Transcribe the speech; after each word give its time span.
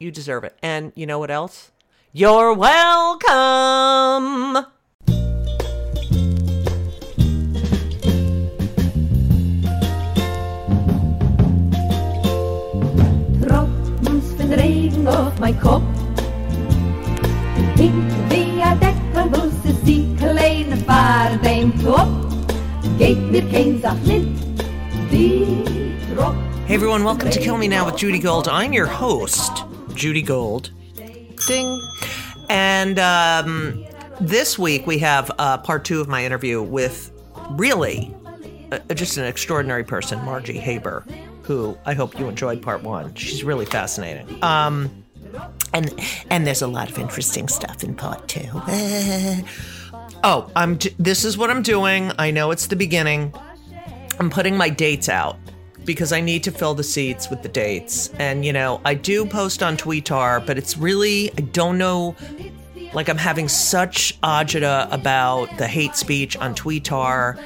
You 0.00 0.12
deserve 0.12 0.44
it. 0.44 0.56
And 0.62 0.92
you 0.94 1.06
know 1.06 1.18
what 1.18 1.30
else? 1.30 1.72
You're 2.12 2.54
welcome. 2.54 3.26
Droppens 13.40 14.24
van 14.36 14.52
regen 14.52 15.26
op 15.26 15.38
mijn 15.38 15.58
kop. 15.60 15.82
Ik 17.76 17.92
weer 18.28 18.76
dekker 18.78 19.26
moest 19.30 19.84
die 19.84 20.14
kleine 20.14 20.76
vaart 20.76 21.42
denkt 21.42 21.86
op. 21.86 22.08
Geet 22.98 23.30
mir 23.30 23.42
geen 23.50 23.78
zacht 23.82 24.06
lid, 24.06 24.26
die 25.10 25.62
drop. 26.14 26.34
Hey 26.66 26.76
everyone, 26.76 27.02
welcome 27.04 27.30
to 27.30 27.40
Kill 27.40 27.56
Me 27.56 27.66
Now 27.66 27.86
with 27.86 28.00
Judy 28.00 28.20
Gold. 28.20 28.46
I'm 28.46 28.72
your 28.72 28.88
host, 28.88 29.64
Judy 29.98 30.22
Gold. 30.22 30.70
Ding. 31.46 31.82
And 32.48 32.98
um, 32.98 33.84
this 34.20 34.58
week 34.58 34.86
we 34.86 34.98
have 34.98 35.30
uh, 35.38 35.58
part 35.58 35.84
two 35.84 36.00
of 36.00 36.08
my 36.08 36.24
interview 36.24 36.62
with 36.62 37.12
really 37.50 38.14
uh, 38.70 38.78
just 38.94 39.16
an 39.16 39.24
extraordinary 39.24 39.82
person, 39.82 40.24
Margie 40.24 40.58
Haber, 40.58 41.04
who 41.42 41.76
I 41.84 41.94
hope 41.94 42.18
you 42.18 42.28
enjoyed 42.28 42.62
part 42.62 42.82
one. 42.82 43.12
She's 43.14 43.42
really 43.42 43.66
fascinating. 43.66 44.42
Um, 44.42 45.04
and 45.74 45.92
and 46.30 46.46
there's 46.46 46.62
a 46.62 46.68
lot 46.68 46.90
of 46.90 46.98
interesting 46.98 47.48
stuff 47.48 47.82
in 47.82 47.94
part 47.94 48.28
two. 48.28 48.48
oh, 50.22 50.50
I'm. 50.54 50.78
This 50.98 51.24
is 51.24 51.36
what 51.36 51.50
I'm 51.50 51.62
doing. 51.62 52.12
I 52.18 52.30
know 52.30 52.52
it's 52.52 52.68
the 52.68 52.76
beginning. 52.76 53.34
I'm 54.20 54.30
putting 54.30 54.56
my 54.56 54.68
dates 54.68 55.08
out 55.08 55.38
because 55.88 56.12
I 56.12 56.20
need 56.20 56.44
to 56.44 56.50
fill 56.50 56.74
the 56.74 56.84
seats 56.84 57.30
with 57.30 57.42
the 57.42 57.48
dates. 57.48 58.10
And, 58.18 58.44
you 58.44 58.52
know, 58.52 58.78
I 58.84 58.92
do 58.92 59.24
post 59.24 59.62
on 59.62 59.78
Tweetar, 59.78 60.44
but 60.44 60.58
it's 60.58 60.76
really, 60.76 61.30
I 61.38 61.40
don't 61.40 61.78
know, 61.78 62.14
like 62.92 63.08
I'm 63.08 63.16
having 63.16 63.48
such 63.48 64.20
agita 64.20 64.92
about 64.92 65.56
the 65.56 65.66
hate 65.66 65.96
speech 65.96 66.36
on 66.36 66.54
Tweetar. 66.54 67.40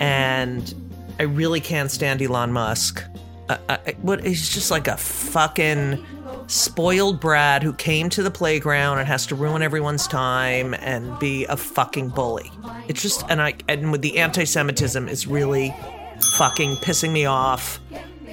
And 0.00 0.74
I 1.20 1.22
really 1.22 1.60
can't 1.60 1.88
stand 1.88 2.20
Elon 2.20 2.50
Musk. 2.50 3.04
Uh, 3.48 3.58
uh, 3.68 3.76
what, 4.02 4.24
he's 4.24 4.48
just 4.52 4.72
like 4.72 4.88
a 4.88 4.96
fucking 4.96 6.04
spoiled 6.48 7.20
brat 7.20 7.62
who 7.62 7.72
came 7.74 8.08
to 8.08 8.24
the 8.24 8.30
playground 8.30 8.98
and 8.98 9.06
has 9.06 9.24
to 9.26 9.36
ruin 9.36 9.62
everyone's 9.62 10.08
time 10.08 10.74
and 10.80 11.16
be 11.20 11.44
a 11.44 11.56
fucking 11.56 12.08
bully. 12.08 12.50
It's 12.88 13.02
just, 13.02 13.24
and 13.28 13.40
I, 13.40 13.54
and 13.68 13.92
with 13.92 14.02
the 14.02 14.18
anti 14.18 14.42
Semitism 14.42 15.08
is 15.08 15.28
really 15.28 15.72
fucking 16.20 16.76
pissing 16.76 17.10
me 17.10 17.26
off 17.26 17.80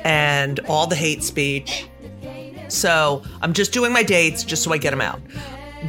and 0.04 0.60
all 0.62 0.88
the 0.88 0.96
hate 0.96 1.24
speech. 1.24 1.88
So 2.68 3.24
I'm 3.42 3.54
just 3.54 3.74
doing 3.74 3.92
my 3.92 4.04
dates 4.04 4.44
just 4.44 4.64
so 4.64 4.72
I 4.74 4.78
get 4.78 4.92
them 4.92 5.02
out. 5.02 5.22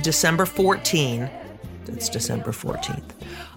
December 0.02 0.44
14th, 0.44 1.30
that's 1.86 2.08
December 2.08 2.50
14th. 2.50 3.10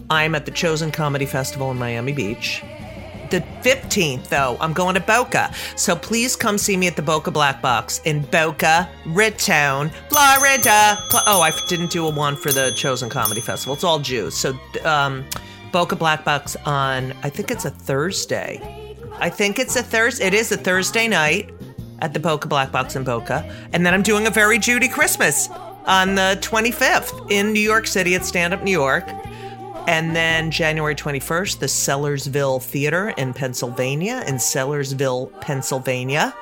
I'm 0.09 0.35
at 0.35 0.45
the 0.45 0.51
Chosen 0.51 0.91
Comedy 0.91 1.25
Festival 1.25 1.71
in 1.71 1.77
Miami 1.77 2.11
Beach. 2.11 2.61
The 3.31 3.41
15th, 3.63 4.29
though, 4.29 4.55
I'm 4.59 4.71
going 4.71 4.93
to 4.93 5.01
Boca. 5.01 5.51
So 5.75 5.95
please 5.95 6.35
come 6.35 6.59
see 6.59 6.77
me 6.77 6.85
at 6.87 6.95
the 6.95 7.01
Boca 7.01 7.31
Black 7.31 7.59
Box 7.61 7.99
in 8.05 8.21
Boca 8.21 8.87
Raton, 9.07 9.89
Florida. 10.09 10.97
Oh, 11.25 11.41
I 11.41 11.51
didn't 11.67 11.89
do 11.89 12.05
a 12.05 12.09
one 12.09 12.35
for 12.35 12.51
the 12.51 12.71
Chosen 12.75 13.09
Comedy 13.09 13.41
Festival. 13.41 13.73
It's 13.73 13.83
all 13.83 13.97
Jews. 13.97 14.35
So, 14.35 14.57
um, 14.83 15.25
Boca 15.75 15.97
Black 15.97 16.23
Box 16.23 16.55
on, 16.63 17.11
I 17.21 17.29
think 17.29 17.51
it's 17.51 17.65
a 17.65 17.69
Thursday. 17.69 18.95
I 19.19 19.29
think 19.29 19.59
it's 19.59 19.75
a 19.75 19.83
Thursday. 19.83 20.27
It 20.27 20.33
is 20.33 20.49
a 20.53 20.55
Thursday 20.55 21.09
night 21.09 21.53
at 21.99 22.13
the 22.13 22.19
Boca 22.21 22.47
Black 22.47 22.71
Box 22.71 22.95
in 22.95 23.03
Boca. 23.03 23.43
And 23.73 23.85
then 23.85 23.93
I'm 23.93 24.01
doing 24.01 24.25
a 24.25 24.29
Very 24.29 24.57
Judy 24.57 24.87
Christmas 24.87 25.49
on 25.85 26.15
the 26.15 26.39
25th 26.41 27.29
in 27.29 27.51
New 27.51 27.59
York 27.59 27.87
City 27.87 28.15
at 28.15 28.23
Stand 28.23 28.53
Up 28.53 28.63
New 28.63 28.71
York. 28.71 29.03
And 29.85 30.15
then 30.15 30.49
January 30.49 30.95
21st, 30.95 31.59
the 31.59 31.65
Sellersville 31.65 32.63
Theater 32.63 33.09
in 33.17 33.33
Pennsylvania, 33.33 34.23
in 34.25 34.35
Sellersville, 34.35 35.41
Pennsylvania. 35.41 36.33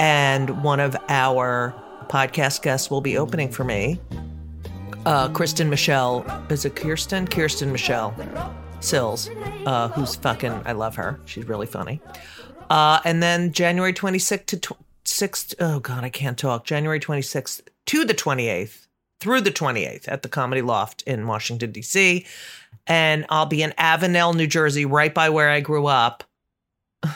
And 0.00 0.62
one 0.62 0.80
of 0.80 0.96
our 1.10 1.74
podcast 2.08 2.62
guests 2.62 2.90
will 2.90 3.02
be 3.02 3.18
opening 3.18 3.50
for 3.52 3.64
me. 3.64 4.00
Uh, 5.06 5.28
Kristen 5.28 5.70
Michelle. 5.70 6.26
Is 6.50 6.64
it 6.64 6.74
Kirsten? 6.74 7.28
Kirsten 7.28 7.70
Michelle 7.70 8.12
Sills, 8.80 9.30
uh, 9.64 9.86
who's 9.90 10.16
fucking, 10.16 10.50
I 10.64 10.72
love 10.72 10.96
her. 10.96 11.20
She's 11.26 11.46
really 11.46 11.66
funny. 11.68 12.00
Uh, 12.68 12.98
and 13.04 13.22
then 13.22 13.52
January 13.52 13.92
26th 13.92 14.46
to 14.46 14.56
tw- 14.58 14.76
6th, 15.04 15.54
oh 15.60 15.78
God, 15.78 16.02
I 16.02 16.08
can't 16.08 16.36
talk. 16.36 16.64
January 16.64 16.98
26th 16.98 17.60
to 17.86 18.04
the 18.04 18.14
28th 18.14 18.88
through 19.20 19.42
the 19.42 19.52
28th 19.52 20.08
at 20.08 20.22
the 20.22 20.28
Comedy 20.28 20.60
Loft 20.60 21.02
in 21.02 21.28
Washington, 21.28 21.70
D.C. 21.70 22.26
And 22.88 23.26
I'll 23.30 23.46
be 23.46 23.62
in 23.62 23.70
Avenel, 23.78 24.34
New 24.34 24.48
Jersey, 24.48 24.86
right 24.86 25.14
by 25.14 25.30
where 25.30 25.50
I 25.50 25.60
grew 25.60 25.86
up, 25.86 26.24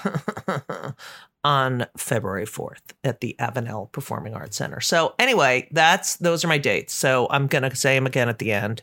on 1.45 1.87
February 1.97 2.47
4th 2.47 2.83
at 3.05 3.21
the 3.21 3.37
Avenel 3.39 3.91
Performing 3.93 4.35
Arts 4.35 4.57
Center. 4.57 4.81
So, 4.81 5.15
anyway, 5.19 5.69
that's 5.71 6.17
those 6.17 6.45
are 6.45 6.49
my 6.49 6.59
dates. 6.59 6.95
So, 6.95 7.27
I'm 7.31 7.47
going 7.47 7.69
to 7.69 7.75
say 7.75 7.95
them 7.95 8.07
again 8.07 8.29
at 8.29 8.39
the 8.39 8.53
end 8.53 8.83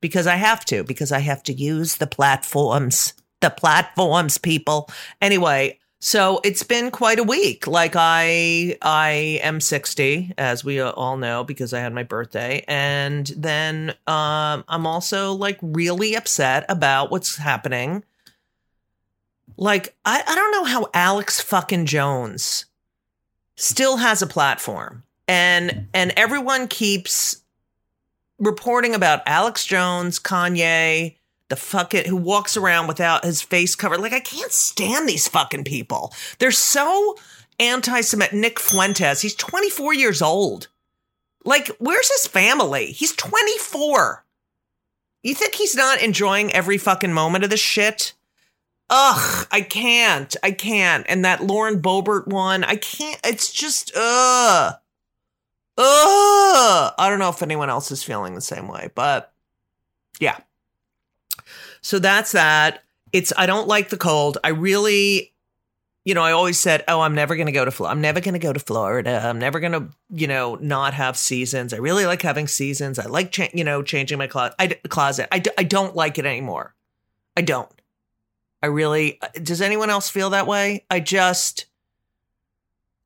because 0.00 0.26
I 0.26 0.36
have 0.36 0.64
to, 0.66 0.84
because 0.84 1.12
I 1.12 1.20
have 1.20 1.42
to 1.44 1.52
use 1.52 1.96
the 1.96 2.06
platforms, 2.06 3.14
the 3.40 3.50
platforms, 3.50 4.36
people. 4.36 4.90
Anyway, 5.20 5.78
so 6.04 6.40
it's 6.42 6.64
been 6.64 6.90
quite 6.90 7.20
a 7.20 7.22
week. 7.22 7.68
Like 7.68 7.92
I 7.94 8.76
I 8.82 9.38
am 9.44 9.60
60 9.60 10.34
as 10.36 10.64
we 10.64 10.80
all 10.80 11.16
know 11.16 11.44
because 11.44 11.72
I 11.72 11.78
had 11.78 11.94
my 11.94 12.02
birthday 12.02 12.64
and 12.66 13.28
then 13.36 13.90
um 14.08 14.64
I'm 14.66 14.84
also 14.84 15.32
like 15.32 15.58
really 15.62 16.16
upset 16.16 16.64
about 16.68 17.12
what's 17.12 17.36
happening. 17.36 18.02
Like 19.56 19.94
I 20.04 20.22
I 20.26 20.34
don't 20.34 20.52
know 20.52 20.64
how 20.64 20.88
Alex 20.94 21.40
fucking 21.40 21.86
Jones 21.86 22.66
still 23.56 23.98
has 23.98 24.22
a 24.22 24.26
platform 24.26 25.04
and 25.28 25.88
and 25.94 26.12
everyone 26.16 26.68
keeps 26.68 27.42
reporting 28.38 28.94
about 28.94 29.22
Alex 29.26 29.64
Jones, 29.64 30.18
Kanye, 30.18 31.16
the 31.48 31.56
fucking 31.56 32.06
who 32.06 32.16
walks 32.16 32.56
around 32.56 32.86
without 32.86 33.24
his 33.24 33.42
face 33.42 33.74
covered. 33.74 34.00
Like 34.00 34.12
I 34.12 34.20
can't 34.20 34.52
stand 34.52 35.08
these 35.08 35.28
fucking 35.28 35.64
people. 35.64 36.12
They're 36.38 36.50
so 36.50 37.16
anti-Semitic. 37.60 38.34
Nick 38.34 38.58
Fuentes, 38.58 39.20
he's 39.20 39.34
24 39.34 39.94
years 39.94 40.22
old. 40.22 40.68
Like, 41.44 41.68
where's 41.78 42.10
his 42.10 42.26
family? 42.26 42.86
He's 42.86 43.14
24. 43.14 44.24
You 45.22 45.34
think 45.34 45.54
he's 45.54 45.74
not 45.74 46.02
enjoying 46.02 46.52
every 46.52 46.78
fucking 46.78 47.12
moment 47.12 47.44
of 47.44 47.50
this 47.50 47.60
shit? 47.60 48.14
Ugh, 48.94 49.46
I 49.50 49.62
can't. 49.62 50.36
I 50.42 50.50
can't. 50.50 51.06
And 51.08 51.24
that 51.24 51.42
Lauren 51.42 51.80
Boebert 51.80 52.26
one, 52.26 52.62
I 52.62 52.76
can't. 52.76 53.18
It's 53.24 53.50
just, 53.50 53.90
ugh. 53.96 54.74
Ugh. 55.78 56.94
I 56.98 57.08
don't 57.08 57.18
know 57.18 57.30
if 57.30 57.42
anyone 57.42 57.70
else 57.70 57.90
is 57.90 58.02
feeling 58.02 58.34
the 58.34 58.42
same 58.42 58.68
way, 58.68 58.90
but 58.94 59.32
yeah. 60.20 60.36
So 61.80 61.98
that's 62.00 62.32
that. 62.32 62.82
It's 63.14 63.32
I 63.34 63.46
don't 63.46 63.66
like 63.66 63.88
the 63.88 63.96
cold. 63.96 64.36
I 64.44 64.50
really, 64.50 65.32
you 66.04 66.12
know, 66.12 66.22
I 66.22 66.32
always 66.32 66.58
said, 66.58 66.84
"Oh, 66.86 67.00
I'm 67.00 67.14
never 67.14 67.34
going 67.34 67.46
to 67.46 67.52
go 67.52 67.64
to 67.64 67.70
Florida. 67.70 67.92
I'm 67.92 68.02
never 68.02 68.20
going 68.20 68.34
to 68.34 68.38
go 68.38 68.52
to 68.52 68.60
Florida. 68.60 69.22
I'm 69.24 69.38
never 69.38 69.58
going 69.58 69.72
to, 69.72 69.88
you 70.10 70.26
know, 70.26 70.56
not 70.56 70.92
have 70.92 71.16
seasons. 71.16 71.72
I 71.72 71.78
really 71.78 72.04
like 72.04 72.20
having 72.20 72.46
seasons. 72.46 72.98
I 72.98 73.06
like, 73.06 73.32
cha- 73.32 73.48
you 73.54 73.64
know, 73.64 73.82
changing 73.82 74.18
my 74.18 74.26
closet. 74.26 74.54
I, 74.58 74.66
closet. 74.88 75.28
I, 75.32 75.42
I 75.56 75.64
don't 75.64 75.96
like 75.96 76.18
it 76.18 76.26
anymore. 76.26 76.74
I 77.38 77.40
don't. 77.40 77.70
I 78.62 78.66
really. 78.66 79.18
Does 79.42 79.60
anyone 79.60 79.90
else 79.90 80.08
feel 80.08 80.30
that 80.30 80.46
way? 80.46 80.84
I 80.90 81.00
just, 81.00 81.66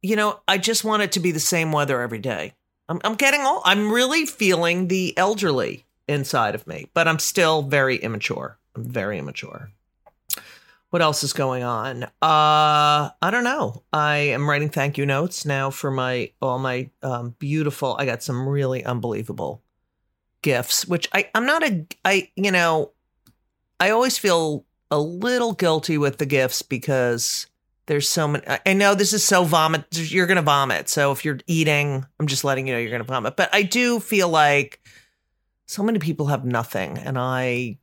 you 0.02 0.16
know, 0.16 0.40
I 0.46 0.58
just 0.58 0.84
want 0.84 1.02
it 1.02 1.12
to 1.12 1.20
be 1.20 1.32
the 1.32 1.40
same 1.40 1.72
weather 1.72 2.00
every 2.00 2.18
day. 2.18 2.54
I'm, 2.88 3.00
I'm 3.04 3.14
getting 3.14 3.40
old. 3.40 3.62
I'm 3.64 3.90
really 3.90 4.26
feeling 4.26 4.88
the 4.88 5.16
elderly 5.16 5.86
inside 6.08 6.54
of 6.54 6.66
me, 6.66 6.88
but 6.94 7.08
I'm 7.08 7.18
still 7.18 7.62
very 7.62 7.96
immature. 7.96 8.58
I'm 8.74 8.84
very 8.84 9.18
immature. 9.18 9.70
What 10.90 11.02
else 11.02 11.24
is 11.24 11.32
going 11.32 11.62
on? 11.62 12.04
Uh, 12.04 12.08
I 12.22 13.30
don't 13.30 13.44
know. 13.44 13.82
I 13.92 14.16
am 14.16 14.48
writing 14.48 14.68
thank 14.68 14.96
you 14.96 15.04
notes 15.04 15.44
now 15.44 15.70
for 15.70 15.90
my 15.90 16.30
all 16.40 16.58
my 16.58 16.90
um, 17.02 17.34
beautiful. 17.38 17.96
I 17.98 18.06
got 18.06 18.22
some 18.22 18.48
really 18.48 18.84
unbelievable 18.84 19.62
gifts, 20.42 20.86
which 20.86 21.08
I 21.12 21.28
I'm 21.34 21.44
not 21.44 21.64
a 21.64 21.86
I 22.04 22.30
you 22.36 22.52
know 22.52 22.92
I 23.80 23.90
always 23.90 24.16
feel 24.16 24.64
a 24.90 24.98
little 24.98 25.52
guilty 25.52 25.98
with 25.98 26.18
the 26.18 26.26
gifts 26.26 26.62
because 26.62 27.46
there's 27.86 28.08
so 28.08 28.28
many. 28.28 28.44
I 28.64 28.72
know 28.72 28.94
this 28.94 29.12
is 29.12 29.24
so 29.24 29.44
vomit. 29.44 29.84
You're 29.92 30.26
gonna 30.26 30.42
vomit. 30.42 30.88
So 30.88 31.12
if 31.12 31.24
you're 31.24 31.38
eating, 31.46 32.04
I'm 32.18 32.26
just 32.26 32.44
letting 32.44 32.66
you 32.66 32.74
know 32.74 32.78
you're 32.78 32.90
gonna 32.90 33.04
vomit. 33.04 33.36
But 33.36 33.50
I 33.52 33.62
do 33.62 34.00
feel 34.00 34.28
like 34.28 34.80
so 35.66 35.82
many 35.82 35.98
people 35.98 36.26
have 36.26 36.44
nothing, 36.44 36.98
and 36.98 37.18
I 37.18 37.78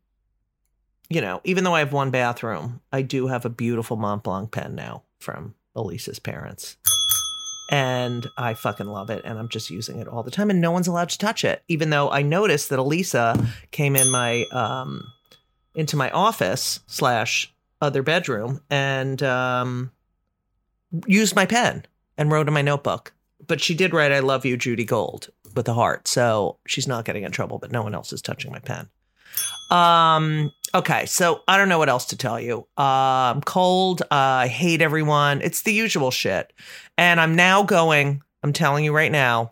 you 1.09 1.21
know, 1.21 1.41
even 1.43 1.63
though 1.63 1.75
I 1.75 1.79
have 1.79 1.93
one 1.93 2.11
bathroom, 2.11 2.81
I 2.91 3.03
do 3.03 3.27
have 3.27 3.45
a 3.45 3.49
beautiful 3.49 3.97
Mont 3.97 4.23
Blanc 4.23 4.51
pen 4.51 4.73
now 4.73 5.03
from 5.19 5.53
Elisa's 5.75 6.19
parents. 6.19 6.77
And 7.69 8.27
I 8.37 8.53
fucking 8.55 8.87
love 8.87 9.09
it. 9.09 9.21
And 9.23 9.37
I'm 9.37 9.49
just 9.49 9.69
using 9.69 9.99
it 9.99 10.07
all 10.07 10.23
the 10.23 10.31
time. 10.31 10.49
And 10.49 10.61
no 10.61 10.71
one's 10.71 10.87
allowed 10.87 11.09
to 11.09 11.17
touch 11.17 11.43
it. 11.43 11.63
Even 11.67 11.89
though 11.91 12.09
I 12.09 12.21
noticed 12.21 12.69
that 12.69 12.79
Elisa 12.79 13.47
came 13.71 13.95
in 13.95 14.09
my 14.09 14.45
um 14.45 15.11
into 15.75 15.95
my 15.95 16.09
office 16.11 16.79
slash 16.87 17.53
other 17.81 18.03
bedroom 18.03 18.61
and 18.69 19.21
um 19.23 19.91
used 21.07 21.35
my 21.35 21.45
pen 21.45 21.85
and 22.17 22.31
wrote 22.31 22.47
in 22.47 22.53
my 22.53 22.61
notebook. 22.61 23.13
But 23.45 23.61
she 23.61 23.75
did 23.75 23.93
write 23.93 24.11
I 24.11 24.19
love 24.19 24.45
you, 24.45 24.55
Judy 24.57 24.85
Gold, 24.85 25.29
with 25.55 25.67
a 25.67 25.73
heart. 25.73 26.07
So 26.07 26.57
she's 26.65 26.87
not 26.87 27.05
getting 27.05 27.23
in 27.23 27.31
trouble, 27.31 27.59
but 27.59 27.71
no 27.71 27.81
one 27.81 27.95
else 27.95 28.13
is 28.13 28.21
touching 28.21 28.51
my 28.51 28.59
pen. 28.59 28.87
Um, 29.69 30.51
okay, 30.75 31.05
so 31.05 31.41
I 31.47 31.57
don't 31.57 31.69
know 31.69 31.79
what 31.79 31.89
else 31.89 32.05
to 32.05 32.17
tell 32.17 32.39
you. 32.39 32.67
Uh, 32.77 33.33
I'm 33.33 33.41
cold. 33.41 34.01
Uh, 34.03 34.07
I 34.11 34.47
hate 34.47 34.81
everyone. 34.81 35.41
It's 35.41 35.63
the 35.63 35.73
usual 35.73 36.11
shit. 36.11 36.53
And 36.97 37.19
I'm 37.19 37.35
now 37.35 37.63
going, 37.63 38.21
I'm 38.43 38.53
telling 38.53 38.85
you 38.85 38.93
right 38.93 39.11
now, 39.11 39.49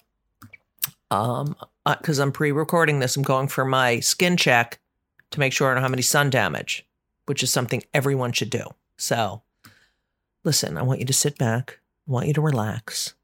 um, 1.09 1.55
because 1.85 2.19
uh, 2.19 2.23
I'm 2.23 2.31
pre 2.31 2.51
recording 2.51 2.99
this, 2.99 3.17
I'm 3.17 3.23
going 3.23 3.47
for 3.47 3.65
my 3.65 3.99
skin 3.99 4.37
check 4.37 4.79
to 5.31 5.39
make 5.39 5.53
sure 5.53 5.71
I 5.71 5.73
don't 5.73 5.83
have 5.83 5.93
any 5.93 6.01
sun 6.01 6.29
damage, 6.29 6.85
which 7.25 7.41
is 7.43 7.51
something 7.51 7.83
everyone 7.93 8.31
should 8.31 8.49
do. 8.49 8.63
So, 8.97 9.41
listen, 10.43 10.77
I 10.77 10.83
want 10.83 10.99
you 10.99 11.05
to 11.05 11.13
sit 11.13 11.37
back, 11.37 11.79
I 12.07 12.11
want 12.11 12.27
you 12.27 12.33
to 12.33 12.41
relax, 12.41 13.15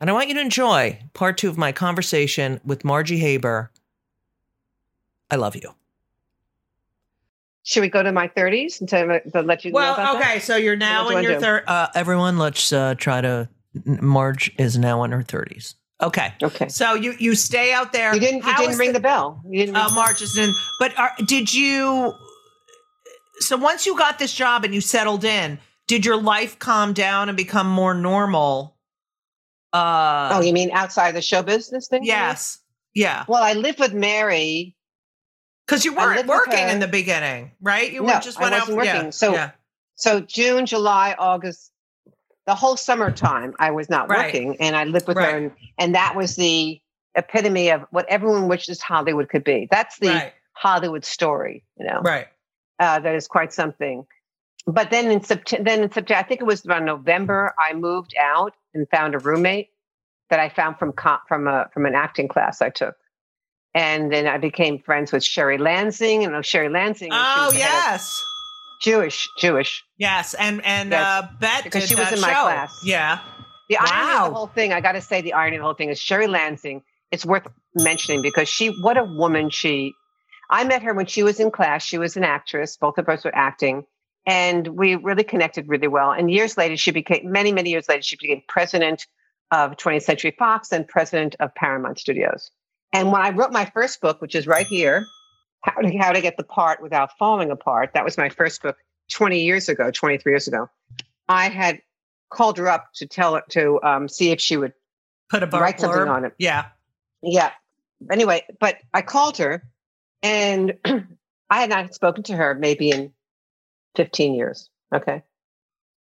and 0.00 0.10
I 0.10 0.12
want 0.12 0.28
you 0.28 0.34
to 0.34 0.40
enjoy 0.40 1.00
part 1.14 1.38
two 1.38 1.48
of 1.48 1.58
my 1.58 1.72
conversation 1.72 2.60
with 2.64 2.84
Margie 2.84 3.18
Haber. 3.18 3.70
I 5.30 5.36
love 5.36 5.56
you. 5.56 5.74
Should 7.64 7.80
we 7.80 7.88
go 7.88 8.02
to 8.02 8.12
my 8.12 8.28
30s 8.28 8.78
and 8.80 8.88
to, 8.90 9.28
to 9.30 9.42
let 9.42 9.64
you 9.64 9.72
well, 9.72 9.96
know 9.96 10.02
about 10.02 10.16
okay, 10.16 10.34
that? 10.34 10.42
so 10.42 10.54
you're 10.54 10.76
now 10.76 11.08
in 11.08 11.24
your 11.24 11.40
third. 11.40 11.64
Uh, 11.66 11.88
everyone, 11.96 12.38
let's 12.38 12.72
uh, 12.72 12.94
try 12.96 13.20
to. 13.20 13.48
Marge 13.84 14.54
is 14.56 14.78
now 14.78 15.02
in 15.02 15.10
her 15.10 15.22
30s. 15.22 15.74
Okay. 16.02 16.34
Okay. 16.42 16.68
So 16.68 16.94
you 16.94 17.14
you 17.18 17.34
stay 17.34 17.72
out 17.72 17.92
there. 17.92 18.12
You 18.14 18.20
didn't. 18.20 18.44
You 18.44 18.52
How 18.52 18.60
didn't 18.60 18.78
ring 18.78 18.92
the, 18.92 19.00
bell. 19.00 19.40
You 19.48 19.66
didn't. 19.66 19.76
Uh, 19.76 20.12
is 20.20 20.36
in. 20.36 20.52
But 20.78 20.98
are, 20.98 21.12
did 21.24 21.52
you? 21.52 22.12
So 23.38 23.56
once 23.56 23.86
you 23.86 23.96
got 23.96 24.18
this 24.18 24.32
job 24.32 24.64
and 24.64 24.74
you 24.74 24.80
settled 24.80 25.24
in, 25.24 25.58
did 25.86 26.04
your 26.04 26.20
life 26.20 26.58
calm 26.58 26.92
down 26.92 27.28
and 27.28 27.36
become 27.36 27.68
more 27.68 27.94
normal? 27.94 28.76
Uh, 29.72 30.30
oh, 30.32 30.40
you 30.40 30.52
mean 30.52 30.70
outside 30.72 31.14
the 31.14 31.22
show 31.22 31.42
business 31.42 31.88
thing? 31.88 32.04
yes. 32.04 32.58
Yeah. 32.94 33.24
Well, 33.28 33.42
I 33.42 33.52
lived 33.52 33.78
with 33.78 33.92
Mary. 33.92 34.74
Because 35.66 35.84
you 35.84 35.94
weren't 35.94 36.26
working 36.26 36.68
in 36.68 36.80
the 36.80 36.88
beginning, 36.88 37.50
right? 37.60 37.92
You 37.92 38.02
No, 38.02 38.14
were 38.14 38.20
just 38.20 38.40
went 38.40 38.54
out. 38.54 38.60
wasn't 38.68 38.84
yeah, 38.84 38.94
working. 38.96 39.12
So- 39.12 39.32
yeah. 39.32 39.50
So 39.96 40.20
June, 40.20 40.66
July, 40.66 41.14
August, 41.18 41.72
the 42.46 42.54
whole 42.54 42.76
summertime, 42.76 43.54
I 43.58 43.70
was 43.72 43.88
not 43.90 44.08
Right. 44.08 44.26
working, 44.26 44.56
and 44.60 44.76
I 44.76 44.84
lived 44.84 45.08
with 45.08 45.16
Right. 45.16 45.30
her, 45.30 45.36
and, 45.38 45.52
and 45.78 45.94
that 45.94 46.14
was 46.16 46.36
the 46.36 46.80
epitome 47.14 47.70
of 47.70 47.82
what 47.90 48.06
everyone 48.08 48.46
wishes 48.48 48.80
Hollywood 48.80 49.28
could 49.28 49.44
be. 49.44 49.66
That's 49.70 49.98
the 49.98 50.08
right. 50.08 50.32
Hollywood 50.52 51.04
story, 51.04 51.64
you 51.78 51.86
know. 51.86 52.00
Right. 52.02 52.28
uh, 52.78 52.98
that 53.00 53.14
is 53.14 53.26
quite 53.26 53.52
something. 53.52 54.06
But 54.66 54.90
then 54.90 55.10
in 55.10 55.22
September, 55.22 55.64
then 55.64 55.82
in 55.84 55.90
September, 55.92 56.18
I 56.18 56.22
think 56.24 56.40
it 56.40 56.44
was 56.44 56.66
around 56.66 56.84
November, 56.84 57.54
I 57.58 57.72
moved 57.72 58.14
out 58.20 58.54
and 58.74 58.86
found 58.90 59.14
a 59.14 59.18
roommate 59.18 59.70
that 60.28 60.40
I 60.40 60.48
found 60.48 60.78
from 60.78 60.92
co- 60.92 61.18
from 61.28 61.46
a 61.46 61.68
from 61.72 61.86
an 61.86 61.94
acting 61.94 62.26
class 62.28 62.60
I 62.60 62.68
took, 62.70 62.96
and 63.74 64.12
then 64.12 64.26
I 64.26 64.38
became 64.38 64.78
friends 64.80 65.12
with 65.12 65.24
Sherry 65.24 65.56
Lansing. 65.56 66.24
And 66.24 66.44
Sherry 66.44 66.68
Lansing, 66.68 67.10
Oh 67.12 67.16
was 67.46 67.54
the 67.54 67.60
head 67.60 67.68
of- 67.86 67.92
yes. 67.92 68.22
Jewish, 68.82 69.28
Jewish. 69.38 69.84
Yes, 69.98 70.34
and 70.34 70.64
and 70.64 70.90
Yes, 70.90 71.02
uh, 71.24 71.28
Bet 71.40 71.64
because 71.64 71.86
she 71.88 71.94
was 71.94 72.12
in 72.12 72.20
my 72.20 72.28
show. 72.32 72.42
class. 72.42 72.80
Yeah, 72.84 73.20
The 73.68 73.78
irony 73.78 73.90
of 73.90 73.96
Wow. 74.20 74.28
the 74.28 74.34
whole 74.34 74.46
thing, 74.48 74.72
I 74.72 74.80
got 74.80 74.92
to 74.92 75.00
say, 75.00 75.20
the 75.22 75.32
irony 75.32 75.56
of 75.56 75.60
the 75.60 75.64
whole 75.64 75.74
thing 75.74 75.88
is 75.90 75.98
Sherry 76.00 76.26
Lansing. 76.26 76.82
It's 77.10 77.24
worth 77.24 77.46
mentioning 77.74 78.22
because 78.22 78.48
she, 78.48 78.68
what 78.68 78.96
a 78.96 79.04
woman 79.04 79.50
she. 79.50 79.92
I 80.50 80.62
met 80.64 80.82
her 80.82 80.94
when 80.94 81.06
she 81.06 81.22
was 81.22 81.40
in 81.40 81.50
class. 81.50 81.82
She 81.82 81.98
was 81.98 82.16
an 82.16 82.24
actress. 82.24 82.76
Both 82.76 82.98
of 82.98 83.08
us 83.08 83.24
were 83.24 83.34
acting, 83.34 83.84
and 84.26 84.66
we 84.68 84.94
really 84.96 85.24
connected 85.24 85.68
really 85.68 85.88
well. 85.88 86.12
And 86.12 86.30
years 86.30 86.56
later, 86.56 86.76
she 86.76 86.90
became 86.92 87.30
many, 87.32 87.52
many 87.52 87.70
years 87.70 87.88
later, 87.88 88.02
she 88.02 88.16
became 88.16 88.42
president 88.48 89.06
of 89.52 89.72
20th 89.76 90.02
Century 90.02 90.34
Fox 90.38 90.70
and 90.72 90.86
president 90.86 91.34
of 91.40 91.54
Paramount 91.54 91.98
Studios. 91.98 92.50
And 92.92 93.10
when 93.12 93.22
I 93.22 93.30
wrote 93.30 93.52
my 93.52 93.64
first 93.66 94.00
book, 94.00 94.20
which 94.20 94.34
is 94.34 94.46
right 94.46 94.66
here, 94.66 95.04
how 95.66 95.80
to, 95.82 95.96
how 95.98 96.12
to 96.12 96.20
get 96.20 96.36
the 96.36 96.44
part 96.44 96.80
without 96.80 97.10
falling 97.18 97.50
apart, 97.50 97.90
that 97.94 98.04
was 98.04 98.16
my 98.16 98.28
first 98.28 98.62
book 98.62 98.76
20 99.10 99.40
years 99.42 99.68
ago, 99.68 99.90
23 99.90 100.32
years 100.32 100.48
ago. 100.48 100.68
I 101.28 101.48
had 101.48 101.80
called 102.30 102.58
her 102.58 102.68
up 102.68 102.86
to 102.96 103.06
tell 103.06 103.34
her 103.34 103.42
to 103.50 103.80
um, 103.82 104.08
see 104.08 104.30
if 104.30 104.40
she 104.40 104.56
would 104.56 104.72
put 105.28 105.42
a 105.42 105.46
bar 105.46 105.60
write 105.62 105.80
something 105.80 106.08
on 106.08 106.24
it. 106.24 106.34
Yeah, 106.38 106.66
Yeah. 107.22 107.50
anyway, 108.10 108.44
but 108.60 108.76
I 108.94 109.02
called 109.02 109.38
her 109.38 109.62
and 110.22 110.74
I 110.84 111.60
had 111.60 111.70
not 111.70 111.94
spoken 111.94 112.22
to 112.24 112.36
her 112.36 112.54
maybe 112.54 112.90
in 112.90 113.12
15 113.96 114.34
years. 114.34 114.70
Okay. 114.94 115.22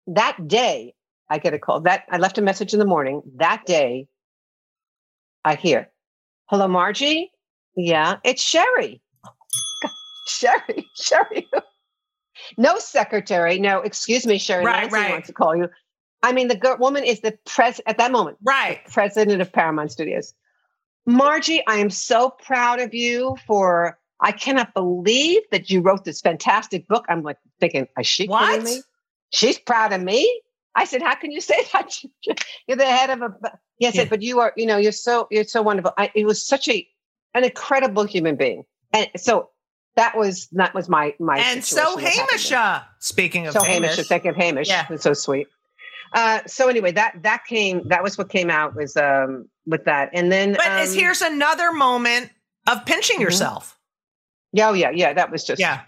That 0.07 0.47
day, 0.47 0.95
I 1.29 1.37
get 1.37 1.53
a 1.53 1.59
call. 1.59 1.81
That 1.81 2.03
I 2.09 2.17
left 2.17 2.37
a 2.37 2.41
message 2.41 2.73
in 2.73 2.79
the 2.79 2.85
morning. 2.85 3.21
That 3.35 3.65
day, 3.65 4.07
I 5.45 5.55
hear, 5.55 5.89
"Hello, 6.45 6.67
Margie. 6.67 7.31
Yeah, 7.75 8.17
it's 8.23 8.41
Sherry. 8.41 9.01
Sherry, 10.27 10.87
Sherry. 10.95 11.47
no 12.57 12.77
secretary. 12.77 13.59
No, 13.59 13.79
excuse 13.81 14.25
me, 14.25 14.37
Sherry. 14.37 14.65
Right, 14.65 14.81
Nancy 14.83 14.95
right. 14.95 15.11
wants 15.11 15.27
to 15.27 15.33
call 15.33 15.55
you. 15.55 15.69
I 16.21 16.31
mean, 16.31 16.47
the 16.47 16.55
girl, 16.55 16.77
woman 16.77 17.03
is 17.03 17.19
the 17.21 17.37
pres 17.45 17.81
at 17.85 17.97
that 17.97 18.11
moment 18.11 18.37
Right. 18.43 18.79
president 18.91 19.41
of 19.41 19.51
Paramount 19.51 19.91
Studios. 19.91 20.33
Margie, 21.05 21.61
I 21.67 21.75
am 21.77 21.89
so 21.89 22.29
proud 22.29 22.79
of 22.79 22.93
you 22.93 23.35
for. 23.45 23.99
I 24.21 24.31
cannot 24.31 24.73
believe 24.73 25.41
that 25.51 25.69
you 25.69 25.81
wrote 25.81 26.05
this 26.05 26.21
fantastic 26.21 26.87
book. 26.87 27.03
I'm 27.09 27.23
like 27.23 27.37
thinking, 27.59 27.87
is 27.99 28.07
she 28.07 28.25
What? 28.27 28.47
kidding 28.51 28.63
me? 28.77 28.81
She's 29.33 29.59
proud 29.59 29.91
of 29.91 30.01
me. 30.01 30.41
I 30.75 30.85
said, 30.85 31.01
how 31.01 31.13
can 31.15 31.29
you 31.31 31.41
say 31.41 31.67
that? 31.73 31.93
You're 32.67 32.77
the 32.77 32.85
head 32.85 33.09
of 33.09 33.21
a. 33.21 33.35
Yes, 33.79 33.95
Yeah. 33.95 34.05
but 34.05 34.21
you 34.21 34.39
are. 34.39 34.53
You 34.55 34.65
know, 34.65 34.77
you're 34.77 34.93
so 34.93 35.27
you're 35.29 35.43
so 35.43 35.61
wonderful. 35.61 35.91
I, 35.97 36.09
it 36.15 36.25
was 36.25 36.45
such 36.47 36.69
a 36.69 36.87
an 37.33 37.43
incredible 37.43 38.05
human 38.05 38.37
being, 38.37 38.63
and 38.93 39.09
so 39.17 39.49
that 39.95 40.17
was 40.17 40.47
that 40.53 40.73
was 40.73 40.89
my 40.89 41.13
my. 41.19 41.37
And 41.37 41.63
so 41.63 41.75
situation 41.75 42.03
that 42.03 42.11
happened 42.13 42.29
Hamish, 42.31 42.51
uh, 42.51 42.81
speaking 42.99 43.47
of 43.47 43.53
So 43.53 43.63
Hamish, 43.63 43.91
Hamish, 43.91 44.07
thank 44.07 44.25
you, 44.25 44.33
Hamish. 44.33 44.67
Yeah. 44.67 44.87
It's 44.89 45.03
so 45.03 45.13
sweet. 45.13 45.47
Uh, 46.13 46.39
so 46.45 46.67
anyway, 46.67 46.91
that 46.91 47.23
that 47.23 47.45
came. 47.45 47.87
That 47.87 48.03
was 48.03 48.17
what 48.17 48.29
came 48.29 48.49
out 48.49 48.75
was 48.75 48.95
um 48.97 49.49
with 49.65 49.85
that, 49.85 50.09
and 50.13 50.31
then. 50.31 50.53
but 50.53 50.67
um, 50.67 50.79
is 50.79 50.93
here's 50.93 51.21
another 51.21 51.71
moment 51.71 52.29
of 52.67 52.85
pinching 52.85 53.17
Mhm. 53.17 53.21
yourself. 53.21 53.77
Yeah, 54.51 54.69
oh, 54.69 54.73
yeah, 54.73 54.91
yeah. 54.91 55.13
That 55.13 55.31
was 55.31 55.43
just 55.43 55.59
Yeah. 55.59 55.81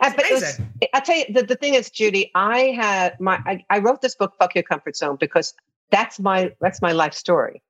Uh, 0.00 0.12
but 0.14 0.24
was. 0.30 0.60
I'll 0.94 1.00
tell 1.00 1.16
you 1.16 1.24
the, 1.30 1.42
the 1.42 1.56
thing 1.56 1.74
is, 1.74 1.90
Judy, 1.90 2.30
I 2.34 2.76
had 2.78 3.18
my 3.18 3.40
I, 3.44 3.64
I 3.70 3.78
wrote 3.80 4.02
this 4.02 4.14
book, 4.14 4.34
Fuck 4.38 4.54
Your 4.54 4.62
Comfort 4.62 4.96
Zone, 4.96 5.16
because 5.18 5.54
that's 5.90 6.20
my 6.20 6.52
that's 6.60 6.80
my 6.80 6.92
life 6.92 7.14
story. 7.14 7.62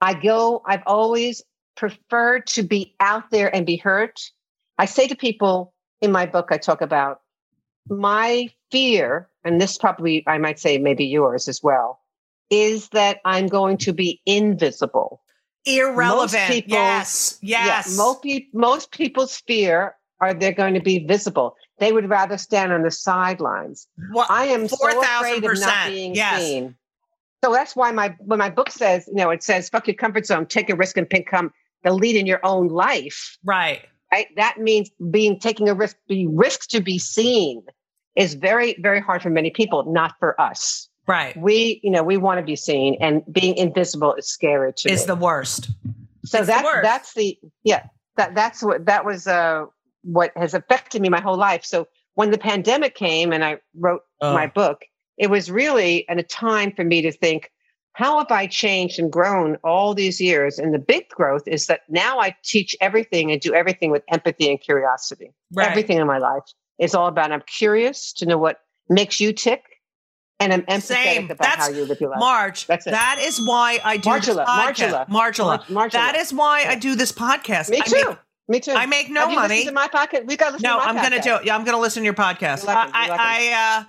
I 0.00 0.14
go, 0.14 0.62
I've 0.66 0.82
always 0.84 1.42
preferred 1.76 2.46
to 2.48 2.62
be 2.62 2.94
out 3.00 3.30
there 3.30 3.54
and 3.54 3.66
be 3.66 3.76
hurt. 3.76 4.20
I 4.78 4.86
say 4.86 5.06
to 5.08 5.16
people 5.16 5.74
in 6.00 6.12
my 6.12 6.26
book, 6.26 6.48
I 6.50 6.58
talk 6.58 6.80
about 6.80 7.20
my 7.88 8.48
fear, 8.70 9.28
and 9.44 9.60
this 9.60 9.78
probably 9.78 10.24
I 10.26 10.38
might 10.38 10.58
say 10.58 10.78
maybe 10.78 11.04
yours 11.04 11.48
as 11.48 11.62
well, 11.62 12.00
is 12.50 12.88
that 12.90 13.20
I'm 13.24 13.46
going 13.46 13.78
to 13.78 13.92
be 13.92 14.20
invisible. 14.26 15.22
Irrelevant. 15.64 16.50
people- 16.50 16.72
yes. 16.72 17.38
Yes. 17.40 17.88
Yeah, 17.90 17.96
most, 17.96 18.22
pe- 18.22 18.46
most 18.52 18.90
people's 18.92 19.36
fear 19.46 19.94
are 20.20 20.34
they're 20.34 20.52
going 20.52 20.74
to 20.74 20.80
be 20.80 21.00
visible. 21.00 21.56
They 21.78 21.92
would 21.92 22.08
rather 22.08 22.38
stand 22.38 22.72
on 22.72 22.82
the 22.82 22.90
sidelines. 22.90 23.86
Well, 24.12 24.26
I 24.28 24.46
am 24.46 24.68
so 24.68 24.76
afraid 24.76 25.44
of 25.44 25.50
4,000%, 25.50 25.60
not 25.60 25.88
being 25.88 26.14
yes. 26.14 26.40
seen. 26.40 26.76
So 27.44 27.52
that's 27.52 27.74
why 27.74 27.90
my 27.90 28.14
when 28.20 28.38
my 28.38 28.50
book 28.50 28.70
says, 28.70 29.08
you 29.08 29.16
know, 29.16 29.30
it 29.30 29.42
says 29.42 29.68
"fuck 29.68 29.88
your 29.88 29.96
comfort 29.96 30.26
zone, 30.26 30.46
take 30.46 30.70
a 30.70 30.76
risk 30.76 30.96
and 30.96 31.08
become 31.08 31.52
the 31.84 31.92
lead 31.92 32.16
in 32.16 32.26
your 32.26 32.40
own 32.44 32.68
life." 32.68 33.38
right. 33.44 33.82
Right? 34.12 34.26
That 34.36 34.58
means 34.58 34.90
being 35.10 35.38
taking 35.40 35.70
a 35.70 35.74
risk, 35.74 35.96
be 36.06 36.26
risk 36.26 36.68
to 36.68 36.80
be 36.82 36.98
seen, 36.98 37.62
is 38.14 38.34
very 38.34 38.76
very 38.80 39.00
hard 39.00 39.22
for 39.22 39.30
many 39.30 39.50
people, 39.50 39.90
not 39.92 40.14
for 40.18 40.38
us. 40.40 40.88
Right. 41.08 41.36
We, 41.36 41.80
you 41.82 41.90
know, 41.90 42.02
we 42.04 42.16
want 42.16 42.38
to 42.38 42.44
be 42.44 42.54
seen, 42.54 42.96
and 43.00 43.22
being 43.32 43.56
invisible 43.56 44.14
is 44.14 44.28
scary 44.28 44.72
to 44.76 44.90
Is 44.90 45.06
the 45.06 45.16
worst. 45.16 45.70
So 46.24 46.38
It's 46.38 46.46
the 46.46 46.52
that's 46.52 46.64
worst. 46.64 46.82
that's 46.84 47.14
the 47.14 47.38
yeah 47.64 47.86
that 48.16 48.34
that's 48.34 48.62
what 48.62 48.86
that 48.86 49.04
was 49.04 49.26
uh 49.26 49.64
what 50.04 50.30
has 50.36 50.54
affected 50.54 51.00
me 51.02 51.08
my 51.08 51.20
whole 51.20 51.36
life. 51.36 51.64
So 51.64 51.88
when 52.14 52.30
the 52.30 52.38
pandemic 52.38 52.94
came 52.94 53.32
and 53.32 53.44
I 53.44 53.58
wrote 53.74 54.02
Oh. 54.20 54.32
my 54.34 54.46
book, 54.46 54.84
it 55.16 55.30
was 55.30 55.50
really 55.50 56.08
an, 56.08 56.18
a 56.20 56.22
time 56.22 56.70
for 56.72 56.84
me 56.84 57.02
to 57.02 57.10
think, 57.10 57.50
how 57.94 58.18
have 58.18 58.30
I 58.30 58.46
changed 58.46 58.98
and 58.98 59.12
grown 59.12 59.56
all 59.62 59.94
these 59.94 60.20
years? 60.20 60.58
And 60.58 60.72
the 60.72 60.78
big 60.78 61.08
growth 61.10 61.42
is 61.46 61.66
that 61.66 61.82
now 61.88 62.18
I 62.20 62.34
teach 62.42 62.74
everything 62.80 63.30
and 63.30 63.40
do 63.40 63.54
everything 63.54 63.90
with 63.90 64.02
empathy 64.08 64.48
and 64.50 64.60
curiosity. 64.60 65.32
Right. 65.52 65.68
Everything 65.70 65.98
in 65.98 66.06
my 66.06 66.18
life 66.18 66.44
is 66.78 66.94
all 66.94 67.06
about 67.06 67.32
I'm 67.32 67.42
curious 67.42 68.12
to 68.14 68.26
know 68.26 68.38
what 68.38 68.60
makes 68.88 69.20
you 69.20 69.32
tick, 69.32 69.62
and 70.40 70.52
I'm 70.52 70.62
empathetic 70.62 70.82
Same. 70.82 71.24
about 71.26 71.38
That's 71.38 71.66
how 71.66 71.68
you 71.68 71.84
live 71.84 72.00
your 72.00 72.10
life. 72.10 72.18
Marge. 72.18 72.66
That's 72.66 72.86
it. 72.86 72.90
That 72.90 73.18
is 73.20 73.46
why 73.46 73.78
I 73.84 73.98
do 73.98 74.10
this 74.10 74.28
Margula. 74.28 75.06
Margula. 75.08 75.64
Margula. 75.66 75.92
That 75.92 76.16
is 76.16 76.32
why 76.32 76.64
I 76.66 76.74
do 76.74 76.94
this 76.94 77.12
podcast. 77.12 77.70
me 77.70 77.80
I 77.80 77.84
too. 77.84 78.08
Make, 78.08 78.18
me 78.48 78.60
too. 78.60 78.72
I 78.72 78.86
make 78.86 79.10
no 79.10 79.28
money. 79.30 79.66
to 79.66 79.72
my 79.72 79.88
podcast? 79.88 80.26
We 80.26 80.36
got 80.36 80.48
to 80.48 80.52
listen 80.54 80.68
No, 80.68 80.78
to 80.78 80.84
my 80.84 80.86
I'm 80.86 80.96
gonna 80.96 81.22
do 81.22 81.36
it. 81.36 81.44
Yeah, 81.44 81.54
I'm 81.54 81.64
gonna 81.64 81.78
listen 81.78 82.00
to 82.00 82.04
your 82.04 82.14
podcast. 82.14 82.64
You're 82.64 82.74
I, 82.74 83.06
you're 83.06 83.14
I, 83.14 83.50
I, 83.52 83.78
uh, 83.78 83.84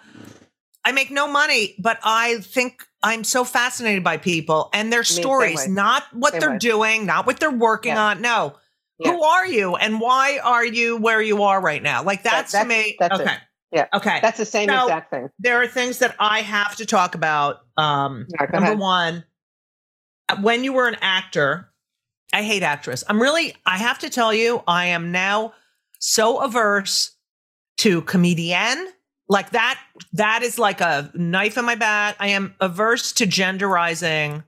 I 0.86 0.92
make 0.92 1.10
no 1.10 1.28
money, 1.28 1.76
but 1.80 2.00
I 2.04 2.40
think 2.40 2.86
I'm 3.04 3.24
so 3.26 3.44
fascinated 3.44 4.04
by 4.04 4.18
people 4.18 4.70
and 4.74 4.92
their 4.92 5.04
same 5.04 5.22
stories, 5.22 5.68
not 5.68 6.04
what 6.14 6.32
Same 6.32 6.40
they're 6.40 6.52
way. 6.52 6.58
doing, 6.58 7.06
not 7.06 7.26
what 7.26 7.40
they're 7.40 7.52
working 7.52 7.92
Yeah. 7.94 8.02
on. 8.04 8.22
No, 8.22 8.56
Yeah. 8.98 9.12
who 9.12 9.24
are 9.24 9.46
you 9.46 9.76
and 9.76 10.00
why 10.00 10.40
are 10.42 10.66
you 10.66 10.96
where 10.98 11.22
you 11.22 11.44
are 11.44 11.60
right 11.62 11.84
now? 11.84 12.02
Like 12.04 12.24
that's, 12.24 12.52
to 12.52 12.58
that's- 12.60 12.68
me. 12.86 12.96
that's 13.00 13.20
it. 13.20 13.24
okay. 13.28 13.38
Yeah. 13.72 13.88
Okay. 13.94 14.20
That's 14.22 14.38
the 14.38 14.46
same 14.46 14.68
No. 14.68 14.84
exact 14.86 15.10
thing. 15.10 15.30
there 15.40 15.62
are 15.62 15.68
things 15.68 16.00
that 16.00 16.16
I 16.20 16.42
have 16.42 16.76
to 16.78 16.86
talk 16.86 17.14
about. 17.16 17.62
Um, 17.76 18.28
Yeah, 18.30 18.46
number 18.52 18.58
ahead. 18.68 18.80
one, 18.80 19.26
uh, 20.30 20.38
when 20.38 20.64
you 20.64 20.72
were 20.74 20.88
an 20.88 20.98
actor, 21.02 21.72
I 22.32 22.44
hate 22.44 22.64
actress. 22.64 23.04
I'm 23.10 23.22
really, 23.22 23.56
I 23.66 23.78
have 23.80 24.00
to 24.00 24.10
tell 24.10 24.34
you, 24.34 24.64
I 24.68 24.86
am 24.88 25.12
now 25.12 25.54
so 26.00 26.40
averse 26.40 27.12
to 27.80 28.02
comedian. 28.04 28.88
Like 29.34 29.50
that, 29.50 29.80
that 30.14 30.44
is 30.44 30.60
like 30.60 30.80
a 30.80 31.10
knife 31.16 31.58
in 31.58 31.66
my 31.66 31.74
back. 31.74 32.16
I 32.20 32.28
am 32.28 32.54
averse 32.60 33.12
to 33.14 33.26
genderizing, 33.26 34.44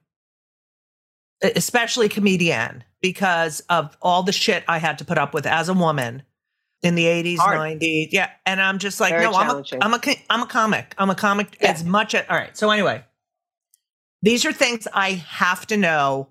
especially 1.41 2.07
comedian, 2.07 2.83
because 3.01 3.61
of 3.61 3.97
all 3.99 4.21
the 4.21 4.31
shit 4.31 4.63
I 4.67 4.77
had 4.77 4.99
to 4.99 5.05
put 5.05 5.17
up 5.17 5.33
with 5.33 5.47
as 5.47 5.69
a 5.69 5.73
woman 5.73 6.21
in 6.83 6.93
the 6.93 7.05
80s, 7.05 7.37
Hard. 7.37 7.79
90s. 7.79 8.09
Yeah. 8.11 8.29
And 8.45 8.61
I'm 8.61 8.77
just 8.77 8.99
like, 8.99 9.09
Very 9.09 9.23
no, 9.23 9.33
I'm 9.33 9.49
a. 9.49 9.63
I'm 9.81 9.93
a, 9.95 9.99
I'm 10.29 10.43
a 10.43 10.47
comic. 10.47 10.93
I'm 10.99 11.09
a 11.09 11.15
comic 11.15 11.57
Yeah. 11.59 11.71
as 11.71 11.83
much 11.83 12.13
as, 12.13 12.23
all 12.29 12.37
right. 12.37 12.55
So 12.55 12.69
anyway, 12.69 13.03
these 14.21 14.45
are 14.45 14.53
things 14.53 14.87
I 14.93 15.13
have 15.13 15.65
to 15.67 15.77
know. 15.77 16.29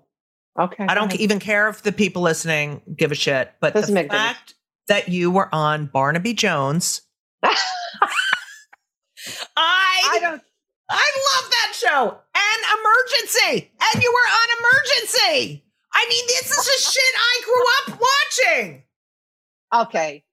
Okay. 0.57 0.85
I 0.87 0.95
don't 0.95 1.13
even 1.19 1.39
care 1.39 1.67
if 1.67 1.81
the 1.83 1.91
people 1.91 2.21
listening 2.21 2.81
give 2.95 3.11
a 3.11 3.15
shit, 3.15 3.51
but 3.59 3.73
Doesn't 3.73 3.93
the 3.93 4.05
fact 4.05 4.53
that 4.87 5.09
you 5.09 5.29
were 5.29 5.53
on 5.53 5.87
Barnaby 5.87 6.33
Jones, 6.33 7.01
I 9.57 10.01
I 10.11 10.19
don't. 10.19 10.41
I 10.89 11.11
love 11.33 11.51
that 11.51 11.73
show. 11.75 12.17
And 12.35 12.79
Emergency. 12.79 13.71
And 13.93 14.03
you 14.03 14.11
were 14.11 14.29
on 14.29 14.47
Emergency. 14.59 15.63
I 15.93 16.05
mean, 16.09 16.25
this 16.27 16.51
is 16.51 16.65
the 16.65 16.91
shit 16.91 17.15
I 17.15 17.41
grew 17.45 17.95
up 17.95 18.01
watching. 18.01 18.83
Okay. 19.73 20.23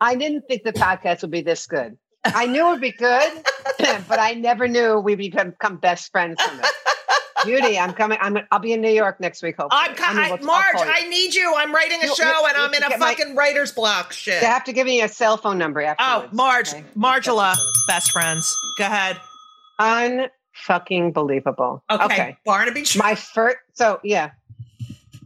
I 0.00 0.16
didn't 0.16 0.42
think 0.48 0.64
the 0.64 0.72
podcast 0.72 1.22
would 1.22 1.30
be 1.30 1.42
this 1.42 1.66
good. 1.66 1.96
I 2.24 2.46
knew 2.46 2.66
it 2.68 2.70
would 2.70 2.80
be 2.80 2.92
good, 2.92 3.32
but 4.08 4.18
I 4.18 4.34
never 4.34 4.68
knew 4.68 4.98
we'd 4.98 5.16
become, 5.18 5.54
best 5.80 6.10
friends 6.12 6.40
from 6.42 6.60
it. 6.60 6.66
Judy, 7.44 7.76
I'm 7.76 7.92
coming. 7.92 8.18
I'm. 8.20 8.38
I'll 8.52 8.60
be 8.60 8.72
in 8.72 8.80
New 8.80 8.90
York 8.92 9.18
next 9.18 9.42
week. 9.42 9.56
Hopefully. 9.56 9.82
I'm 9.98 10.16
I 10.16 10.28
mean, 10.30 10.38
we'll- 10.38 10.46
Marge. 10.46 10.76
I 10.76 11.08
need 11.08 11.34
you. 11.34 11.52
I'm 11.56 11.74
writing 11.74 11.98
a 12.00 12.06
You- 12.06 12.14
show 12.14 12.24
you- 12.24 12.46
and 12.46 12.56
you 12.56 12.62
I'm 12.62 12.74
in 12.74 12.82
a 12.84 12.88
get 12.90 13.00
my- 13.00 13.14
fucking 13.14 13.34
writer's 13.34 13.72
block 13.72 14.12
shit. 14.12 14.40
You 14.40 14.46
have 14.46 14.62
to 14.64 14.72
give 14.72 14.86
me 14.86 15.02
a 15.02 15.08
cell 15.08 15.36
phone 15.36 15.58
number 15.58 15.80
Oh, 15.82 15.86
afterwards. 15.98 16.32
Marge, 16.32 16.68
okay? 16.68 16.84
Margula, 16.96 17.56
best 17.88 18.12
friends. 18.12 18.48
Go 18.78 18.84
ahead. 18.84 19.18
Unfucking 19.80 21.12
believable. 21.12 21.82
Okay. 21.90 22.04
okay. 22.04 22.36
Barnaby 22.44 22.84
my 22.96 23.14
first 23.16 23.56
so 23.72 23.98
yeah 24.04 24.30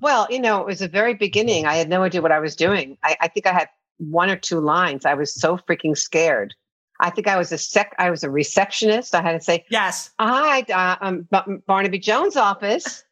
well 0.00 0.26
you 0.30 0.40
know 0.40 0.60
it 0.60 0.66
was 0.66 0.78
the 0.78 0.88
very 0.88 1.14
beginning 1.14 1.66
i 1.66 1.74
had 1.74 1.88
no 1.88 2.02
idea 2.04 2.22
what 2.22 2.30
i 2.32 2.38
was 2.38 2.54
doing 2.54 2.96
i, 3.02 3.16
I 3.20 3.28
think 3.28 3.46
i 3.46 3.52
had 3.52 3.68
one 3.98 4.30
or 4.30 4.36
two 4.36 4.60
lines 4.60 5.04
i 5.04 5.14
was 5.14 5.34
so 5.34 5.56
freaking 5.58 5.96
scared 5.98 6.54
i 7.00 7.10
think 7.10 7.26
i 7.26 7.36
was 7.36 7.52
a 7.52 7.58
sec 7.58 7.94
i 7.98 8.10
was 8.10 8.22
a 8.24 8.30
receptionist 8.30 9.14
i 9.14 9.22
had 9.22 9.32
to 9.32 9.40
say 9.40 9.64
yes. 9.70 10.10
hi 10.18 10.60
uh, 10.62 10.96
um, 11.00 11.22
Bar- 11.30 11.46
barnaby 11.66 11.98
jones 11.98 12.36
office 12.36 13.04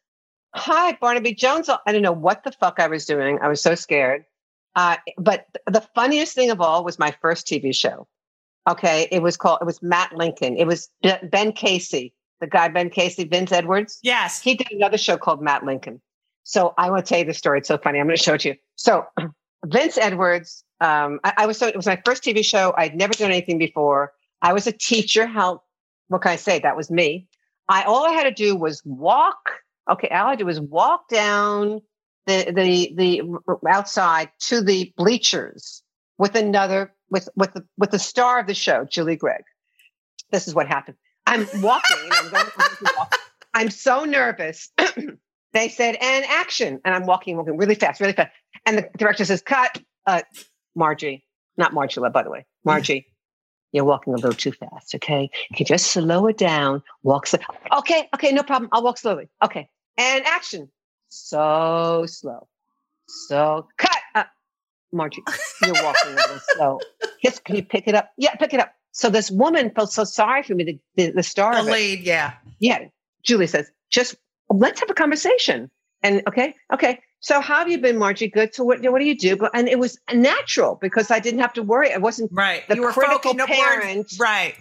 hi 0.53 0.97
barnaby 1.01 1.33
jones 1.33 1.69
i 1.85 1.91
don't 1.91 2.01
know 2.01 2.11
what 2.11 2.43
the 2.43 2.51
fuck 2.51 2.79
i 2.79 2.87
was 2.87 3.05
doing 3.05 3.39
i 3.41 3.47
was 3.47 3.61
so 3.61 3.75
scared 3.75 4.25
uh, 4.75 4.97
but 5.17 5.45
th- 5.53 5.63
the 5.67 5.87
funniest 5.95 6.35
thing 6.35 6.49
of 6.51 6.59
all 6.61 6.83
was 6.83 6.97
my 6.99 7.13
first 7.21 7.45
tv 7.47 7.73
show 7.75 8.07
okay 8.69 9.07
it 9.11 9.21
was 9.21 9.37
called 9.37 9.59
it 9.61 9.65
was 9.65 9.81
matt 9.81 10.11
lincoln 10.15 10.57
it 10.57 10.65
was 10.67 10.89
B- 11.01 11.13
ben 11.23 11.51
casey 11.51 12.13
the 12.41 12.47
guy 12.47 12.67
ben 12.67 12.89
casey 12.89 13.23
vince 13.25 13.51
edwards 13.51 13.99
Yes. 14.03 14.41
he 14.41 14.55
did 14.55 14.71
another 14.71 14.97
show 14.97 15.17
called 15.17 15.41
Matt 15.41 15.63
Lincoln. 15.63 16.01
So 16.43 16.73
I 16.77 16.91
want 16.91 17.05
to 17.05 17.09
tell 17.09 17.19
you 17.19 17.25
the 17.25 17.33
story. 17.33 17.59
It's 17.59 17.67
so 17.69 17.77
funny. 17.77 17.97
I'm 17.99 18.05
going 18.07 18.17
to 18.17 18.21
show 18.21 18.33
it 18.33 18.41
to 18.41 18.49
you. 18.49 18.55
So 18.75 19.05
Vince 19.65 19.97
Edwards, 19.97 20.64
um, 20.81 21.19
I, 21.23 21.33
I 21.37 21.45
was 21.45 21.57
so 21.57 21.67
it 21.67 21.75
was 21.75 21.85
my 21.85 22.01
first 22.05 22.23
TV 22.23 22.43
show. 22.43 22.73
I'd 22.77 22.95
never 22.95 23.13
done 23.13 23.31
anything 23.31 23.57
before. 23.57 24.13
I 24.41 24.53
was 24.53 24.67
a 24.67 24.71
teacher. 24.71 25.25
How 25.25 25.61
what 26.07 26.21
can 26.21 26.31
I 26.31 26.35
say? 26.35 26.59
That 26.59 26.75
was 26.75 26.91
me. 26.91 27.27
I 27.69 27.83
all 27.83 28.05
I 28.05 28.11
had 28.11 28.23
to 28.23 28.31
do 28.31 28.55
was 28.55 28.81
walk. 28.85 29.61
Okay, 29.89 30.09
all 30.09 30.27
I 30.27 30.29
had 30.31 30.39
to 30.39 30.43
do 30.43 30.47
was 30.47 30.59
walk 30.59 31.07
down 31.09 31.81
the 32.27 32.51
the 32.55 32.93
the 32.95 33.21
outside 33.69 34.29
to 34.41 34.61
the 34.61 34.93
bleachers 34.97 35.83
with 36.17 36.35
another 36.35 36.93
with 37.09 37.29
with 37.35 37.53
the 37.53 37.65
with 37.77 37.91
the 37.91 37.99
star 37.99 38.39
of 38.39 38.47
the 38.47 38.53
show, 38.53 38.85
Julie 38.85 39.15
Gregg. 39.15 39.43
This 40.31 40.47
is 40.47 40.55
what 40.55 40.67
happened. 40.67 40.97
I'm 41.27 41.47
walking. 41.61 41.97
I'm, 42.11 42.29
going, 42.29 42.45
I'm 43.53 43.69
so 43.69 44.05
nervous. 44.05 44.69
they 45.53 45.69
said, 45.69 45.95
"And 46.01 46.25
action!" 46.25 46.81
And 46.83 46.93
I'm 46.93 47.05
walking, 47.05 47.37
walking 47.37 47.57
really 47.57 47.75
fast, 47.75 48.01
really 48.01 48.13
fast. 48.13 48.31
And 48.65 48.77
the 48.77 48.89
director 48.97 49.25
says, 49.25 49.41
"Cut." 49.41 49.81
Uh, 50.05 50.21
Margie, 50.75 51.25
not 51.57 51.73
Margula, 51.73 52.11
by 52.11 52.23
the 52.23 52.29
way, 52.29 52.45
Margie. 52.63 53.07
You're 53.71 53.83
walking 53.85 54.13
a 54.13 54.15
little 54.15 54.33
too 54.33 54.53
fast. 54.53 54.95
Okay, 54.95 55.27
can 55.27 55.39
you 55.49 55.55
can 55.57 55.65
just 55.65 55.87
slow 55.87 56.27
it 56.27 56.37
down. 56.37 56.81
Walk 57.03 57.27
slow. 57.27 57.39
Okay, 57.77 58.07
okay, 58.13 58.31
no 58.31 58.43
problem. 58.43 58.69
I'll 58.71 58.83
walk 58.83 58.97
slowly. 58.97 59.27
Okay, 59.43 59.67
and 59.97 60.25
action. 60.25 60.69
So 61.09 62.05
slow. 62.07 62.47
So 63.07 63.67
cut. 63.77 63.97
Uh, 64.13 64.23
Margie, 64.93 65.23
you're 65.61 65.73
walking 65.83 66.11
a 66.11 66.15
little 66.15 66.39
slow. 66.55 66.79
Yes, 67.23 67.39
can 67.39 67.55
you 67.55 67.63
pick 67.63 67.87
it 67.87 67.95
up? 67.95 68.11
Yeah, 68.17 68.35
pick 68.35 68.53
it 68.53 68.59
up. 68.59 68.71
So 68.91 69.09
this 69.09 69.31
woman 69.31 69.71
felt 69.71 69.91
so 69.91 70.03
sorry 70.03 70.43
for 70.43 70.53
me, 70.53 70.63
the, 70.63 70.79
the, 70.95 71.11
the 71.11 71.23
star 71.23 71.55
The 71.55 71.71
lead, 71.71 72.01
yeah. 72.01 72.33
Yeah. 72.59 72.85
Julie 73.23 73.47
says, 73.47 73.69
just 73.89 74.15
let's 74.49 74.79
have 74.79 74.89
a 74.91 74.93
conversation. 74.93 75.71
And 76.03 76.21
okay, 76.27 76.53
okay. 76.71 76.99
So 77.19 77.41
how 77.41 77.59
have 77.59 77.69
you 77.69 77.79
been, 77.79 77.97
Margie? 77.97 78.27
Good. 78.27 78.53
So 78.53 78.63
what, 78.63 78.81
what 78.91 78.99
do 78.99 79.05
you 79.05 79.17
do? 79.17 79.35
But 79.35 79.51
and 79.53 79.67
it 79.67 79.79
was 79.79 79.97
natural 80.13 80.77
because 80.79 81.09
I 81.11 81.19
didn't 81.19 81.39
have 81.39 81.53
to 81.53 81.63
worry. 81.63 81.91
I 81.93 81.97
wasn't 81.97 82.31
Right. 82.31 82.67
The 82.67 82.75
you 82.75 82.81
were 82.83 82.91
critical 82.91 83.33
parent- 83.33 84.13
Right. 84.19 84.55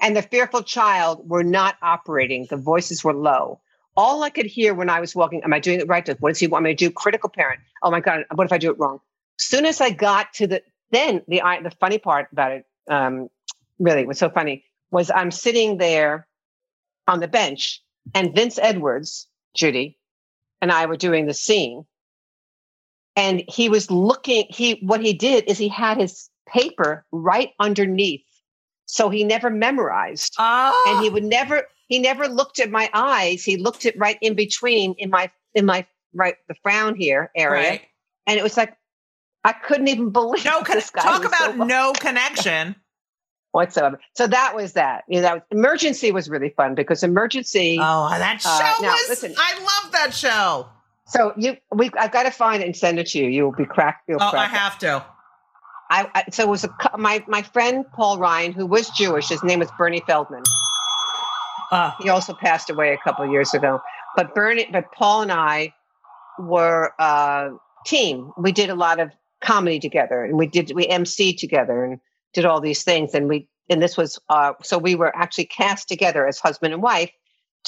and 0.00 0.16
the 0.16 0.22
fearful 0.22 0.62
child 0.62 1.28
were 1.28 1.44
not 1.44 1.76
operating. 1.80 2.46
The 2.50 2.56
voices 2.56 3.02
were 3.02 3.14
low. 3.14 3.60
All 3.96 4.22
I 4.22 4.30
could 4.30 4.46
hear 4.46 4.74
when 4.74 4.88
I 4.90 5.00
was 5.00 5.14
walking, 5.14 5.42
am 5.44 5.52
I 5.52 5.58
doing 5.60 5.80
it 5.80 5.88
right? 5.88 6.06
What 6.20 6.30
does 6.30 6.38
he 6.38 6.46
want 6.46 6.64
me 6.64 6.70
to 6.70 6.76
do? 6.76 6.90
Critical 6.90 7.28
parent. 7.28 7.60
Oh 7.82 7.90
my 7.90 8.00
God, 8.00 8.24
what 8.34 8.44
if 8.44 8.52
I 8.52 8.58
do 8.58 8.70
it 8.70 8.78
wrong? 8.78 9.00
Soon 9.38 9.64
as 9.66 9.80
I 9.80 9.90
got 9.90 10.32
to 10.34 10.46
the, 10.46 10.62
then 10.90 11.22
the 11.28 11.42
I- 11.42 11.62
the 11.62 11.70
funny 11.70 11.98
part 11.98 12.28
about 12.32 12.52
it, 12.52 12.66
um, 12.88 13.28
really 13.78 14.04
was 14.06 14.18
so 14.18 14.28
funny, 14.30 14.64
was 14.90 15.10
I'm 15.10 15.30
sitting 15.30 15.78
there 15.78 16.26
on 17.08 17.20
the 17.20 17.28
bench, 17.28 17.82
and 18.14 18.34
Vince 18.34 18.58
Edwards, 18.58 19.26
Judy, 19.54 19.98
and 20.60 20.70
I 20.70 20.86
were 20.86 20.96
doing 20.96 21.26
the 21.26 21.34
scene, 21.34 21.84
and 23.16 23.42
he 23.48 23.68
was 23.68 23.90
looking. 23.90 24.46
He 24.48 24.78
what 24.82 25.00
he 25.00 25.12
did 25.12 25.44
is 25.48 25.58
he 25.58 25.68
had 25.68 25.96
his 25.98 26.28
paper 26.48 27.04
right 27.12 27.50
underneath, 27.60 28.24
so 28.86 29.08
he 29.08 29.24
never 29.24 29.50
memorized 29.50 30.34
Oh. 30.38 30.84
and 30.88 31.02
he 31.04 31.10
would 31.10 31.24
never 31.24 31.64
he 31.88 31.98
never 31.98 32.26
looked 32.28 32.58
at 32.58 32.70
my 32.70 32.90
eyes 32.94 33.44
he 33.44 33.56
looked 33.56 33.86
at 33.86 33.96
right 33.98 34.18
in 34.22 34.34
between 34.34 34.94
in 34.98 35.10
my 35.10 35.30
in 35.54 35.64
my 35.66 35.86
right 36.14 36.36
the 36.48 36.54
frown 36.62 36.94
here 36.94 37.30
area 37.36 37.68
right. 37.70 37.82
and 38.26 38.38
it 38.38 38.42
was 38.42 38.56
like 38.56 38.76
i 39.44 39.52
couldn't 39.52 39.88
even 39.88 40.10
believe 40.10 40.44
No, 40.44 40.60
con- 40.64 40.76
this 40.76 40.90
guy 40.90 41.02
talk 41.02 41.22
so 41.22 41.28
about 41.28 41.56
well- 41.58 41.66
no 41.68 41.92
connection. 42.00 42.74
whatsoever 43.52 44.00
so 44.14 44.26
that 44.26 44.54
was 44.54 44.72
that 44.72 45.04
you 45.08 45.16
know 45.16 45.22
that 45.22 45.34
was, 45.34 45.42
emergency 45.50 46.12
was 46.12 46.28
really 46.28 46.50
fun 46.50 46.74
because 46.74 47.02
emergency 47.02 47.78
Oh, 47.80 48.08
that 48.10 48.40
show 48.40 48.48
Uh, 48.50 48.74
now, 48.82 48.92
was. 48.92 49.08
listen. 49.08 49.34
I 49.38 49.58
love 49.58 49.92
that 49.92 50.12
show. 50.14 50.68
So 51.12 51.32
you 51.36 51.56
we 51.74 51.90
i've 51.98 52.12
got 52.12 52.24
to 52.24 52.30
find 52.30 52.62
it 52.62 52.66
and 52.66 52.76
send 52.76 52.98
it 52.98 53.06
to 53.08 53.18
you 53.18 53.28
you'll 53.28 53.52
be 53.52 53.64
cracked 53.66 54.08
you'll 54.08 54.22
Oh, 54.22 54.26
I 54.26 54.30
crack 54.30 54.52
up. 54.52 54.58
have 54.58 54.78
to. 54.80 55.04
I, 55.90 56.10
I 56.14 56.24
so 56.30 56.42
it 56.44 56.48
was 56.48 56.64
a 56.64 56.70
my 56.98 57.22
my 57.28 57.42
friend 57.42 57.84
paul 57.92 58.18
ryan 58.18 58.52
who 58.52 58.66
was 58.66 58.88
jewish 58.90 59.28
his 59.28 59.42
name 59.42 59.58
was 59.60 59.70
bernie 59.78 60.02
feldman 60.06 60.42
Uh, 61.70 61.90
he 62.02 62.08
also 62.10 62.34
passed 62.34 62.68
away 62.68 62.92
a 62.92 62.98
couple 62.98 63.24
of 63.24 63.30
years 63.32 63.54
ago. 63.54 63.80
But 64.14 64.34
Bernie, 64.34 64.68
but 64.70 64.92
Paul 64.92 65.22
and 65.22 65.32
I 65.32 65.72
were 66.38 66.92
a 66.98 67.48
team. 67.86 68.30
We 68.36 68.52
did 68.52 68.68
a 68.68 68.74
lot 68.74 69.00
of 69.00 69.10
comedy 69.40 69.80
together, 69.80 70.22
and 70.22 70.36
we 70.36 70.46
did 70.46 70.72
we 70.74 70.86
MC 70.86 71.32
together 71.34 71.82
and 71.82 71.98
did 72.34 72.44
all 72.44 72.60
these 72.60 72.82
things. 72.84 73.14
And 73.14 73.26
we 73.26 73.48
and 73.70 73.80
this 73.82 73.96
was 73.96 74.18
uh, 74.28 74.52
so 74.62 74.76
we 74.76 74.94
were 74.96 75.16
actually 75.16 75.46
cast 75.46 75.88
together 75.88 76.26
as 76.28 76.38
husband 76.38 76.74
and 76.74 76.82
wife 76.82 77.10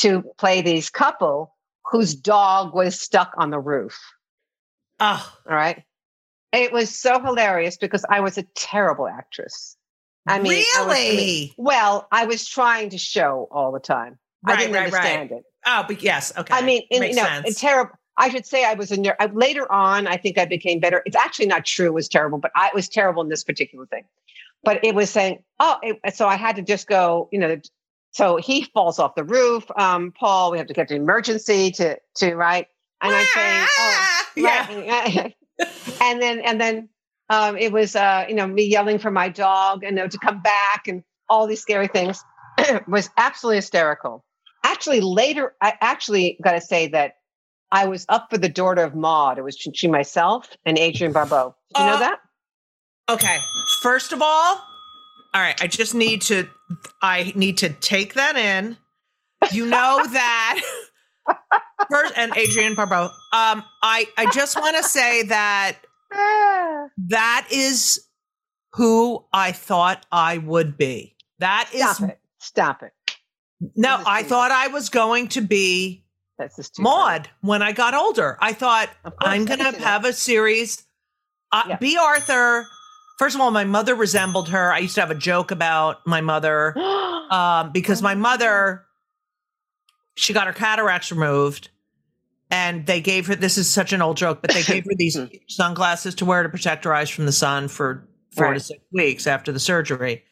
to 0.01 0.23
play 0.37 0.61
these 0.61 0.91
couple 0.91 1.54
whose 1.91 2.15
dog 2.15 2.75
was 2.75 3.01
stuck 3.01 3.33
on 3.37 3.51
the 3.51 3.59
roof. 3.61 3.99
oh, 5.01 5.33
All 5.49 5.55
right. 5.57 5.83
It 6.53 6.73
was 6.73 6.97
so 6.97 7.21
hilarious 7.21 7.77
because 7.77 8.05
I 8.09 8.21
was 8.21 8.39
a 8.39 8.45
terrible 8.55 9.09
actress. 9.09 9.77
I 10.27 10.39
mean, 10.39 10.65
I 10.77 10.85
was- 10.87 10.97
I 10.97 11.01
mean, 11.01 11.17
really? 11.17 11.55
well, 11.59 12.07
I 12.13 12.27
was 12.27 12.47
trying 12.49 12.91
to 12.91 12.99
show 12.99 13.49
all 13.51 13.73
the 13.73 13.81
time. 13.81 14.19
I 14.47 14.53
Right, 14.53 14.59
didn't 14.61 14.75
right, 14.75 14.81
right. 14.93 14.95
understand 14.95 15.31
it. 15.33 15.45
oh, 15.67 15.85
but 15.89 16.03
yes. 16.03 16.33
Okay. 16.37 16.55
I 16.55 16.63
mean, 16.63 16.83
in, 16.91 17.01
makes 17.01 17.17
you 17.17 17.23
know, 17.23 17.29
sense. 17.29 17.61
terrible. 17.61 17.93
I 18.17 18.29
should 18.31 18.47
say 18.47 18.65
I 18.65 18.75
was 18.75 18.93
a 18.93 18.97
nerd. 18.97 19.17
I, 19.19 19.27
later 19.27 19.71
on, 19.71 20.07
I 20.07 20.17
think 20.17 20.39
I 20.39 20.45
became 20.45 20.79
better. 20.79 21.03
It's 21.05 21.17
actually 21.17 21.47
not 21.47 21.65
true. 21.65 21.87
It 21.87 21.95
was 21.95 22.09
terrible, 22.09 22.39
but 22.39 22.53
I 22.55 22.71
was 22.73 22.89
terrible 22.89 23.23
in 23.23 23.29
this 23.29 23.43
particular 23.43 23.87
thing. 23.87 24.05
But 24.63 24.85
it 24.85 24.95
was 24.95 25.11
saying, 25.11 25.43
oh, 25.59 25.77
it, 25.83 25.99
so 26.15 26.29
I 26.29 26.37
had 26.37 26.57
to 26.57 26.63
just 26.63 26.87
go, 26.87 27.29
you 27.33 27.39
know. 27.41 27.61
So 28.15 28.37
he 28.37 28.65
falls 28.73 28.99
off 28.99 29.17
the 29.17 29.25
roof. 29.25 29.65
Um, 29.77 30.13
Paul, 30.13 30.53
we 30.53 30.59
have 30.59 30.69
to 30.69 30.75
get 30.75 30.89
to 30.89 30.95
emergency 30.95 31.71
to 31.73 31.99
to 32.17 32.35
right. 32.37 32.67
And 33.03 33.15
I'm 33.15 33.27
saying, 33.27 33.67
oh, 33.79 33.95
Ah, 33.97 34.27
yeah. 34.37 35.29
and 36.01 36.23
then 36.23 36.39
and 36.41 36.61
then 36.61 36.89
um, 37.29 37.57
it 37.59 37.73
was 37.73 37.97
uh, 37.97 38.25
you 38.29 38.35
know 38.35 38.47
me 38.47 38.65
yelling 38.65 38.99
for 38.99 39.11
my 39.11 39.29
dog 39.29 39.83
and 39.85 39.97
you 39.97 40.03
know, 40.05 40.09
to 40.09 40.19
come 40.19 40.41
back 40.41 40.87
and 40.89 41.03
all 41.29 41.47
these 41.47 41.61
scary 41.61 41.89
things 41.89 42.23
was 42.89 43.11
absolutely 43.17 43.57
hysterical. 43.57 44.25
Actually, 44.63 45.01
later 45.01 45.55
I 45.61 45.75
actually 45.81 46.39
got 46.43 46.53
to 46.53 46.61
say 46.61 46.87
that 46.89 47.17
I 47.73 47.87
was 47.87 48.07
up 48.09 48.29
for 48.31 48.39
the 48.39 48.49
daughter 48.49 48.83
of 48.85 48.95
Maud. 48.95 49.39
It 49.39 49.43
was 49.43 49.57
she 49.57 49.89
myself 49.89 50.49
and 50.65 50.79
Adrienne 50.79 51.13
Barbeau. 51.13 51.57
Did 51.75 51.81
you 51.81 51.87
know 51.87 51.95
Uh, 51.95 51.99
that? 51.99 52.19
Okay. 53.11 53.39
First 53.83 54.13
of 54.13 54.23
all, 54.23 54.63
all 55.35 55.41
right, 55.43 55.61
I 55.61 55.67
just 55.67 55.95
need 55.95 56.23
to 56.23 56.49
I 57.03 57.33
need 57.35 57.59
to 57.59 57.71
take 57.71 58.15
that 58.15 58.37
in. 58.37 58.77
You 59.53 59.67
know 59.67 60.01
that 60.13 60.61
first 61.91 62.15
and 62.17 62.33
Adrienne 62.37 62.75
Barbeau. 62.75 63.11
Um 63.33 63.65
I 63.83 64.07
I 64.17 64.31
just 64.33 64.59
want 64.59 64.77
to 64.77 64.83
say 64.83 65.23
that 65.25 65.79
that 66.99 67.47
is 67.51 68.07
who 68.75 69.25
I 69.33 69.53
thought 69.53 70.05
I 70.11 70.39
would 70.39 70.77
be. 70.77 71.17
That 71.39 71.69
is 71.73 71.83
Stop 71.83 72.11
it! 72.11 72.21
Stop 72.39 72.83
it! 72.83 72.93
no, 73.77 74.03
I 74.07 74.23
thought 74.23 74.51
I 74.51 74.69
was 74.69 74.89
going 74.89 75.29
to 75.29 75.41
be 75.41 76.05
That's 76.39 76.57
just. 76.57 76.79
Maud 76.79 77.29
when 77.41 77.63
I 77.63 77.73
got 77.73 77.95
older. 77.95 78.37
I 78.41 78.53
thought 78.53 78.91
I'm 79.21 79.45
going 79.45 79.61
to 79.61 79.73
have 79.81 80.05
a 80.05 80.13
series. 80.13 80.85
Uh, 81.53 81.63
Yeah. 81.69 81.77
Bea 81.77 81.97
Arthur. 81.97 82.67
First 83.19 83.35
of 83.35 83.41
all, 83.41 83.51
my 83.51 83.65
mother 83.65 83.95
resembled 83.95 84.49
her. 84.49 84.73
I 84.73 84.79
used 84.79 84.97
to 84.97 85.01
have 85.01 85.11
a 85.11 85.17
joke 85.17 85.51
about 85.51 86.07
my 86.07 86.21
mother 86.21 86.77
um, 87.31 87.71
because 87.73 88.03
my 88.03 88.15
mother, 88.15 88.85
she 90.17 90.33
got 90.33 90.47
her 90.47 90.53
cataracts 90.53 91.13
removed, 91.13 91.71
and 92.51 92.87
they 92.87 93.01
gave 93.01 93.27
her. 93.29 93.35
This 93.35 93.57
is 93.57 93.71
such 93.71 93.93
an 93.93 94.03
old 94.03 94.17
joke, 94.17 94.41
but 94.41 94.53
they 94.53 94.63
gave 94.63 94.85
her 94.85 94.95
these 94.97 95.19
sunglasses 95.49 96.15
to 96.17 96.25
wear 96.25 96.43
to 96.43 96.49
protect 96.49 96.85
her 96.85 96.95
eyes 96.95 97.11
from 97.11 97.27
the 97.27 97.33
sun 97.33 97.69
for 97.69 98.07
four 98.33 98.53
to 98.53 98.61
six 98.61 98.81
weeks 98.93 99.27
after 99.27 99.53
the 99.53 99.61
surgery. 99.61 100.25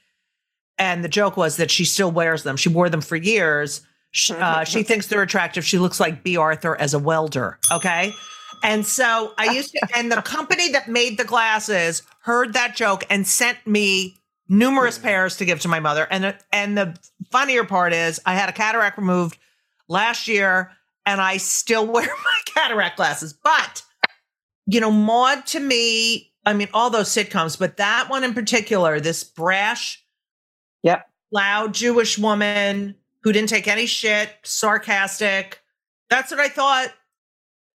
And 0.79 1.05
the 1.05 1.09
joke 1.09 1.37
was 1.37 1.59
that 1.59 1.71
she 1.71 1.85
still 1.85 2.11
wears 2.11 2.43
them. 2.43 2.57
She 2.57 2.69
wore 2.69 2.89
them 2.89 3.01
for 3.01 3.17
years. 3.17 3.83
Uh, 4.31 4.63
she 4.63 4.83
thinks 4.83 5.07
they're 5.07 5.23
attractive. 5.23 5.65
She 5.65 5.79
looks 5.79 5.99
like 5.99 6.23
Bea 6.23 6.37
Arthur 6.37 6.77
as 6.77 6.93
a 6.93 6.99
welder. 6.99 7.59
Okay. 7.71 8.13
And 8.63 8.87
so 8.87 9.35
I 9.39 9.53
used 9.53 9.73
to, 9.73 9.81
and 9.95 10.11
the 10.13 10.23
company 10.23 10.71
that 10.73 10.89
made 10.89 11.19
the 11.19 11.25
glasses 11.25 12.03
heard 12.21 12.53
that 12.53 12.77
joke 12.77 13.05
and 13.11 13.27
sent 13.27 13.67
me 13.67 14.17
numerous 14.49 14.99
pairs 14.99 15.37
to 15.39 15.45
give 15.45 15.61
to 15.61 15.69
my 15.69 15.81
mother. 15.81 16.07
And 16.11 16.25
the, 16.25 16.37
and 16.53 16.77
the 16.79 16.97
funnier 17.31 17.65
part 17.65 17.93
is, 17.93 18.21
I 18.25 18.35
had 18.35 18.49
a 18.49 18.53
cataract 18.53 18.99
removed 18.99 19.39
last 19.89 20.29
year, 20.29 20.71
and 21.07 21.21
I 21.21 21.39
still 21.39 21.87
wear 21.93 22.07
my 22.07 22.41
cataract 22.55 22.97
glasses. 22.97 23.33
But 23.33 23.83
you 24.67 24.81
know, 24.81 24.91
Maud 24.93 25.45
to 25.47 25.61
me, 25.61 26.33
I 26.47 26.53
mean, 26.53 26.69
all 26.73 26.89
those 26.91 27.09
sitcoms, 27.09 27.59
but 27.59 27.77
that 27.79 28.09
one 28.09 28.25
in 28.25 28.35
particular, 28.35 29.01
this 29.01 29.25
brash, 29.25 30.05
Yep. 30.85 31.09
loud 31.31 31.75
Jewish 31.75 32.19
woman 32.19 32.97
who 33.23 33.33
didn't 33.33 33.49
take 33.49 33.69
any 33.69 33.87
shit, 33.87 34.31
sarcastic. 34.43 35.61
That's 36.11 36.31
what 36.31 36.41
I 36.41 36.49
thought. 36.49 36.93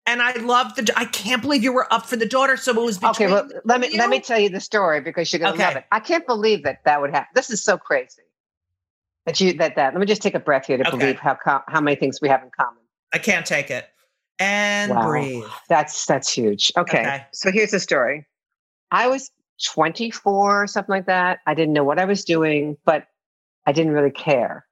And 0.08 0.22
I 0.22 0.32
love 0.38 0.74
the. 0.76 0.92
I 0.96 1.06
can't 1.06 1.42
believe 1.42 1.64
you 1.64 1.74
were 1.74 1.92
up 1.94 2.06
for 2.08 2.16
the 2.16 2.26
daughter. 2.26 2.56
So 2.56 2.72
it 2.72 2.84
was 2.84 2.98
between. 2.98 3.28
Okay, 3.28 3.28
well, 3.28 3.50
let 3.66 3.82
me 3.82 3.88
of 3.88 3.94
let 3.96 4.10
me 4.10 4.22
tell 4.22 4.40
you 4.40 4.50
the 4.50 4.62
story 4.62 5.02
because 5.02 5.32
you're 5.32 5.42
gonna 5.42 5.54
Okay. 5.54 5.66
love 5.66 5.76
it. 5.76 5.86
I 5.92 6.00
can't 6.00 6.26
believe 6.26 6.64
that 6.64 6.80
that 6.86 7.02
would 7.02 7.12
happen. 7.12 7.28
This 7.36 7.50
is 7.50 7.62
so 7.64 7.78
crazy 7.78 8.22
that 9.26 9.40
you 9.42 9.54
that 9.54 9.76
that. 9.76 9.94
Let 9.94 10.00
me 10.00 10.06
just 10.06 10.22
take 10.22 10.34
a 10.34 10.40
breath 10.40 10.68
here 10.68 10.78
to 10.78 10.88
Okay. 10.88 10.98
believe 10.98 11.20
how 11.20 11.38
how 11.68 11.82
many 11.82 11.98
things 11.98 12.22
we 12.22 12.30
have 12.30 12.42
in 12.42 12.50
common. 12.58 12.82
I 13.14 13.18
can't 13.20 13.46
take 13.46 13.70
it. 13.70 13.86
And 14.40 14.92
Wow. 14.92 15.08
breathe. 15.10 15.44
That's 15.68 16.06
that's 16.06 16.32
huge. 16.32 16.72
Okay. 16.78 17.00
Okay. 17.00 17.26
So 17.34 17.52
here's 17.52 17.72
the 17.72 17.80
story. 17.80 18.26
I 18.92 19.08
was 19.08 19.30
24 19.66 20.64
or 20.64 20.68
something 20.68 20.94
like 20.94 21.08
that. 21.08 21.40
I 21.46 21.54
didn't 21.54 21.74
know 21.74 21.84
what 21.84 22.00
I 22.00 22.06
was 22.06 22.24
doing, 22.24 22.78
but 22.86 23.08
I 23.66 23.74
didn't 23.74 23.92
really 23.92 24.12
care. 24.12 24.67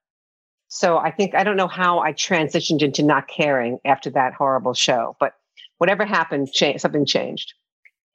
So 0.68 0.98
I 0.98 1.12
think 1.12 1.36
I 1.36 1.44
don't 1.44 1.58
know 1.58 1.68
how 1.68 2.00
I 2.00 2.12
transitioned 2.14 2.82
into 2.82 3.04
not 3.04 3.28
caring 3.28 3.80
after 3.86 4.10
that 4.12 4.34
horrible 4.34 4.74
show, 4.74 5.16
but 5.20 5.34
whatever 5.78 6.06
happened, 6.06 6.52
cha- 6.52 6.78
something 6.78 7.06
changed. 7.06 7.54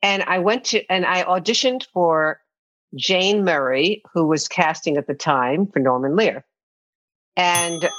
And 0.03 0.23
I 0.25 0.39
went 0.39 0.65
to, 0.67 0.85
and 0.91 1.05
I 1.07 1.23
auditioned 1.25 1.87
for 1.93 2.41
Jane 2.97 3.45
Murray, 3.45 4.03
who 4.13 4.27
was 4.27 4.49
casting 4.49 4.97
at 4.97 5.07
the 5.07 5.15
time 5.15 5.67
for 5.67 5.79
Norman 5.79 6.17
Lear. 6.17 6.45
And 7.37 7.85
uh, 7.85 7.91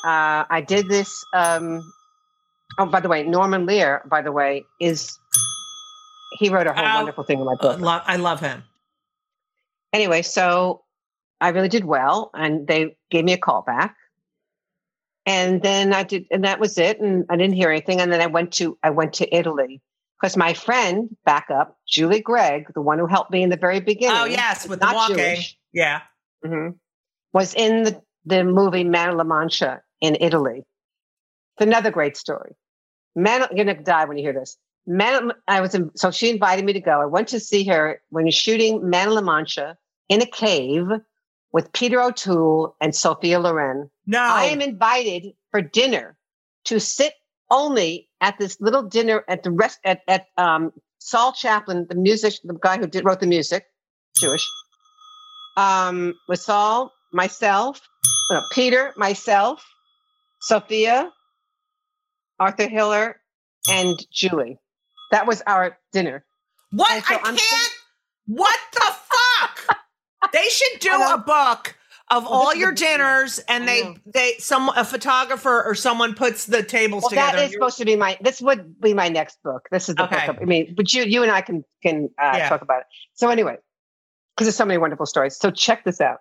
I 0.50 0.64
did 0.68 0.90
this. 0.90 1.24
Um, 1.34 1.94
oh, 2.78 2.86
by 2.88 3.00
the 3.00 3.08
way, 3.08 3.24
Norman 3.24 3.66
Lear, 3.66 4.04
by 4.10 4.22
the 4.22 4.32
way, 4.32 4.66
is 4.80 5.18
he 6.34 6.50
wrote 6.50 6.68
a 6.68 6.74
whole 6.74 6.84
Oh, 6.86 6.96
wonderful 6.96 7.24
thing 7.24 7.40
in 7.40 7.46
my 7.46 7.54
I 7.54 7.56
book. 7.56 7.80
love, 7.80 8.02
I 8.06 8.16
love 8.18 8.40
him. 8.42 8.64
anyway, 9.94 10.22
so 10.22 10.84
I 11.40 11.50
really 11.50 11.70
did 11.70 11.86
well, 11.86 12.32
and 12.34 12.68
they 12.68 12.98
gave 13.10 13.26
me 13.26 13.34
a 13.34 13.38
call 13.38 13.62
back. 13.62 13.96
And 15.26 15.62
then 15.62 15.94
I 15.94 16.04
did, 16.04 16.26
and 16.32 16.44
that 16.44 16.60
was 16.60 16.78
it. 16.78 17.00
And 17.00 17.26
I 17.30 17.38
didn't 17.38 17.54
hear 17.54 17.70
anything. 17.70 18.02
And 18.02 18.12
then 18.12 18.22
I 18.22 18.28
went 18.28 18.52
to 18.54 18.78
I 18.84 18.90
went 18.90 19.14
to 19.14 19.36
Italy 19.36 19.82
because 20.20 20.36
my 20.36 20.54
friend 20.54 21.16
back 21.26 21.48
up, 21.52 21.78
Julie 21.88 22.22
Gregg, 22.22 22.68
the 22.74 22.82
one 22.82 22.98
who 23.00 23.06
helped 23.06 23.32
me 23.32 23.44
in 23.44 23.50
the 23.50 23.58
very 23.58 23.80
beginning. 23.80 24.18
Oh 24.20 24.26
yes, 24.26 24.68
with 24.68 24.80
the 24.80 24.92
walking. 24.94 25.16
Jewish, 25.18 25.58
Yeah. 25.74 26.02
mhm, 26.46 26.76
was 27.34 27.54
in 27.54 27.84
the 27.84 28.02
the 28.26 28.44
movie 28.44 28.84
Man 28.84 29.10
of 29.10 29.16
La 29.16 29.24
Mancha 29.24 29.82
in 30.00 30.18
Italy. 30.20 30.60
It's 31.58 31.66
another 31.68 31.92
great 31.92 32.18
story. 32.18 32.56
Man, 33.16 33.46
you're 33.52 33.66
gonna 33.66 33.82
die 33.82 34.06
when 34.06 34.18
you 34.18 34.24
hear 34.24 34.34
this. 34.34 34.58
Man, 34.88 35.32
I 35.48 35.62
was 35.62 35.76
in, 35.76 35.92
so 35.96 36.10
she 36.10 36.30
invited 36.32 36.66
me 36.66 36.74
to 36.74 36.80
go. 36.82 37.00
I 37.02 37.06
went 37.06 37.28
to 37.30 37.40
see 37.40 37.64
her 37.66 38.02
when 38.10 38.26
you're 38.26 38.32
shooting 38.32 38.90
Man 38.90 39.10
of 39.10 39.14
La 39.14 39.22
Mancha 39.22 39.78
in 40.10 40.22
a 40.22 40.26
cave 40.26 40.88
with 41.52 41.72
Peter 41.74 42.02
O'Toole 42.02 42.76
and 42.82 42.96
Sophia 42.96 43.40
Loren. 43.40 43.90
No. 44.12 44.20
I 44.20 44.48
am 44.48 44.60
invited 44.60 45.28
for 45.52 45.62
dinner 45.62 46.18
to 46.66 46.82
sit 46.82 47.14
only 47.50 48.10
at 48.20 48.38
this 48.38 48.60
little 48.60 48.84
dinner 48.84 49.24
at 49.30 49.44
the 49.44 49.52
rest 49.52 49.80
at, 49.86 50.02
at 50.06 50.28
um, 50.38 50.74
Saul 51.00 51.32
Chaplin, 51.32 51.88
the 51.88 51.96
music, 51.96 52.34
the 52.44 52.54
guy 52.54 52.78
who 52.78 52.88
did, 52.88 53.06
wrote 53.06 53.22
the 53.22 53.28
music, 53.28 53.66
Jewish. 54.20 54.46
Um, 55.56 56.14
with 56.28 56.42
Saul, 56.42 56.92
myself, 57.14 57.80
no, 58.30 58.42
Peter, 58.52 58.94
myself, 58.98 59.66
Sophia, 60.42 61.10
Arthur 62.38 62.68
Hiller, 62.68 63.16
and 63.70 63.98
Julie. 64.12 64.60
That 65.12 65.26
was 65.26 65.42
our 65.48 65.78
dinner. 65.94 66.26
what? 66.72 67.06
so 67.06 67.16
I 67.16 67.20
I'm 67.24 67.38
can't. 67.38 67.74
What 68.28 68.60
the 68.74 68.94
fuck? 69.10 69.78
they 70.34 70.50
should 70.50 70.82
do 70.82 70.92
a 71.14 71.18
book 71.18 71.78
of 72.12 72.24
Well, 72.26 72.34
all 72.34 72.54
your 72.56 72.72
dinners, 72.74 73.40
and 73.48 73.68
they 73.68 73.96
they 74.06 74.34
some 74.38 74.70
a 74.76 74.84
photographer 74.86 75.64
or 75.64 75.74
someone 75.74 76.14
puts 76.14 76.46
the 76.46 76.62
tables 76.62 77.04
Well, 77.04 77.10
together. 77.10 77.38
that 77.38 77.46
is 77.46 77.54
supposed 77.54 77.78
to 77.80 77.86
be 77.86 77.96
my. 77.96 78.18
This 78.22 78.42
would 78.42 78.80
be 78.80 78.94
my 78.94 79.08
next 79.10 79.42
book. 79.44 79.68
This 79.72 79.90
is 79.90 79.96
the 79.96 80.04
Okay. 80.04 80.28
book. 80.28 80.36
Of, 80.38 80.44
I 80.44 80.46
mean, 80.46 80.76
but 80.76 80.94
you, 80.94 81.04
you 81.04 81.24
and 81.24 81.32
I 81.32 81.42
can 81.42 81.64
can 81.82 82.10
uh, 82.22 82.36
Yeah. 82.38 82.50
talk 82.50 82.62
about 82.62 82.82
it. 82.82 82.88
So 83.14 83.30
anyway, 83.30 83.56
because 84.36 84.46
there's 84.48 84.56
so 84.58 84.66
many 84.66 84.78
wonderful 84.78 85.06
stories. 85.06 85.38
So 85.38 85.50
check 85.52 85.84
this 85.86 86.02
out. 86.02 86.20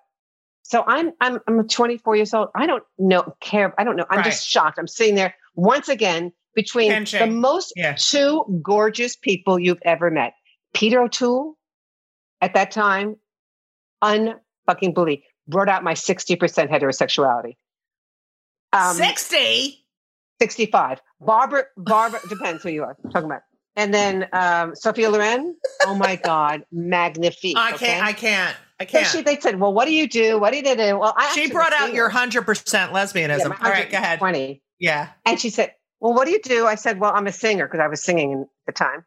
So 0.62 0.84
I'm 0.86 1.12
I'm 1.20 1.40
I'm 1.48 1.66
24 1.66 2.14
years 2.16 2.32
old. 2.32 2.48
I 2.54 2.66
don't 2.66 2.84
know 2.98 3.34
care. 3.40 3.74
I 3.78 3.84
don't 3.84 3.96
know. 3.96 4.06
I'm 4.10 4.18
Right. 4.18 4.24
just 4.26 4.46
shocked. 4.48 4.78
I'm 4.78 4.86
sitting 4.86 5.16
there 5.16 5.34
once 5.56 5.88
again 5.88 6.32
between 6.54 6.92
Pinching. 6.92 7.18
the 7.20 7.26
most 7.26 7.72
Yeah. 7.76 7.94
two 7.98 8.44
gorgeous 8.62 9.16
people 9.16 9.58
you've 9.58 9.82
ever 9.84 10.10
met. 10.10 10.34
Peter 10.72 11.02
O'Toole, 11.02 11.56
at 12.40 12.54
that 12.54 12.70
time, 12.70 13.16
unfucking 14.02 14.94
believe 14.94 15.22
brought 15.50 15.68
out 15.68 15.84
my 15.84 15.94
60% 15.94 16.38
heterosexuality. 16.70 17.56
Um, 18.72 18.96
Sixty. 18.96 19.84
65. 20.40 21.00
Barbara, 21.20 21.64
Barbara, 21.76 22.20
depends 22.28 22.62
who 22.62 22.70
you 22.70 22.84
are 22.84 22.96
talking 23.12 23.26
about. 23.26 23.42
And 23.76 23.94
then 23.94 24.28
um, 24.32 24.74
Sophia 24.74 25.10
Loren, 25.10 25.56
oh 25.84 25.94
my 25.94 26.16
God, 26.16 26.64
magnifique. 26.72 27.56
I 27.56 27.72
can't. 27.72 28.04
I 28.04 28.12
can't. 28.12 28.56
I 28.80 28.84
can't. 28.84 29.06
she, 29.06 29.20
they 29.22 29.38
said, 29.38 29.60
well, 29.60 29.72
what 29.72 29.84
do 29.84 29.92
you 29.92 30.08
do? 30.08 30.38
What 30.38 30.50
do 30.50 30.56
you 30.56 30.62
do? 30.62 30.98
Well, 30.98 31.14
I 31.16 31.32
she 31.34 31.50
brought 31.50 31.72
out 31.74 31.92
your 31.92 32.08
hundred 32.08 32.42
percent 32.42 32.92
lesbianism. 32.92 33.48
Yeah, 33.48 33.56
All 33.62 33.70
right, 33.70 33.90
go 33.90 33.98
ahead. 33.98 34.20
120. 34.20 34.62
Yeah. 34.78 35.10
And 35.26 35.38
she 35.38 35.50
said, 35.50 35.74
well, 36.00 36.14
what 36.14 36.24
do 36.24 36.32
you 36.32 36.40
do? 36.42 36.66
I 36.66 36.74
said, 36.74 36.98
well, 36.98 37.12
I'm 37.14 37.26
a 37.26 37.32
singer 37.32 37.66
because 37.66 37.80
I 37.80 37.86
was 37.86 38.02
singing 38.02 38.32
in 38.32 38.46
the 38.66 38.72
time. 38.72 39.04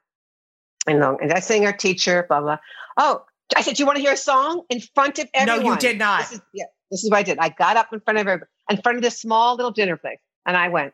And, 0.87 1.03
and 1.03 1.33
I 1.33 1.39
singer, 1.39 1.73
teacher, 1.73 2.25
blah, 2.27 2.41
blah. 2.41 2.57
Oh, 2.97 3.23
I 3.55 3.61
said, 3.61 3.75
do 3.75 3.81
you 3.83 3.85
want 3.87 3.97
to 3.97 4.01
hear 4.01 4.13
a 4.13 4.17
song 4.17 4.63
in 4.69 4.79
front 4.79 5.19
of 5.19 5.27
everyone? 5.33 5.63
No, 5.63 5.71
you 5.71 5.77
did 5.77 5.97
not. 5.97 6.21
This 6.21 6.33
is, 6.33 6.41
yeah, 6.53 6.65
this 6.91 7.03
is 7.03 7.09
what 7.09 7.17
I 7.17 7.23
did. 7.23 7.37
I 7.39 7.49
got 7.49 7.77
up 7.77 7.91
in 7.93 7.99
front 7.99 8.19
of 8.19 8.27
everybody, 8.27 8.49
in 8.69 8.77
front 8.81 8.97
of 8.97 9.01
this 9.03 9.19
small 9.19 9.55
little 9.55 9.71
dinner 9.71 9.97
place, 9.97 10.19
and 10.45 10.55
I 10.57 10.69
went, 10.69 10.93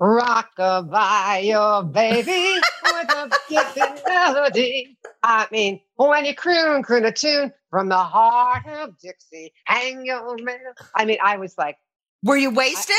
Rockabye 0.00 1.44
your 1.44 1.82
baby 1.84 2.60
with 2.84 3.10
a 3.10 3.30
gifted 3.48 4.02
melody. 4.08 4.96
I 5.22 5.46
mean, 5.52 5.80
when 5.96 6.24
you 6.24 6.34
croon, 6.34 6.82
croon 6.82 7.04
a 7.04 7.12
tune 7.12 7.52
from 7.70 7.88
the 7.88 7.98
heart 7.98 8.66
of 8.66 8.98
Dixie, 8.98 9.52
hang 9.64 10.04
your 10.04 10.36
man. 10.42 10.58
I 10.94 11.04
mean, 11.04 11.18
I 11.22 11.36
was 11.36 11.54
like, 11.58 11.76
Were 12.22 12.36
you 12.36 12.50
wasted? 12.50 12.96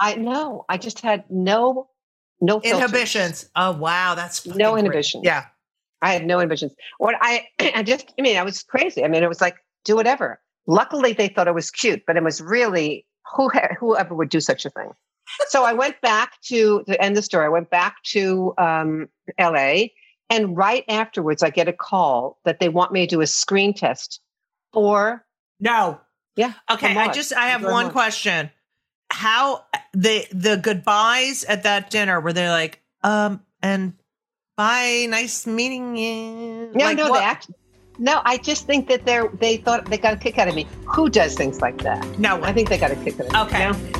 I 0.00 0.16
know, 0.16 0.64
I 0.68 0.78
just 0.78 1.00
had 1.00 1.24
no, 1.30 1.88
no 2.40 2.60
filters. 2.60 2.80
Inhibitions. 2.80 3.50
Oh 3.54 3.72
wow, 3.72 4.14
that's 4.14 4.44
No 4.46 4.72
great. 4.72 4.80
inhibitions. 4.80 5.24
Yeah. 5.24 5.46
I 6.02 6.12
had 6.12 6.26
no 6.26 6.40
ambitions. 6.40 6.72
What 6.98 7.16
I, 7.20 7.46
I 7.74 7.82
just, 7.82 8.12
I 8.18 8.22
mean, 8.22 8.36
I 8.36 8.42
was 8.42 8.62
crazy. 8.62 9.04
I 9.04 9.08
mean, 9.08 9.22
it 9.22 9.28
was 9.28 9.40
like, 9.40 9.56
do 9.84 9.96
whatever. 9.96 10.40
Luckily, 10.66 11.12
they 11.12 11.28
thought 11.28 11.48
it 11.48 11.54
was 11.54 11.70
cute, 11.70 12.02
but 12.06 12.16
it 12.16 12.22
was 12.22 12.40
really 12.40 13.06
who, 13.34 13.50
whoever 13.78 14.14
would 14.14 14.28
do 14.28 14.40
such 14.40 14.64
a 14.64 14.70
thing. 14.70 14.90
So 15.48 15.64
I 15.64 15.72
went 15.72 16.00
back 16.00 16.40
to 16.42 16.84
the 16.86 17.00
end 17.00 17.12
of 17.12 17.16
the 17.16 17.22
story. 17.22 17.46
I 17.46 17.50
went 17.50 17.70
back 17.70 18.02
to 18.06 18.52
um, 18.58 19.08
LA, 19.38 19.84
and 20.28 20.56
right 20.56 20.84
afterwards, 20.88 21.42
I 21.42 21.50
get 21.50 21.68
a 21.68 21.72
call 21.72 22.38
that 22.44 22.60
they 22.60 22.68
want 22.68 22.92
me 22.92 23.06
to 23.06 23.16
do 23.16 23.20
a 23.20 23.26
screen 23.26 23.74
test 23.74 24.20
for. 24.72 25.24
No. 25.58 26.00
Yeah. 26.36 26.54
Okay. 26.70 26.96
I 26.96 27.12
just 27.12 27.34
I 27.34 27.48
have 27.48 27.62
one 27.62 27.86
what? 27.86 27.92
question. 27.92 28.50
How 29.12 29.64
the 29.92 30.26
the 30.30 30.56
goodbyes 30.56 31.44
at 31.44 31.64
that 31.64 31.90
dinner 31.90 32.20
were 32.20 32.32
they 32.32 32.48
like, 32.48 32.80
um, 33.02 33.42
and 33.60 33.94
bye, 34.60 35.06
nice 35.08 35.46
meeting 35.46 35.96
you. 35.96 36.70
No, 36.74 36.84
like, 36.86 36.96
no, 36.98 37.08
what- 37.10 37.46
they. 37.48 37.54
No, 37.98 38.22
I 38.24 38.38
just 38.38 38.66
think 38.66 38.88
that 38.88 39.04
they're 39.04 39.28
they 39.44 39.58
thought 39.58 39.84
they 39.90 39.98
got 39.98 40.14
a 40.14 40.16
kick 40.16 40.38
out 40.38 40.48
of 40.48 40.54
me. 40.54 40.66
Who 40.86 41.10
does 41.10 41.34
things 41.34 41.60
like 41.60 41.78
that? 41.82 42.02
No. 42.18 42.42
I 42.42 42.52
think 42.52 42.70
they 42.70 42.78
got 42.78 42.90
a 42.90 42.96
kick 42.96 43.20
out 43.20 43.26
of 43.26 43.32
me. 43.32 43.38
Okay. 43.40 43.66
you 43.66 43.72
know? 43.72 43.99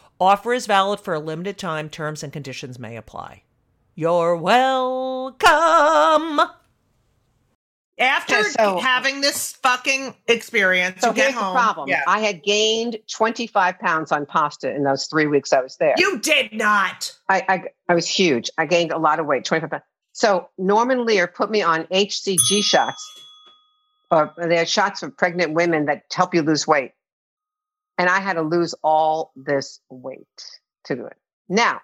Offer 0.21 0.53
is 0.53 0.67
valid 0.67 0.99
for 0.99 1.15
a 1.15 1.19
limited 1.19 1.57
time. 1.57 1.89
Terms 1.89 2.21
and 2.21 2.31
conditions 2.31 2.77
may 2.77 2.95
apply. 2.95 3.41
You're 3.95 4.37
welcome. 4.37 5.41
After 7.99 8.35
Yeah, 8.35 8.43
so- 8.57 8.77
having 8.79 9.21
this 9.21 9.53
fucking 9.63 10.13
experience, 10.27 11.01
So 11.01 11.09
you 11.09 11.13
get 11.15 11.21
here's 11.23 11.35
the 11.35 11.41
home. 11.41 11.55
problem. 11.55 11.89
Yeah. 11.89 12.03
I 12.07 12.19
had 12.19 12.43
gained 12.43 12.97
25 13.11 13.79
pounds 13.79 14.11
on 14.11 14.27
pasta 14.27 14.71
in 14.73 14.83
those 14.83 15.07
three 15.07 15.25
weeks 15.27 15.51
I 15.53 15.61
was 15.61 15.75
there. 15.77 15.95
You 15.97 16.19
did 16.19 16.53
not. 16.53 17.11
I, 17.27 17.43
I, 17.49 17.63
I 17.89 17.95
was 17.95 18.07
huge. 18.07 18.49
I 18.59 18.67
gained 18.67 18.91
a 18.91 18.97
lot 18.99 19.19
of 19.19 19.25
weight, 19.25 19.43
25 19.43 19.69
pounds. 19.71 19.83
So 20.13 20.49
Norman 20.59 21.03
Lear 21.05 21.25
put 21.27 21.49
me 21.49 21.61
on 21.63 21.85
HCG 21.85 22.63
shots, 22.63 23.03
uh, 24.11 24.27
or 24.37 24.47
they're 24.47 24.65
shots 24.67 24.99
for 24.99 25.09
pregnant 25.09 25.53
women 25.53 25.85
that 25.85 26.03
help 26.13 26.33
you 26.35 26.41
lose 26.43 26.67
weight. 26.67 26.91
And 28.01 28.09
I 28.09 28.19
had 28.19 28.33
to 28.33 28.41
lose 28.41 28.73
all 28.83 29.31
this 29.35 29.79
weight 29.91 30.25
to 30.85 30.95
do 30.95 31.05
it. 31.05 31.17
Now, 31.47 31.81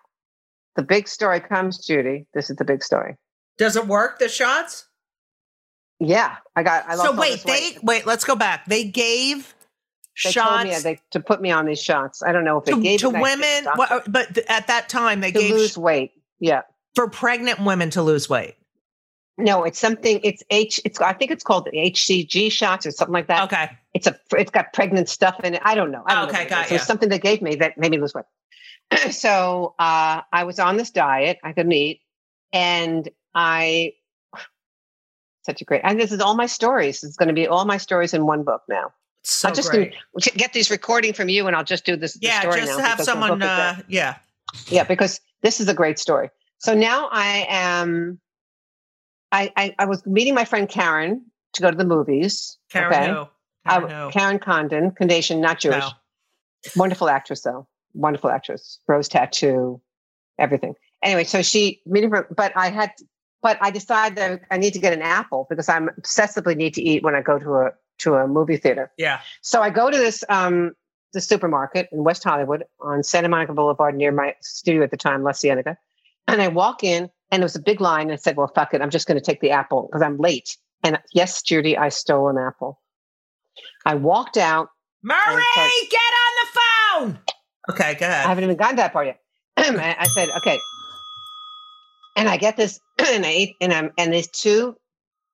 the 0.76 0.82
big 0.82 1.08
story 1.08 1.40
comes, 1.40 1.86
Judy. 1.86 2.26
This 2.34 2.50
is 2.50 2.56
the 2.56 2.66
big 2.66 2.84
story. 2.84 3.18
Does 3.60 3.76
it 3.76 3.86
work? 3.86 4.18
The 4.18 4.28
shots? 4.28 4.88
Yeah, 6.00 6.38
I 6.56 6.64
got. 6.64 6.90
I 6.90 6.96
lost 6.96 7.12
so 7.12 7.16
wait, 7.16 7.44
they 7.44 7.78
wait. 7.84 8.08
Let's 8.08 8.26
go 8.26 8.36
back. 8.36 8.66
They 8.66 8.86
gave 8.86 9.54
They 10.24 10.32
told 10.32 10.34
shots 10.34 10.64
me 10.64 10.74
uh, 10.74 10.80
they, 10.80 11.00
to 11.12 11.20
put 11.20 11.40
me 11.40 11.52
on 11.52 11.68
these 11.68 11.84
shots. 11.84 12.24
I 12.24 12.32
don't 12.32 12.44
know 12.44 12.58
if 12.58 12.66
they 12.66 12.72
to, 12.72 12.82
gave 12.82 13.00
to 13.02 13.10
it, 13.10 13.14
and 13.14 13.18
I 13.18 13.22
women, 13.22 13.68
well, 13.78 14.02
but 14.08 14.34
th- 14.34 14.48
at 14.50 14.66
that 14.66 14.90
time 14.90 15.22
they 15.22 15.32
to 15.32 15.38
gave 15.40 15.54
lose 15.54 15.78
weight. 15.78 16.14
Yeah. 16.40 16.62
for 16.96 17.08
pregnant 17.08 17.60
women 17.60 17.92
to 17.92 18.02
lose 18.02 18.28
weight. 18.28 18.56
No, 19.38 19.66
it's 19.66 19.78
something. 19.78 20.20
It's 20.24 20.42
H. 20.50 20.82
It's 20.84 21.00
I 21.00 21.14
think 21.14 21.30
it's 21.30 21.44
called 21.44 21.66
the 21.66 21.78
HCG 21.78 22.52
shots 22.52 22.88
or 22.88 22.92
something 22.92 23.14
like 23.14 23.28
that. 23.28 23.44
Okay. 23.44 23.70
It's 23.98 24.06
a. 24.06 24.20
It's 24.34 24.52
got 24.52 24.74
pregnant 24.74 25.10
stuff 25.10 25.40
in 25.44 25.56
it. 25.56 25.62
I 25.66 25.74
don't 25.74 25.92
know. 25.92 26.04
I 26.06 26.14
don't 26.14 26.30
Okay, 26.30 26.44
it 26.44 26.50
got. 26.50 26.68
It 26.68 26.74
was 26.74 26.82
ya. 26.82 26.86
something 26.86 27.10
they 27.10 27.18
gave 27.18 27.42
me 27.42 27.56
that 27.56 27.80
made 27.80 27.90
me 27.90 27.98
lose 27.98 28.14
weight. 28.14 28.26
so 29.12 29.74
uh, 29.80 30.22
I 30.32 30.44
was 30.44 30.60
on 30.60 30.78
this 30.78 30.92
diet. 30.92 31.40
I 31.44 31.54
couldn't 31.54 31.72
eat, 31.72 32.02
and 32.54 33.10
I. 33.34 33.94
Such 35.48 35.62
a 35.62 35.66
great. 35.66 35.82
And 35.84 36.00
this 36.00 36.12
is 36.12 36.20
all 36.20 36.36
my 36.36 36.46
stories. 36.46 37.04
It's 37.04 37.16
going 37.16 37.30
to 37.30 37.34
be 37.34 37.48
all 37.48 37.66
my 37.66 37.78
stories 37.78 38.14
in 38.14 38.28
one 38.28 38.44
book 38.44 38.62
now. 38.70 38.94
So 39.24 39.50
I'll 39.50 39.56
just 39.56 39.72
great. 39.72 39.96
we 40.14 40.22
should 40.22 40.36
get 40.36 40.54
these 40.54 40.70
recording 40.70 41.14
from 41.14 41.28
you, 41.28 41.48
and 41.48 41.56
I'll 41.56 41.64
just 41.64 41.84
do 41.84 41.96
this. 41.96 42.14
the 42.14 42.20
yeah, 42.22 42.44
just 42.44 42.80
have 42.80 43.02
someone. 43.02 43.30
book 43.30 43.38
is 43.40 43.48
there. 43.48 43.70
Uh, 43.70 43.82
yeah. 43.88 44.16
Yeah, 44.68 44.84
because 44.84 45.20
this 45.42 45.60
is 45.60 45.68
a 45.68 45.74
great 45.74 45.98
story. 45.98 46.30
So 46.60 46.76
now 46.76 47.10
I 47.12 47.48
am. 47.50 48.20
I 49.32 49.52
I, 49.58 49.76
I 49.80 49.86
was 49.86 50.06
meeting 50.06 50.36
my 50.36 50.46
friend 50.46 50.70
Karen 50.70 51.26
to 51.54 51.62
go 51.64 51.72
to 51.72 51.78
the 51.78 51.86
movies. 51.86 52.60
Karen 52.70 52.94
okay? 52.94 53.12
who? 53.12 53.28
Karen 53.68 53.90
who? 53.90 54.12
Karen 54.12 54.40
Condon, 54.40 54.92
Condation, 54.92 55.42
not 55.42 55.60
Jewish. 55.60 55.80
No. 55.80 55.90
Wonderful 56.76 57.10
actress, 57.10 57.42
though. 57.42 57.68
Wonderful 57.94 58.30
actress. 58.30 58.80
Rose 58.88 59.08
tattoo, 59.08 59.82
everything. 60.40 60.74
Anyway, 61.04 61.24
so 61.24 61.42
she 61.42 61.82
meeting 61.86 62.12
but 62.36 62.52
I 62.56 62.70
had, 62.70 62.92
but 63.42 63.58
I 63.62 63.72
decided 63.72 64.18
that 64.18 64.42
I 64.52 64.58
need 64.58 64.74
to 64.74 64.80
get 64.80 64.94
an 64.94 65.02
apple 65.02 65.46
because 65.50 65.70
I'm 65.70 65.90
obsessively 66.02 66.56
need 66.56 66.74
to 66.76 66.82
eat 66.82 67.04
when 67.04 67.16
I 67.16 67.22
go 67.22 67.40
to 67.40 67.56
a 67.56 67.72
to 68.00 68.16
a 68.16 68.28
movie 68.28 68.58
theater. 68.58 68.92
Yeah. 68.98 69.22
So 69.42 69.62
I 69.62 69.70
go 69.70 69.90
to 69.90 69.98
this 69.98 70.24
um 70.30 70.74
the 71.14 71.22
supermarket 71.22 71.90
in 71.92 72.04
West 72.04 72.24
Hollywood 72.24 72.64
on 72.80 73.04
Santa 73.04 73.30
Monica 73.30 73.54
Boulevard 73.54 73.96
near 73.96 74.12
my 74.12 74.36
studio 74.42 74.84
at 74.84 74.92
the 74.92 74.98
time, 74.98 75.24
La 75.24 75.32
Cienega. 75.32 75.78
And 76.28 76.42
I 76.42 76.50
walk 76.50 76.84
in 76.84 77.10
and 77.32 77.42
it 77.42 77.46
was 77.46 77.56
a 77.56 77.62
big 77.62 77.82
line. 77.82 78.04
And 78.04 78.14
I 78.14 78.16
said, 78.18 78.38
Well, 78.38 78.52
fuck 78.54 78.74
it. 78.74 78.82
I'm 78.82 78.90
just 78.90 79.08
going 79.08 79.20
to 79.20 79.24
take 79.24 79.42
the 79.42 79.52
apple 79.52 79.88
because 79.88 80.02
I'm 80.02 80.18
late. 80.18 80.58
And 80.84 81.00
yes, 81.14 81.42
Judy, 81.42 81.78
I 81.78 81.90
stole 81.90 82.30
an 82.30 82.38
apple. 82.38 82.80
I 83.88 83.96
walked 83.96 84.36
out. 84.36 84.70
Murray, 85.02 85.18
get 85.90 86.02
on 86.20 86.34
the 86.42 86.60
phone. 86.60 87.20
Okay, 87.70 87.96
go 87.96 88.06
ahead. 88.06 88.26
I 88.26 88.28
haven't 88.28 88.44
even 88.44 88.58
gotten 88.58 88.76
to 88.76 88.82
that 88.82 88.92
part 88.92 89.08
yet. 89.08 89.22
I 89.58 89.96
I 89.98 90.08
said, 90.08 90.28
okay. 90.40 90.60
And 92.18 92.28
I 92.28 92.36
get 92.36 92.58
this, 92.58 92.82
and 93.00 93.26
I 93.26 93.30
ate, 93.30 93.56
and 93.62 93.72
I'm, 93.72 93.94
and 93.98 94.14
these 94.14 94.28
two 94.28 94.76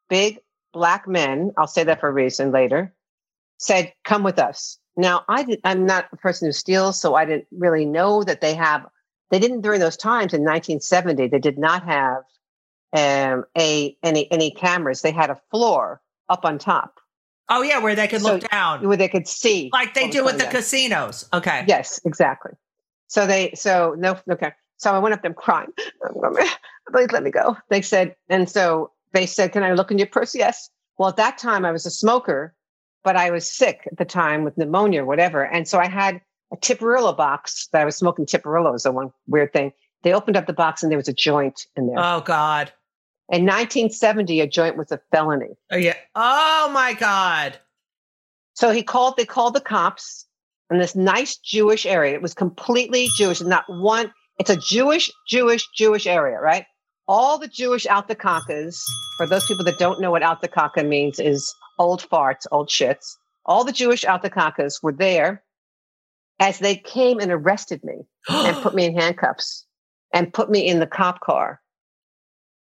big 0.07 0.37
black 0.71 1.07
men, 1.07 1.51
I'll 1.57 1.65
say 1.65 1.83
that 1.83 1.99
for 1.99 2.09
a 2.09 2.13
reason 2.13 2.51
later, 2.51 2.93
said, 3.57 3.91
come 4.03 4.21
with 4.21 4.37
us. 4.37 4.77
Now, 4.95 5.23
I 5.27 5.43
did, 5.43 5.59
I'm 5.63 5.87
not 5.87 6.05
a 6.11 6.17
person 6.17 6.47
who 6.47 6.51
steals, 6.51 7.01
so 7.01 7.15
I 7.15 7.25
didn't 7.25 7.47
really 7.51 7.85
know 7.85 8.23
that 8.23 8.41
they 8.41 8.53
have, 8.53 8.85
they 9.31 9.39
didn't 9.39 9.61
during 9.61 9.79
those 9.79 9.97
times 9.97 10.31
in 10.31 10.41
1970, 10.41 11.27
they 11.27 11.39
did 11.39 11.57
not 11.57 11.83
have 11.85 12.21
um, 12.95 13.45
a, 13.57 13.97
any, 14.03 14.31
any 14.31 14.51
cameras. 14.51 15.01
They 15.01 15.11
had 15.11 15.31
a 15.31 15.41
floor 15.49 16.01
up 16.29 16.45
on 16.45 16.59
top 16.59 16.99
Oh 17.49 17.61
yeah, 17.61 17.79
where 17.79 17.95
they 17.95 18.07
could 18.07 18.21
So 18.21 18.33
look 18.33 18.49
down, 18.49 18.87
where 18.87 18.97
they 18.97 19.07
could 19.09 19.27
see. 19.27 19.69
like 19.73 19.93
they 19.93 20.09
do 20.09 20.23
with 20.23 20.37
the 20.37 20.43
down. 20.43 20.51
casinos. 20.51 21.27
Okay. 21.33 21.65
Yes, 21.67 21.99
exactly. 22.05 22.51
So 23.07 23.27
they, 23.27 23.51
so 23.53 23.95
no, 23.97 24.17
okay. 24.31 24.53
So 24.77 24.93
I 24.93 24.99
went 24.99 25.13
up 25.13 25.19
to 25.19 25.23
them 25.29 25.33
crying. 25.35 25.69
Please 26.91 27.11
let 27.11 27.23
me 27.23 27.31
go. 27.31 27.57
They 27.69 27.81
said, 27.81 28.15
and 28.29 28.49
so 28.49 28.91
they 29.13 29.25
said, 29.25 29.51
"Can 29.51 29.63
I 29.63 29.73
look 29.73 29.91
in 29.91 29.97
your 29.97 30.07
purse?" 30.07 30.35
Yes. 30.35 30.69
Well, 30.97 31.09
at 31.09 31.17
that 31.17 31.37
time 31.37 31.65
I 31.65 31.71
was 31.71 31.85
a 31.85 31.91
smoker, 31.91 32.53
but 33.03 33.15
I 33.15 33.31
was 33.31 33.49
sick 33.49 33.87
at 33.91 33.97
the 33.97 34.05
time 34.05 34.43
with 34.43 34.57
pneumonia 34.57 35.03
or 35.03 35.05
whatever, 35.05 35.43
and 35.43 35.67
so 35.67 35.79
I 35.79 35.87
had 35.87 36.21
a 36.51 36.57
Tiparillo 36.57 37.15
box 37.15 37.67
that 37.71 37.81
I 37.81 37.85
was 37.85 37.95
smoking 37.95 38.25
Tiparillos. 38.25 38.83
The 38.83 38.91
one 38.91 39.11
weird 39.27 39.53
thing. 39.53 39.73
They 40.03 40.13
opened 40.13 40.35
up 40.37 40.47
the 40.47 40.53
box 40.53 40.83
and 40.83 40.91
there 40.91 40.97
was 40.99 41.07
a 41.07 41.13
joint 41.13 41.65
in 41.77 41.87
there. 41.87 41.95
Oh 41.97 42.21
God. 42.21 42.71
In 43.29 43.45
1970, 43.45 44.41
a 44.41 44.47
joint 44.47 44.77
was 44.77 44.91
a 44.91 44.99
felony. 45.11 45.55
Oh 45.71 45.77
yeah. 45.77 45.95
Oh 46.15 46.69
my 46.73 46.93
God. 46.93 47.57
So 48.53 48.71
he 48.71 48.83
called, 48.83 49.17
they 49.17 49.25
called 49.25 49.55
the 49.55 49.61
cops 49.61 50.25
in 50.69 50.77
this 50.77 50.95
nice 50.95 51.37
Jewish 51.37 51.85
area. 51.85 52.13
It 52.13 52.21
was 52.21 52.33
completely 52.33 53.07
Jewish, 53.15 53.41
not 53.41 53.65
one, 53.67 54.11
it's 54.39 54.49
a 54.49 54.57
Jewish, 54.57 55.11
Jewish, 55.27 55.67
Jewish 55.75 56.07
area, 56.07 56.39
right? 56.39 56.65
All 57.07 57.37
the 57.37 57.47
Jewish 57.47 57.85
Altakakas, 57.85 58.77
for 59.17 59.27
those 59.27 59.45
people 59.45 59.65
that 59.65 59.79
don't 59.79 60.01
know 60.01 60.11
what 60.11 60.21
Altakaka 60.21 60.87
means, 60.87 61.19
is 61.19 61.53
old 61.79 62.07
farts, 62.07 62.45
old 62.51 62.69
shits. 62.69 63.15
All 63.45 63.63
the 63.63 63.71
Jewish 63.71 64.03
Altakakas 64.03 64.81
were 64.81 64.93
there 64.93 65.43
as 66.39 66.59
they 66.59 66.75
came 66.75 67.19
and 67.19 67.31
arrested 67.31 67.83
me 67.83 68.05
and 68.29 68.55
put 68.63 68.73
me 68.73 68.85
in 68.85 68.97
handcuffs 68.97 69.65
and 70.13 70.33
put 70.33 70.49
me 70.49 70.67
in 70.67 70.79
the 70.79 70.87
cop 70.87 71.19
car. 71.19 71.61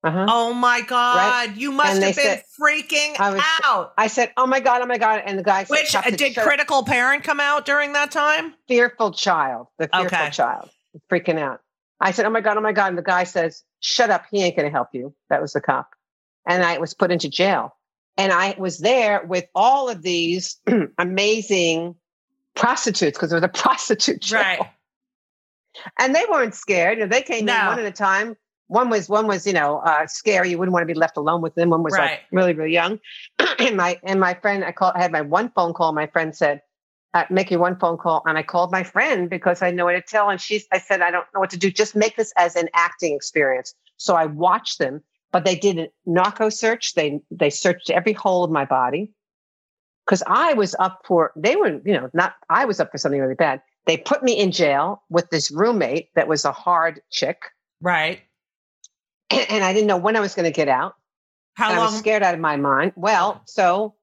Uh-huh. 0.01 0.25
Oh 0.29 0.53
my 0.53 0.81
God. 0.81 1.57
You 1.57 1.71
must 1.73 1.95
And 1.95 2.03
have 2.05 2.15
been 2.15 2.23
said- 2.25 2.43
freaking 2.59 3.19
I 3.19 3.31
was- 3.33 3.43
out. 3.65 3.93
I 3.97 4.07
said, 4.07 4.31
"Oh 4.37 4.47
my 4.47 4.61
god, 4.61 4.81
oh 4.81 4.85
my 4.85 4.97
god!" 4.97 5.23
And 5.25 5.37
the 5.37 5.43
guy 5.43 5.65
Which 5.65 5.87
"Stop 5.89 6.05
uh, 6.07 6.11
did 6.11 6.35
critical 6.37 6.83
parent 6.85 7.23
come 7.25 7.39
out 7.41 7.65
during 7.65 7.91
that 7.93 8.09
time? 8.11 8.53
fearful 8.69 9.11
child, 9.11 9.67
the 9.77 9.89
fearful 9.93 10.05
Okay. 10.17 10.29
child, 10.31 10.69
freaking 11.11 11.37
out. 11.37 11.59
I 11.99 12.11
said, 12.11 12.25
"Oh 12.25 12.29
my 12.29 12.39
god, 12.39 12.55
oh 12.55 12.61
my 12.61 12.71
god!" 12.71 12.87
And 12.87 12.97
the 12.97 13.01
guy 13.01 13.25
says, 13.25 13.61
"Shut 13.81 14.09
up, 14.09 14.23
he 14.31 14.41
ain't 14.41 14.55
going 14.55 14.67
to 14.67 14.71
help 14.71 14.89
you." 14.93 15.13
That 15.29 15.41
was 15.41 15.51
the 15.51 15.59
cop, 15.59 15.89
and 16.47 16.63
I 16.63 16.77
was 16.77 16.93
put 16.93 17.11
into 17.11 17.29
jail. 17.29 17.75
And 18.17 18.31
I 18.31 18.55
was 18.57 18.79
there 18.79 19.25
with 19.25 19.45
all 19.53 19.89
of 19.89 20.01
these 20.01 20.57
amazing 20.97 21.95
prostitutes 22.55 23.17
because 23.17 23.29
there 23.31 23.37
was 23.37 23.43
a 23.43 23.47
prostitute 23.61 24.21
jail, 24.21 24.39
Right. 24.41 24.59
and 25.99 26.15
they 26.15 26.23
weren't 26.29 26.55
scared. 26.55 26.97
You 26.99 27.05
know, 27.05 27.09
They 27.09 27.21
came 27.21 27.47
in 27.49 27.65
one 27.65 27.79
at 27.79 27.85
a 27.85 27.91
time. 27.91 28.35
One 28.69 28.89
was 28.91 29.09
one 29.09 29.27
was 29.27 29.45
you 29.45 29.53
know 29.53 29.79
uh, 29.79 30.05
scary. 30.07 30.51
You 30.51 30.57
wouldn't 30.59 30.73
want 30.73 30.83
to 30.83 30.93
be 30.93 30.97
left 30.97 31.17
alone 31.17 31.41
with 31.41 31.55
them. 31.55 31.69
One 31.71 31.83
was 31.83 31.93
Right. 31.93 32.11
like 32.11 32.21
really 32.31 32.53
really 32.53 32.71
young. 32.71 32.99
and 33.59 33.75
my 33.75 33.99
and 34.03 34.19
my 34.19 34.35
friend, 34.35 34.63
I 34.63 34.71
called. 34.71 34.93
I 34.95 35.01
had 35.01 35.11
my 35.11 35.21
one 35.21 35.51
phone 35.55 35.73
call. 35.73 35.91
My 35.91 36.05
friend 36.07 36.35
said, 36.35 36.61
uh, 37.15 37.25
"Make 37.31 37.49
your 37.49 37.59
one 37.59 37.77
phone 37.79 37.97
call." 37.97 38.21
And 38.25 38.37
I 38.37 38.43
called 38.43 38.71
my 38.71 38.83
friend 38.83 39.27
because 39.29 39.61
I 39.63 39.71
know 39.71 39.85
what 39.85 39.93
to 39.93 40.01
tell. 40.01 40.29
And 40.29 40.39
she's. 40.39 40.67
I 40.71 40.77
said, 40.77 41.01
"I 41.01 41.09
don't 41.11 41.25
know 41.33 41.39
what 41.39 41.49
to 41.49 41.57
do. 41.57 41.71
Just 41.71 41.95
make 41.95 42.15
this 42.15 42.31
as 42.37 42.55
an 42.55 42.69
acting 42.75 43.15
experience." 43.15 43.73
So 43.97 44.15
I 44.15 44.27
watched 44.27 44.77
them, 44.77 45.01
but 45.31 45.45
they 45.45 45.55
did 45.55 45.79
a 45.79 45.87
narco 46.05 46.49
search. 46.49 46.93
They 46.93 47.19
they 47.31 47.49
searched 47.49 47.89
every 47.89 48.13
hole 48.13 48.43
of 48.43 48.51
my 48.51 48.65
body 48.65 49.11
because 50.05 50.21
I 50.27 50.53
was 50.53 50.75
up 50.79 51.01
for. 51.07 51.31
They 51.35 51.55
were 51.55 51.81
you 51.83 51.93
know 51.93 52.09
not. 52.13 52.35
I 52.51 52.65
was 52.65 52.79
up 52.79 52.91
for 52.91 52.99
something 52.99 53.19
really 53.19 53.33
bad. 53.33 53.61
They 53.87 53.97
put 53.97 54.21
me 54.21 54.33
in 54.33 54.51
jail 54.51 55.01
with 55.09 55.31
this 55.31 55.49
roommate 55.49 56.13
that 56.13 56.27
was 56.27 56.45
a 56.45 56.51
hard 56.51 57.01
chick. 57.09 57.37
Right. 57.81 58.21
and 59.49 59.63
I 59.63 59.73
didn't 59.73 59.87
know 59.87 59.97
when 59.97 60.15
I 60.15 60.19
was 60.19 60.35
going 60.35 60.45
to 60.45 60.55
get 60.55 60.67
out. 60.67 60.95
How 61.55 61.69
and 61.71 61.79
I 61.79 61.83
was 61.83 61.97
scared 61.97 62.23
out 62.23 62.33
of 62.33 62.39
my 62.39 62.55
mind. 62.55 62.93
Well, 62.95 63.41
so 63.45 63.95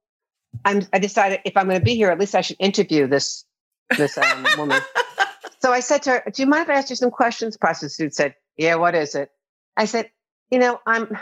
I'm, 0.65 0.87
I 0.93 0.99
decided 0.99 1.41
if 1.45 1.57
I'm 1.57 1.67
going 1.67 1.79
to 1.79 1.85
be 1.85 1.95
here, 1.95 2.11
at 2.11 2.19
least 2.19 2.35
I 2.35 2.43
should 2.43 2.57
interview 2.59 3.07
this 3.07 3.45
this 3.97 4.19
um, 4.19 4.47
woman. 4.59 4.81
So 5.61 5.73
I 5.73 5.81
said 5.81 6.03
to 6.03 6.11
her, 6.11 6.23
"Do 6.33 6.43
you 6.43 6.47
mind 6.47 6.65
if 6.65 6.71
I 6.71 6.75
ask 6.75 6.91
you 6.91 6.97
some 6.97 7.11
questions?" 7.11 7.57
Prostitute 7.57 8.15
said, 8.15 8.35
"Yeah, 8.57 8.77
what 8.77 8.95
is 8.95 9.15
it?" 9.15 9.31
I 9.77 9.87
said, 9.87 10.11
"You 10.51 10.59
know, 10.59 10.81
I'm." 10.87 11.17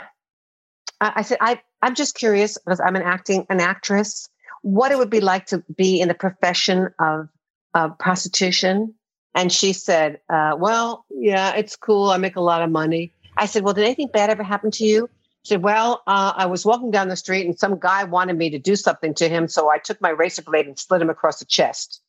I 1.01 1.13
I 1.15 1.21
said, 1.21 1.37
"I 1.41 1.61
I'm 1.81 1.95
just 1.95 2.15
curious 2.15 2.57
because 2.57 2.79
I'm 2.79 2.95
an 2.95 3.01
acting 3.01 3.45
an 3.49 3.59
actress. 3.59 4.29
What 4.61 4.91
it 4.91 4.97
would 4.97 5.09
be 5.09 5.21
like 5.21 5.45
to 5.47 5.63
be 5.75 5.99
in 6.01 6.07
the 6.09 6.13
profession 6.13 6.89
of 6.99 7.29
of 7.73 7.97
prostitution?" 7.97 8.93
And 9.33 9.51
she 9.51 9.73
said, 9.73 10.19
uh, 10.29 10.55
"Well, 10.57 11.05
yeah, 11.09 11.55
it's 11.55 11.75
cool. 11.75 12.09
I 12.09 12.17
make 12.17 12.35
a 12.35 12.41
lot 12.41 12.61
of 12.61 12.69
money." 12.69 13.14
I 13.37 13.45
said, 13.45 13.63
"Well, 13.63 13.73
did 13.73 13.83
anything 13.83 14.07
bad 14.07 14.29
ever 14.29 14.43
happen 14.43 14.71
to 14.71 14.85
you?" 14.85 15.09
She 15.45 15.49
said, 15.49 15.61
Well, 15.61 16.01
uh, 16.07 16.33
I 16.35 16.47
was 16.47 16.65
walking 16.65 16.89
down 16.89 17.07
the 17.07 17.15
street 17.15 17.45
and 17.45 17.57
some 17.57 17.77
guy 17.77 18.03
wanted 18.03 18.35
me 18.35 18.49
to 18.49 18.57
do 18.57 18.75
something 18.75 19.13
to 19.13 19.29
him. 19.29 19.47
So 19.47 19.69
I 19.69 19.77
took 19.77 20.01
my 20.01 20.09
razor 20.09 20.41
blade 20.41 20.65
and 20.65 20.77
slit 20.77 21.03
him 21.03 21.09
across 21.11 21.37
the 21.37 21.45
chest. 21.45 22.01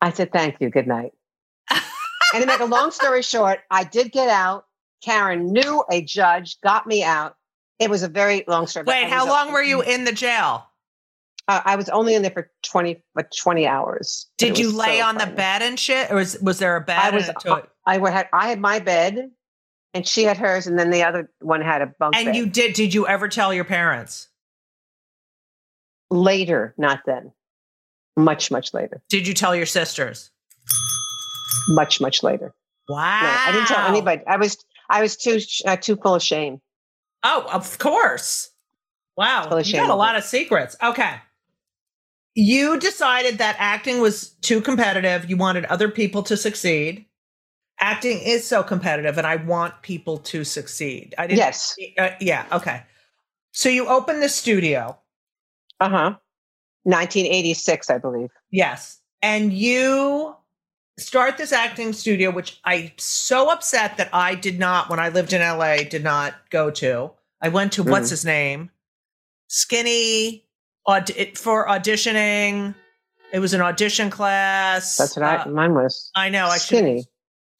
I 0.00 0.12
said, 0.12 0.30
Thank 0.32 0.60
you. 0.60 0.70
Good 0.70 0.86
night. 0.86 1.12
and 1.70 2.40
to 2.40 2.46
make 2.46 2.60
a 2.60 2.66
long 2.66 2.92
story 2.92 3.22
short, 3.22 3.62
I 3.68 3.82
did 3.82 4.12
get 4.12 4.28
out. 4.28 4.66
Karen 5.02 5.52
knew 5.52 5.82
a 5.90 6.00
judge, 6.00 6.60
got 6.60 6.86
me 6.86 7.02
out. 7.02 7.34
It 7.80 7.90
was 7.90 8.04
a 8.04 8.08
very 8.08 8.44
long 8.46 8.68
story. 8.68 8.84
Wait, 8.86 9.08
how 9.08 9.26
long 9.26 9.52
were 9.52 9.62
you 9.62 9.82
in 9.82 10.04
the 10.04 10.12
jail? 10.12 10.66
Uh, 11.48 11.62
I 11.64 11.74
was 11.74 11.88
only 11.88 12.14
in 12.14 12.22
there 12.22 12.30
for 12.30 12.48
20, 12.62 13.02
but 13.16 13.34
20 13.36 13.66
hours. 13.66 14.28
Did 14.38 14.56
you 14.56 14.70
lay 14.70 15.00
so 15.00 15.04
on 15.04 15.18
the 15.18 15.26
bed 15.26 15.62
and 15.62 15.80
shit, 15.80 16.12
or 16.12 16.16
was 16.16 16.38
was 16.40 16.60
there 16.60 16.76
a 16.76 16.80
bed? 16.80 16.98
I 17.00 17.10
was, 17.10 17.30
I 17.86 17.98
wa- 17.98 18.10
had, 18.10 18.28
I 18.32 18.48
had 18.48 18.60
my 18.60 18.78
bed 18.78 19.30
and 19.94 20.06
she 20.06 20.24
had 20.24 20.36
hers. 20.36 20.66
And 20.66 20.78
then 20.78 20.90
the 20.90 21.02
other 21.02 21.30
one 21.40 21.60
had 21.60 21.82
a 21.82 21.86
bunk 21.86 22.16
and 22.16 22.26
bed. 22.26 22.36
you 22.36 22.46
did? 22.46 22.74
Did 22.74 22.94
you 22.94 23.06
ever 23.06 23.28
tell 23.28 23.52
your 23.52 23.64
parents? 23.64 24.28
later, 26.10 26.74
not 26.78 27.00
then. 27.06 27.32
Much, 28.16 28.50
much 28.50 28.74
later. 28.74 29.02
Did 29.08 29.26
you 29.26 29.34
tell 29.34 29.54
your 29.54 29.66
sisters? 29.66 30.30
Much, 31.68 32.00
much 32.00 32.22
later. 32.22 32.54
Wow! 32.88 33.20
No, 33.22 33.28
I 33.28 33.52
didn't 33.52 33.68
tell 33.68 33.86
anybody. 33.86 34.22
I 34.26 34.36
was 34.38 34.56
I 34.88 35.02
was 35.02 35.16
too 35.16 35.40
sh- 35.40 35.62
uh, 35.66 35.76
too 35.76 35.96
full 35.96 36.14
of 36.14 36.22
shame. 36.22 36.60
Oh, 37.22 37.46
of 37.52 37.78
course. 37.78 38.50
Wow, 39.16 39.48
Full 39.48 39.58
of 39.58 39.66
you 39.66 39.74
got 39.74 39.90
a 39.90 39.94
lot 39.94 40.16
of 40.16 40.24
secrets. 40.24 40.76
Okay. 40.82 41.16
You 42.34 42.78
decided 42.78 43.38
that 43.38 43.56
acting 43.58 44.00
was 44.00 44.30
too 44.40 44.60
competitive. 44.60 45.28
You 45.28 45.36
wanted 45.36 45.64
other 45.66 45.88
people 45.90 46.22
to 46.22 46.36
succeed. 46.36 47.04
Acting 47.80 48.18
is 48.20 48.46
so 48.46 48.62
competitive, 48.62 49.18
and 49.18 49.26
I 49.26 49.36
want 49.36 49.82
people 49.82 50.18
to 50.18 50.42
succeed. 50.44 51.14
I 51.18 51.26
didn't. 51.28 51.38
Yes. 51.38 51.76
Uh, 51.96 52.10
yeah. 52.20 52.44
Okay. 52.52 52.82
So 53.52 53.68
you 53.68 53.86
opened 53.86 54.22
the 54.22 54.28
studio. 54.28 54.98
Uh 55.80 55.88
huh. 55.88 56.14
1986, 56.84 57.90
I 57.90 57.98
believe. 57.98 58.30
Yes. 58.50 58.98
And 59.22 59.52
you 59.52 60.34
start 60.98 61.36
this 61.38 61.52
acting 61.52 61.92
studio, 61.92 62.30
which 62.30 62.58
I'm 62.64 62.90
so 62.96 63.50
upset 63.50 63.96
that 63.98 64.08
I 64.12 64.34
did 64.34 64.58
not, 64.58 64.88
when 64.90 64.98
I 64.98 65.10
lived 65.10 65.32
in 65.32 65.40
LA, 65.40 65.84
did 65.84 66.02
not 66.02 66.34
go 66.50 66.70
to. 66.72 67.12
I 67.40 67.48
went 67.48 67.72
to, 67.74 67.82
what's 67.84 68.08
Mm. 68.08 68.10
his 68.10 68.24
name? 68.24 68.70
Skinny 69.48 70.44
aud- 70.86 71.10
for 71.36 71.66
auditioning. 71.68 72.74
It 73.32 73.38
was 73.40 73.54
an 73.54 73.60
audition 73.60 74.10
class. 74.10 74.96
That's 74.96 75.16
what 75.16 75.24
I. 75.24 75.36
Uh, 75.36 75.48
mine 75.50 75.74
was. 75.74 76.10
I 76.14 76.28
know. 76.30 76.46
I 76.46 76.58
should- 76.58 77.04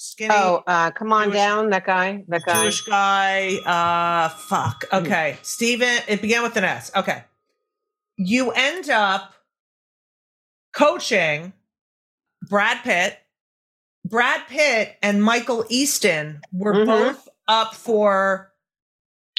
Skinny. 0.00 0.32
Oh, 0.32 0.62
uh, 0.66 0.90
come 0.92 1.12
on 1.12 1.24
Jewish- 1.26 1.34
down, 1.34 1.70
that 1.70 1.84
guy. 1.84 2.24
That 2.28 2.42
guy. 2.44 2.62
Jewish 2.62 2.82
guy. 2.82 3.56
Uh, 3.66 4.28
fuck. 4.30 4.84
Okay. 4.92 5.38
Steven, 5.42 5.98
it 6.06 6.22
began 6.22 6.42
with 6.42 6.56
an 6.56 6.64
S. 6.64 6.90
Okay. 6.94 7.24
You 8.16 8.52
end 8.52 8.88
up 8.90 9.34
coaching 10.74 11.52
Brad 12.48 12.82
Pitt. 12.84 13.18
Brad 14.04 14.46
Pitt 14.48 14.96
and 15.02 15.22
Michael 15.22 15.64
Easton 15.68 16.40
were 16.52 16.74
Mhm. 16.74 16.86
both 16.86 17.28
up 17.48 17.74
for 17.74 18.52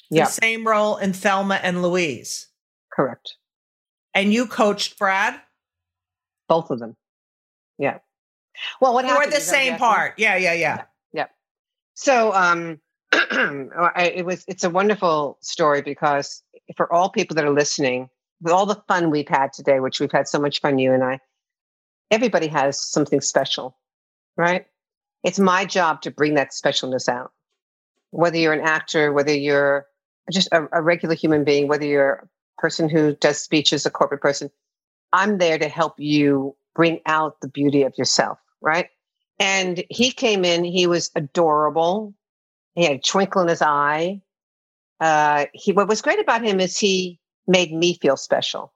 Yeah, 0.10 0.26
the 0.26 0.32
same 0.32 0.68
role 0.68 0.98
in 0.98 1.14
Thelma 1.14 1.56
and 1.56 1.82
Louise. 1.82 2.48
correct. 2.92 3.36
And 4.14 4.34
you 4.34 4.46
coached 4.48 4.98
Brad 5.00 5.42
Both 6.50 6.72
of 6.72 6.80
them. 6.80 6.98
Yeah. 7.78 8.00
Well, 8.82 8.94
what 8.94 9.06
for 9.24 9.30
the 9.30 9.40
same 9.40 9.78
part. 9.78 10.14
Yeah, 10.18 10.36
yeah, 10.36 10.54
yeah. 10.54 10.84
Yeah. 11.14 11.26
So 11.94 12.34
um 12.34 12.80
I- 13.12 14.14
it 14.16 14.26
was 14.26 14.46
it's 14.48 14.64
a 14.64 14.70
wonderful 14.70 15.38
story 15.42 15.82
because 15.82 16.44
for 16.76 16.92
all 16.92 17.10
people 17.10 17.36
that 17.36 17.46
are 17.46 17.54
listening, 17.54 18.10
with 18.42 18.54
all 18.54 18.66
the 18.66 18.82
fun 18.88 19.10
we've 19.10 19.28
had 19.28 19.54
today, 19.54 19.80
which 19.80 20.00
we've 20.00 20.12
had 20.12 20.28
so 20.28 20.40
much 20.40 20.62
fun, 20.62 20.78
you 20.80 20.94
and 20.94 21.04
I, 21.04 21.20
everybody 22.12 22.48
has 22.48 22.80
something 22.80 23.22
special, 23.22 23.76
right? 24.38 24.66
It's 25.24 25.40
my 25.40 25.66
job 25.66 26.02
to 26.04 26.12
bring 26.12 26.36
that 26.36 26.52
specialness 26.52 27.10
out. 27.10 27.32
Whether 28.12 28.38
you're 28.38 28.54
an 28.54 28.62
actor, 28.62 29.12
whether 29.12 29.34
you're 29.34 29.86
just 30.32 30.48
a, 30.52 30.68
a 30.72 30.82
regular 30.82 31.16
human 31.16 31.44
being, 31.44 31.68
whether 31.68 31.86
you're 31.86 32.12
a 32.58 32.62
person 32.62 32.88
who 32.90 33.16
does 33.16 33.42
speeches, 33.42 33.86
a 33.86 33.92
corporate 33.92 34.22
person, 34.22 34.50
I'm 35.12 35.38
there 35.40 35.58
to 35.58 35.68
help 35.68 35.96
you 36.00 36.56
bring 36.76 37.00
out 37.06 37.42
the 37.42 37.48
beauty 37.48 37.84
of 37.84 37.98
yourself, 37.98 38.40
right? 38.62 38.90
And 39.40 39.84
he 39.90 40.12
came 40.12 40.44
in, 40.44 40.64
he 40.64 40.88
was 40.88 41.12
adorable. 41.16 42.14
He 42.76 42.84
had 42.84 42.94
a 42.94 43.00
twinkle 43.00 43.42
in 43.42 43.48
his 43.48 43.62
eye. 43.62 44.22
Uh, 45.00 45.46
he, 45.54 45.72
what 45.72 45.88
was 45.88 46.02
great 46.02 46.20
about 46.20 46.44
him 46.44 46.60
is 46.60 46.78
he 46.78 47.20
made 47.48 47.72
me 47.72 47.94
feel 47.94 48.18
special. 48.18 48.74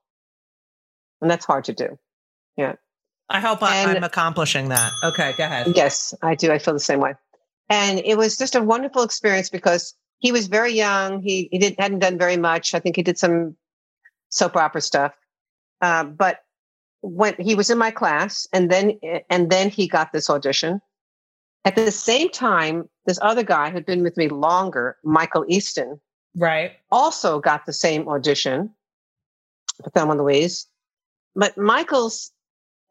And 1.22 1.30
that's 1.30 1.46
hard 1.46 1.66
to 1.66 1.74
do. 1.74 2.00
Yeah. 2.58 2.76
I 3.30 3.40
hope 3.40 3.62
I, 3.64 3.78
And- 3.78 3.98
I'm 3.98 4.04
accomplishing 4.04 4.70
that. 4.70 4.92
Okay, 5.04 5.34
go 5.38 5.44
ahead. 5.46 5.74
Yes, 5.76 6.14
I 6.22 6.36
do. 6.36 6.52
I 6.52 6.60
feel 6.60 6.74
the 6.74 6.80
same 6.80 7.00
way. 7.00 7.14
And 7.70 8.00
it 8.00 8.18
was 8.18 8.38
just 8.38 8.56
a 8.56 8.62
wonderful 8.62 9.04
experience 9.04 9.50
because 9.50 9.96
he 10.20 10.32
was 10.32 10.48
very 10.48 10.74
young. 10.74 11.22
He, 11.22 11.50
he 11.52 11.60
didn't, 11.60 11.80
hadn't 11.80 12.00
done 12.00 12.18
very 12.18 12.38
much. 12.38 12.74
I 12.74 12.80
think 12.80 12.96
he 12.96 13.04
did 13.04 13.18
some 13.18 13.56
soap 14.30 14.56
opera 14.56 14.82
stuff. 14.82 15.14
Uh, 15.82 16.04
but 16.04 16.43
when 17.04 17.36
he 17.38 17.54
was 17.54 17.70
in 17.70 17.78
my 17.78 17.92
class 17.92 18.48
and 18.54 18.72
then, 18.72 18.98
and 19.30 19.50
then 19.52 19.70
he 19.70 19.88
got 19.88 20.14
this 20.14 20.30
audition. 20.30 20.82
At 21.66 21.76
the 21.76 21.92
same 21.92 22.30
time, 22.30 22.90
this 23.06 23.20
other 23.22 23.44
guy 23.44 23.70
who'd 23.70 23.86
been 23.86 24.04
with 24.04 24.18
me 24.18 24.30
longer, 24.30 24.98
Michael 25.04 25.46
Easton, 25.48 26.00
Right. 26.36 26.72
also 26.92 27.40
got 27.40 27.66
the 27.66 27.74
same 27.74 28.08
audition 28.08 28.74
for 29.84 29.90
Thelma 29.92 30.16
Louise. 30.16 30.66
But 31.36 31.58
Michael's 31.58 32.32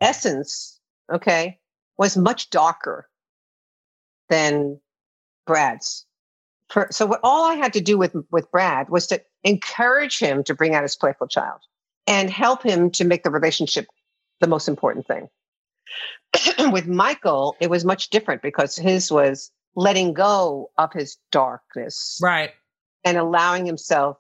essence, 0.01 0.79
okay, 1.13 1.59
was 1.97 2.17
much 2.17 2.51
darker 2.51 3.09
than 4.29 4.79
Brad's. 5.47 6.05
For, 6.69 6.89
so 6.91 7.07
what 7.07 7.21
all 7.23 7.45
I 7.51 7.55
had 7.55 7.73
to 7.75 7.81
do 7.81 7.99
with 7.99 8.15
with 8.31 8.51
Brad 8.51 8.89
was 8.89 9.07
to 9.09 9.23
encourage 9.45 10.19
him 10.19 10.45
to 10.45 10.55
bring 10.55 10.75
out 10.75 10.83
his 10.83 10.97
playful 10.97 11.29
child 11.29 11.61
and 12.07 12.31
help 12.31 12.63
him 12.63 12.91
to 12.93 13.05
make 13.05 13.25
the 13.25 13.31
relationship 13.31 13.87
the 14.43 14.47
most 14.47 14.69
important 14.69 15.07
thing. 15.07 15.29
with 16.71 16.87
Michael, 16.87 17.57
it 17.61 17.71
was 17.71 17.87
much 17.87 18.11
different 18.11 18.43
because 18.43 18.77
his 18.77 19.11
was 19.11 19.51
letting 19.75 20.13
go 20.13 20.71
of 20.77 20.93
his 20.93 21.17
darkness 21.31 22.19
Right. 22.21 22.51
and 23.05 23.17
allowing 23.17 23.65
himself 23.65 24.19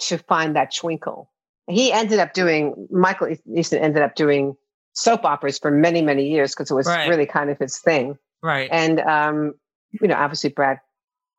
to 0.00 0.18
find 0.18 0.54
that 0.56 0.74
twinkle. 0.74 1.30
He 1.66 1.90
ended 1.92 2.18
up 2.18 2.34
doing, 2.34 2.88
Michael 2.90 3.34
Easton 3.56 3.78
ended 3.78 4.02
up 4.02 4.14
doing 4.14 4.56
soap 4.92 5.24
operas 5.24 5.58
for 5.58 5.70
many, 5.70 6.02
many 6.02 6.28
years 6.28 6.52
because 6.54 6.70
it 6.70 6.74
was 6.74 6.86
Right. 6.86 7.08
really 7.08 7.26
kind 7.26 7.48
of 7.48 7.58
his 7.58 7.78
thing. 7.78 8.18
Right. 8.42 8.68
And, 8.70 9.00
um, 9.00 9.54
you 9.90 10.08
know, 10.08 10.16
obviously 10.16 10.50
Brad 10.50 10.80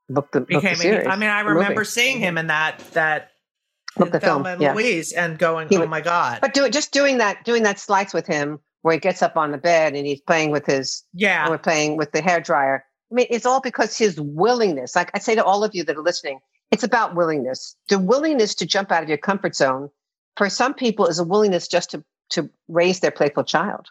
booked 0.10 0.32
the, 0.32 0.42
booked 0.42 0.64
the 0.64 0.76
series. 0.76 1.08
I 1.08 1.16
mean, 1.16 1.30
I 1.30 1.42
remember 1.42 1.84
seeing 1.84 2.20
him 2.20 2.38
in 2.38 2.48
that 2.48 2.80
that 2.94 3.32
The 3.98 4.20
Thelma 4.20 4.20
film, 4.20 4.46
and 4.46 4.62
yeah. 4.62 4.74
Louise 4.74 5.14
and 5.14 5.40
going, 5.40 5.70
He 5.70 5.78
"Oh 5.78 5.88
my 5.88 6.02
god!" 6.02 6.40
But 6.42 6.54
do, 6.54 6.70
just 6.70 6.92
doing 6.92 7.18
that, 7.20 7.46
doing 7.46 7.64
that 7.64 7.80
slides 7.80 8.14
with 8.14 8.28
him 8.28 8.60
where 8.82 8.94
he 8.94 9.00
gets 9.00 9.22
up 9.22 9.38
on 9.38 9.52
the 9.52 9.58
bed 9.58 9.96
and 9.96 10.06
he's 10.06 10.22
playing 10.22 10.52
with 10.52 10.66
his, 10.66 11.04
yeah, 11.14 11.50
we're 11.50 11.58
playing 11.58 11.98
with 11.98 12.12
the 12.12 12.22
hair 12.22 12.40
dryer. 12.40 12.86
I 13.12 13.16
mean, 13.16 13.28
it's 13.30 13.46
all 13.46 13.62
because 13.62 13.98
his 13.98 14.20
willingness. 14.20 14.96
Like 14.96 15.12
I 15.14 15.20
say 15.20 15.36
to 15.36 15.44
all 15.44 15.64
of 15.64 15.74
you 15.74 15.84
that 15.86 15.96
are 15.96 16.04
listening, 16.04 16.40
it's 16.72 16.84
about 16.84 17.16
willingness. 17.16 17.76
The 17.90 18.00
willingness 18.00 18.54
to 18.56 18.66
jump 18.66 18.92
out 18.92 19.04
of 19.04 19.10
your 19.10 19.18
comfort 19.18 19.56
zone 19.56 19.90
for 20.36 20.50
some 20.50 20.74
people 20.74 21.08
is 21.08 21.20
a 21.20 21.24
willingness 21.24 21.68
just 21.68 21.92
to 21.92 22.04
to 22.30 22.50
raise 22.68 23.00
their 23.00 23.12
playful 23.12 23.44
child. 23.44 23.88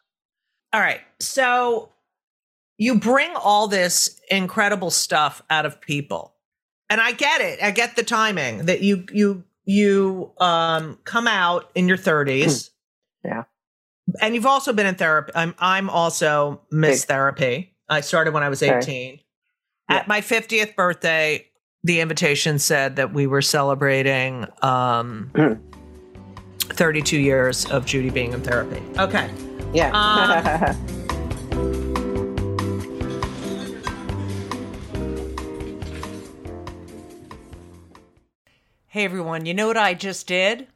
All 0.72 0.80
right. 0.80 1.00
So 1.20 1.90
you 2.78 2.98
bring 2.98 3.34
all 3.36 3.68
this 3.68 4.20
incredible 4.30 4.90
stuff 4.90 5.42
out 5.48 5.66
of 5.66 5.80
people. 5.80 6.34
And 6.90 7.00
I 7.00 7.12
get 7.12 7.40
it. 7.40 7.62
I 7.62 7.70
get 7.70 7.96
the 7.96 8.02
timing 8.02 8.66
that 8.66 8.82
you 8.82 9.06
you 9.12 9.44
you 9.64 10.32
um 10.38 10.98
come 11.04 11.26
out 11.26 11.70
in 11.74 11.88
your 11.88 11.98
30s. 11.98 12.70
Yeah. 13.24 13.44
And 14.20 14.34
you've 14.34 14.44
also 14.44 14.74
been 14.74 14.84
in 14.84 14.96
therapy. 14.96 15.32
I'm 15.34 15.54
I'm 15.58 15.88
also 15.88 16.60
Miss. 16.70 17.06
Therapy. 17.06 17.74
I 17.88 18.02
started 18.02 18.34
when 18.34 18.42
I 18.42 18.50
was 18.50 18.62
Okay. 18.62 18.76
18. 18.76 19.20
Yeah. 19.88 19.96
At 19.96 20.06
my 20.08 20.20
50th 20.20 20.76
birthday, 20.76 21.46
the 21.84 22.00
invitation 22.00 22.58
said 22.58 22.96
that 22.96 23.14
we 23.14 23.26
were 23.26 23.40
celebrating 23.40 24.46
um, 24.60 25.30
32 26.60 27.16
years 27.18 27.64
of 27.70 27.86
Judy 27.86 28.10
being 28.10 28.34
in 28.34 28.42
therapy. 28.42 28.82
Okay. 28.98 29.30
Yeah. 29.72 29.90
Um, 29.94 30.76
Hey 38.94 39.06
everyone, 39.06 39.44
you 39.44 39.54
know 39.54 39.66
what 39.66 39.76
I 39.76 39.94
just 39.94 40.28
did? 40.28 40.68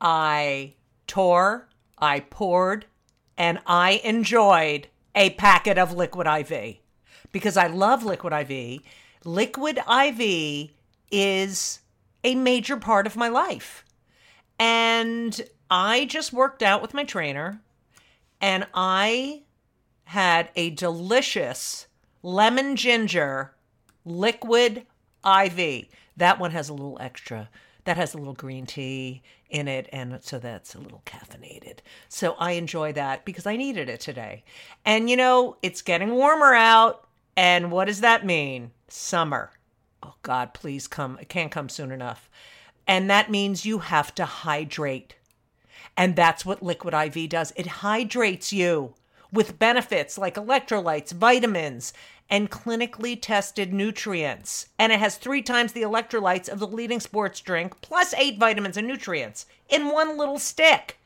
I 0.00 0.72
tore, 1.06 1.68
I 1.98 2.20
poured, 2.20 2.86
and 3.36 3.58
I 3.66 4.00
enjoyed 4.02 4.88
a 5.14 5.28
packet 5.28 5.76
of 5.76 5.92
Liquid 5.92 6.26
IV 6.26 6.76
because 7.30 7.58
I 7.58 7.66
love 7.66 8.02
Liquid 8.02 8.32
IV. 8.32 8.80
Liquid 9.26 9.76
IV 9.76 10.70
is 11.10 11.80
a 12.24 12.34
major 12.34 12.78
part 12.78 13.06
of 13.06 13.14
my 13.14 13.28
life. 13.28 13.84
And 14.58 15.38
I 15.70 16.06
just 16.06 16.32
worked 16.32 16.62
out 16.62 16.80
with 16.80 16.94
my 16.94 17.04
trainer 17.04 17.60
and 18.40 18.66
I 18.72 19.42
had 20.04 20.48
a 20.56 20.70
delicious 20.70 21.88
lemon 22.22 22.74
ginger 22.74 23.52
liquid 24.06 24.86
IV. 25.26 25.88
That 26.18 26.38
one 26.38 26.50
has 26.50 26.68
a 26.68 26.74
little 26.74 26.98
extra. 27.00 27.48
That 27.84 27.96
has 27.96 28.12
a 28.12 28.18
little 28.18 28.34
green 28.34 28.66
tea 28.66 29.22
in 29.48 29.66
it, 29.66 29.88
and 29.92 30.18
so 30.22 30.38
that's 30.38 30.74
a 30.74 30.80
little 30.80 31.02
caffeinated. 31.06 31.78
So 32.08 32.34
I 32.38 32.52
enjoy 32.52 32.92
that 32.92 33.24
because 33.24 33.46
I 33.46 33.56
needed 33.56 33.88
it 33.88 34.00
today. 34.00 34.44
And 34.84 35.08
you 35.08 35.16
know, 35.16 35.56
it's 35.62 35.80
getting 35.80 36.10
warmer 36.10 36.52
out. 36.52 37.06
And 37.36 37.70
what 37.70 37.86
does 37.86 38.00
that 38.00 38.26
mean? 38.26 38.72
Summer. 38.88 39.52
Oh, 40.02 40.14
God, 40.22 40.54
please 40.54 40.86
come. 40.86 41.18
It 41.20 41.28
can't 41.28 41.52
come 41.52 41.68
soon 41.68 41.92
enough. 41.92 42.28
And 42.86 43.08
that 43.08 43.30
means 43.30 43.64
you 43.64 43.78
have 43.78 44.14
to 44.16 44.24
hydrate. 44.24 45.14
And 45.96 46.16
that's 46.16 46.44
what 46.44 46.62
Liquid 46.62 46.94
IV 46.94 47.28
does 47.28 47.52
it 47.56 47.66
hydrates 47.66 48.52
you 48.52 48.94
with 49.32 49.58
benefits 49.58 50.18
like 50.18 50.34
electrolytes, 50.34 51.12
vitamins, 51.12 51.92
and 52.30 52.50
clinically 52.50 53.18
tested 53.20 53.72
nutrients. 53.72 54.68
And 54.78 54.92
it 54.92 54.98
has 54.98 55.16
three 55.16 55.42
times 55.42 55.72
the 55.72 55.82
electrolytes 55.82 56.48
of 56.48 56.58
the 56.58 56.66
leading 56.66 57.00
sports 57.00 57.40
drink, 57.40 57.80
plus 57.80 58.12
eight 58.14 58.38
vitamins 58.38 58.76
and 58.76 58.86
nutrients 58.86 59.46
in 59.68 59.90
one 59.90 60.18
little 60.18 60.38
stick. 60.38 60.98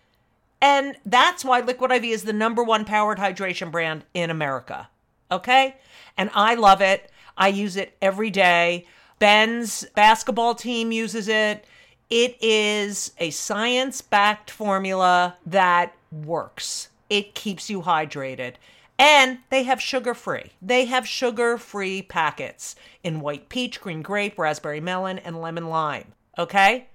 And 0.61 0.97
that's 1.05 1.45
why 1.45 1.61
Liquid 1.61 1.91
IV 1.91 2.05
is 2.05 2.23
the 2.23 2.33
number 2.33 2.63
one 2.63 2.85
powered 2.85 3.19
hydration 3.19 3.71
brand 3.71 4.05
in 4.15 4.31
America. 4.31 4.89
Okay? 5.31 5.77
And 6.17 6.31
I 6.35 6.55
love 6.55 6.81
it. 6.81 7.11
I 7.37 7.49
use 7.49 7.77
it 7.77 7.97
every 8.01 8.31
day. 8.31 8.87
Ben's 9.19 9.85
basketball 9.95 10.55
team 10.55 10.93
uses 10.93 11.29
it. 11.29 11.65
It 12.11 12.37
is 12.43 13.13
a 13.19 13.31
science 13.31 14.03
backed 14.03 14.51
formula 14.51 15.37
that 15.47 15.95
works. 16.11 16.89
It 17.09 17.35
keeps 17.35 17.71
you 17.71 17.83
hydrated. 17.83 18.55
And 19.03 19.39
they 19.51 19.65
have 19.65 19.83
sugar 19.83 20.15
free. 20.15 20.53
They 20.63 20.85
have 20.85 21.09
sugar 21.09 21.59
free 21.59 22.03
packets 22.03 22.77
in 23.03 23.19
white 23.19 23.49
peach, 23.49 23.81
green 23.81 24.01
grape, 24.01 24.39
raspberry 24.39 24.81
melon, 24.81 25.19
and 25.19 25.43
lemon 25.43 25.69
lime. 25.69 26.13
Okay? 26.39 26.87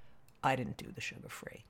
I 0.41 0.55
didn't 0.55 0.77
do 0.77 0.85
the 0.95 1.01
sugar 1.01 1.27
free. 1.27 1.65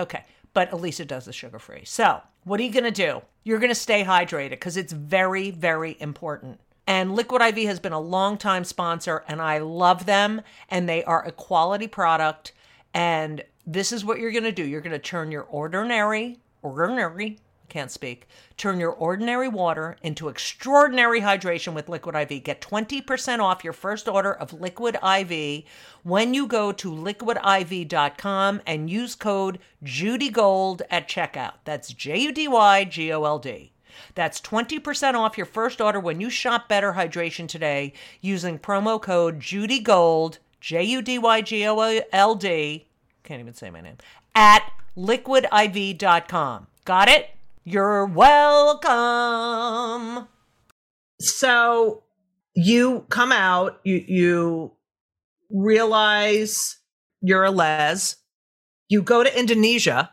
Okay. 0.00 0.24
But 0.54 0.72
Elisa 0.72 1.04
does 1.04 1.26
the 1.26 1.32
sugar 1.32 1.60
free. 1.60 1.82
So, 1.84 2.20
what 2.42 2.58
are 2.58 2.64
you 2.64 2.72
going 2.72 2.82
to 2.82 2.90
do? 2.90 3.22
You're 3.44 3.60
going 3.60 3.70
to 3.70 3.76
stay 3.76 4.02
hydrated 4.02 4.50
because 4.50 4.76
it's 4.76 4.92
very, 4.92 5.52
very 5.52 5.96
important. 6.00 6.58
And 6.88 7.14
Liquid 7.14 7.40
IV 7.40 7.68
has 7.68 7.78
been 7.78 7.92
a 7.92 8.00
long 8.00 8.38
time 8.38 8.64
sponsor, 8.64 9.22
and 9.28 9.40
I 9.40 9.58
love 9.58 10.04
them. 10.04 10.42
And 10.68 10.88
they 10.88 11.04
are 11.04 11.24
a 11.24 11.30
quality 11.30 11.86
product. 11.86 12.52
And 12.92 13.44
this 13.64 13.92
is 13.92 14.04
what 14.04 14.18
you're 14.18 14.32
going 14.32 14.42
to 14.42 14.50
do 14.50 14.64
you're 14.64 14.80
going 14.80 14.90
to 14.90 14.98
turn 14.98 15.30
your 15.30 15.44
ordinary, 15.44 16.40
ordinary, 16.62 17.38
can't 17.68 17.90
speak, 17.90 18.26
turn 18.56 18.80
your 18.80 18.92
ordinary 18.92 19.48
water 19.48 19.96
into 20.02 20.28
extraordinary 20.28 21.20
hydration 21.20 21.74
with 21.74 21.88
Liquid 21.88 22.14
IV. 22.14 22.44
Get 22.44 22.60
20% 22.60 23.40
off 23.40 23.64
your 23.64 23.72
first 23.72 24.08
order 24.08 24.32
of 24.32 24.52
Liquid 24.52 24.96
IV 25.02 25.64
when 26.02 26.34
you 26.34 26.46
go 26.46 26.72
to 26.72 26.90
liquidiv.com 26.90 28.62
and 28.66 28.90
use 28.90 29.14
code 29.14 29.58
JudyGold 29.84 30.82
at 30.90 31.08
checkout. 31.08 31.54
That's 31.64 31.92
J 31.92 32.18
U 32.18 32.32
D 32.32 32.48
Y 32.48 32.84
G 32.84 33.12
O 33.12 33.24
L 33.24 33.38
D. 33.38 33.72
That's 34.14 34.40
20% 34.40 35.14
off 35.14 35.36
your 35.36 35.46
first 35.46 35.80
order 35.80 35.98
when 35.98 36.20
you 36.20 36.30
shop 36.30 36.68
Better 36.68 36.92
Hydration 36.92 37.48
today 37.48 37.92
using 38.20 38.58
promo 38.58 39.00
code 39.00 39.40
JudyGold, 39.40 40.38
J 40.60 40.82
U 40.84 41.02
D 41.02 41.18
Y 41.18 41.40
G 41.42 41.66
O 41.66 42.00
L 42.12 42.34
D, 42.34 42.86
can't 43.24 43.40
even 43.40 43.54
say 43.54 43.70
my 43.70 43.80
name, 43.80 43.96
at 44.34 44.70
liquidiv.com. 44.96 46.66
Got 46.84 47.08
it? 47.08 47.35
You're 47.68 48.06
welcome. 48.06 48.88
So 51.18 52.04
you 52.54 53.04
come 53.08 53.32
out, 53.32 53.80
you 53.82 54.04
you 54.06 54.72
realize 55.50 56.78
you're 57.20 57.42
a 57.42 57.50
les. 57.50 58.18
You 58.88 59.02
go 59.02 59.24
to 59.24 59.36
Indonesia. 59.36 60.12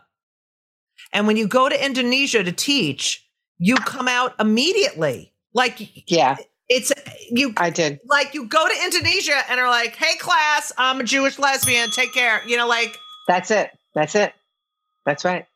And 1.12 1.28
when 1.28 1.36
you 1.36 1.46
go 1.46 1.68
to 1.68 1.84
Indonesia 1.84 2.42
to 2.42 2.50
teach, 2.50 3.24
you 3.58 3.76
come 3.76 4.08
out 4.08 4.34
immediately. 4.40 5.32
Like 5.52 6.10
yeah, 6.10 6.34
it's 6.68 6.92
you 7.30 7.52
I 7.56 7.70
did. 7.70 8.00
like 8.06 8.34
you 8.34 8.48
go 8.48 8.66
to 8.66 8.74
Indonesia 8.82 9.40
and 9.48 9.60
are 9.60 9.70
like, 9.70 9.94
"Hey 9.94 10.16
class, 10.18 10.72
I'm 10.76 10.98
a 10.98 11.04
Jewish 11.04 11.38
lesbian. 11.38 11.92
Take 11.92 12.12
care." 12.12 12.42
You 12.48 12.56
know 12.56 12.66
like 12.66 12.98
That's 13.28 13.52
it. 13.52 13.70
That's 13.94 14.16
it. 14.16 14.34
That's 15.06 15.24
right. 15.24 15.46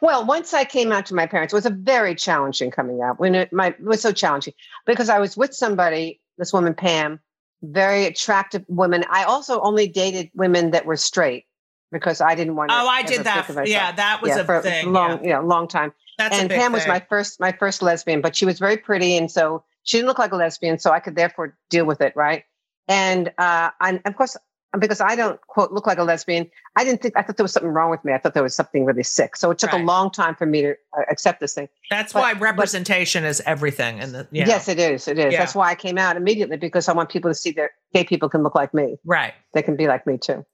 Well, 0.00 0.26
once 0.26 0.52
I 0.52 0.64
came 0.64 0.92
out 0.92 1.06
to 1.06 1.14
my 1.14 1.26
parents, 1.26 1.52
it 1.52 1.56
was 1.56 1.66
a 1.66 1.70
very 1.70 2.14
challenging 2.14 2.70
coming 2.70 3.02
out. 3.02 3.20
When 3.20 3.34
it, 3.34 3.52
my 3.52 3.68
it 3.68 3.82
was 3.82 4.00
so 4.00 4.12
challenging 4.12 4.54
because 4.86 5.08
I 5.08 5.18
was 5.18 5.36
with 5.36 5.54
somebody, 5.54 6.20
this 6.38 6.52
woman 6.52 6.74
Pam, 6.74 7.20
very 7.62 8.06
attractive 8.06 8.64
woman. 8.68 9.04
I 9.10 9.24
also 9.24 9.60
only 9.60 9.86
dated 9.86 10.30
women 10.34 10.72
that 10.72 10.86
were 10.86 10.96
straight 10.96 11.46
because 11.92 12.20
I 12.20 12.34
didn't 12.34 12.56
want 12.56 12.70
to. 12.70 12.76
Oh, 12.76 12.86
I 12.86 13.02
did 13.02 13.24
that. 13.24 13.34
think 13.34 13.48
of 13.50 13.56
myself. 13.56 13.68
Yeah, 13.68 13.92
that 13.92 14.22
was 14.22 14.30
yeah, 14.30 14.40
a 14.40 14.44
for 14.44 14.60
thing. 14.60 14.92
long, 14.92 15.22
yeah. 15.22 15.30
yeah, 15.30 15.38
long 15.40 15.68
time. 15.68 15.92
That's 16.18 16.38
and 16.38 16.50
Pam 16.50 16.72
was 16.72 16.86
my 16.86 17.00
first, 17.08 17.40
my 17.40 17.52
first 17.52 17.82
lesbian, 17.82 18.20
but 18.20 18.36
she 18.36 18.44
was 18.44 18.58
very 18.58 18.76
pretty, 18.76 19.16
and 19.16 19.30
so 19.30 19.64
she 19.84 19.98
didn't 19.98 20.08
look 20.08 20.18
like 20.18 20.32
a 20.32 20.36
lesbian, 20.36 20.78
so 20.78 20.90
I 20.90 21.00
could 21.00 21.16
therefore 21.16 21.56
deal 21.70 21.86
with 21.86 22.00
it, 22.00 22.14
right? 22.14 22.44
And 22.88 23.32
uh, 23.38 23.70
and 23.80 24.00
of 24.04 24.16
course, 24.16 24.36
because 24.78 25.00
I 25.00 25.16
don't 25.16 25.40
quote 25.48 25.72
look 25.72 25.86
like 25.86 25.98
a 25.98 26.04
lesbian, 26.04 26.48
I 26.76 26.84
didn't 26.84 27.02
think 27.02 27.14
I 27.16 27.22
thought 27.22 27.36
there 27.36 27.44
was 27.44 27.52
something 27.52 27.70
wrong 27.70 27.90
with 27.90 28.04
me. 28.04 28.12
I 28.12 28.18
thought 28.18 28.34
there 28.34 28.42
was 28.42 28.54
something 28.54 28.84
really 28.84 29.02
sick. 29.02 29.36
So 29.36 29.50
it 29.50 29.58
took 29.58 29.72
Right. 29.72 29.82
a 29.82 29.84
long 29.84 30.10
time 30.10 30.36
for 30.36 30.46
me 30.46 30.62
to 30.62 30.70
uh, 30.96 31.02
accept 31.10 31.40
this 31.40 31.54
thing. 31.54 31.68
That's 31.90 32.12
but- 32.12 32.20
why 32.20 32.34
but- 32.34 32.42
representation 32.42 33.24
is 33.24 33.40
everything. 33.46 33.98
And. 34.00 34.26
Yes, 34.30 34.68
it 34.68 34.78
is. 34.78 35.08
It 35.08 35.18
is. 35.18 35.32
Yeah. 35.32 35.40
That's 35.40 35.54
why 35.54 35.70
I 35.70 35.74
came 35.74 35.98
out 35.98 36.16
immediately 36.16 36.56
because 36.56 36.88
I 36.88 36.92
want 36.92 37.08
people 37.10 37.30
to 37.30 37.34
see 37.34 37.50
that 37.52 37.70
gay 37.92 38.04
people 38.04 38.28
can 38.28 38.42
look 38.42 38.54
like 38.54 38.72
me. 38.74 38.96
right. 39.04 39.34
They 39.54 39.62
can 39.62 39.76
be 39.76 39.88
like 39.88 40.06
me 40.06 40.18
too. 40.18 40.44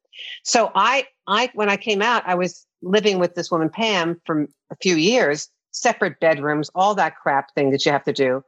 So 0.44 0.72
I, 0.74 1.06
I, 1.26 1.50
when 1.54 1.68
I 1.68 1.76
came 1.76 2.00
out, 2.00 2.22
I 2.26 2.36
was 2.36 2.66
living 2.80 3.18
with 3.18 3.34
this 3.34 3.50
woman 3.50 3.68
Pam 3.68 4.18
for 4.24 4.46
a 4.70 4.76
few 4.80 4.96
years, 4.96 5.50
separate 5.72 6.18
bedrooms, 6.20 6.70
all 6.74 6.94
that 6.94 7.16
crap 7.18 7.54
thing 7.54 7.70
that 7.72 7.84
you 7.84 7.92
have 7.92 8.04
to 8.04 8.14
do. 8.14 8.42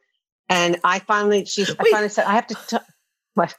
And 0.49 0.79
I 0.83 1.01
finally, 1.01 1.45
she, 1.45 1.65
I 1.79 1.85
finally 1.91 2.09
said, 2.09 2.25
I 2.25 2.33
have 2.37 2.47
to. 2.47 2.57
T- 2.69 2.77
what? 3.35 3.55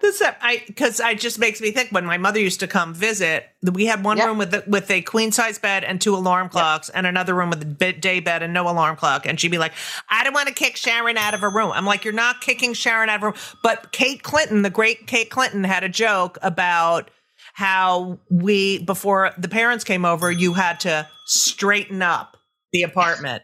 This 0.00 0.20
uh, 0.20 0.34
I 0.40 0.62
because 0.66 1.00
I 1.00 1.14
just 1.14 1.38
makes 1.38 1.60
me 1.60 1.70
think 1.70 1.90
when 1.90 2.04
my 2.04 2.18
mother 2.18 2.38
used 2.38 2.60
to 2.60 2.66
come 2.66 2.92
visit, 2.94 3.46
we 3.62 3.86
had 3.86 4.04
one 4.04 4.18
Yep. 4.18 4.26
room 4.26 4.38
with 4.38 4.50
the, 4.50 4.64
with 4.66 4.90
a 4.90 5.00
queen 5.02 5.32
size 5.32 5.58
bed 5.58 5.82
and 5.84 6.00
two 6.00 6.14
alarm 6.14 6.48
clocks, 6.48 6.88
and 6.90 7.06
another 7.06 7.34
room 7.34 7.50
with 7.50 7.62
a 7.62 7.66
bed, 7.66 8.00
day 8.00 8.20
bed 8.20 8.42
and 8.42 8.52
no 8.52 8.68
alarm 8.68 8.96
clock. 8.96 9.26
And 9.26 9.40
she'd 9.40 9.50
be 9.50 9.58
like, 9.58 9.72
"I 10.10 10.22
don't 10.24 10.34
want 10.34 10.48
to 10.48 10.54
kick 10.54 10.76
Sharon 10.76 11.16
out 11.16 11.32
of 11.34 11.40
her 11.40 11.50
room." 11.50 11.72
I'm 11.72 11.86
like, 11.86 12.04
"You're 12.04 12.12
not 12.14 12.40
kicking 12.40 12.74
Sharon 12.74 13.08
out 13.08 13.16
of 13.16 13.20
her 13.22 13.26
room." 13.28 13.36
But 13.62 13.92
Kate 13.92 14.22
Clinton, 14.22 14.62
the 14.62 14.70
great 14.70 15.06
Kate 15.06 15.30
Clinton, 15.30 15.64
had 15.64 15.84
a 15.84 15.88
joke 15.88 16.38
about 16.42 17.10
how 17.54 18.18
we 18.30 18.82
before 18.84 19.30
the 19.38 19.48
parents 19.48 19.84
came 19.84 20.04
over, 20.04 20.30
you 20.30 20.54
had 20.54 20.80
to 20.80 21.08
straighten 21.26 22.02
up 22.02 22.36
the 22.72 22.82
apartment, 22.82 23.42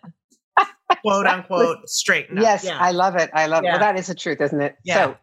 quote 1.03 1.27
unquote, 1.29 1.89
straighten 1.89 2.37
up. 2.39 2.43
Yes, 2.43 2.65
Yeah. 2.65 2.77
I 2.79 2.91
love 2.91 3.15
it. 3.17 3.31
I 3.33 3.47
love 3.47 3.65
it. 3.65 3.69
Well, 3.69 3.79
that 3.79 3.97
is 3.99 4.09
the 4.09 4.15
truth, 4.15 4.41
isn't 4.41 4.61
it? 4.61 4.77
Yeah. 4.85 4.95
So 4.95 5.17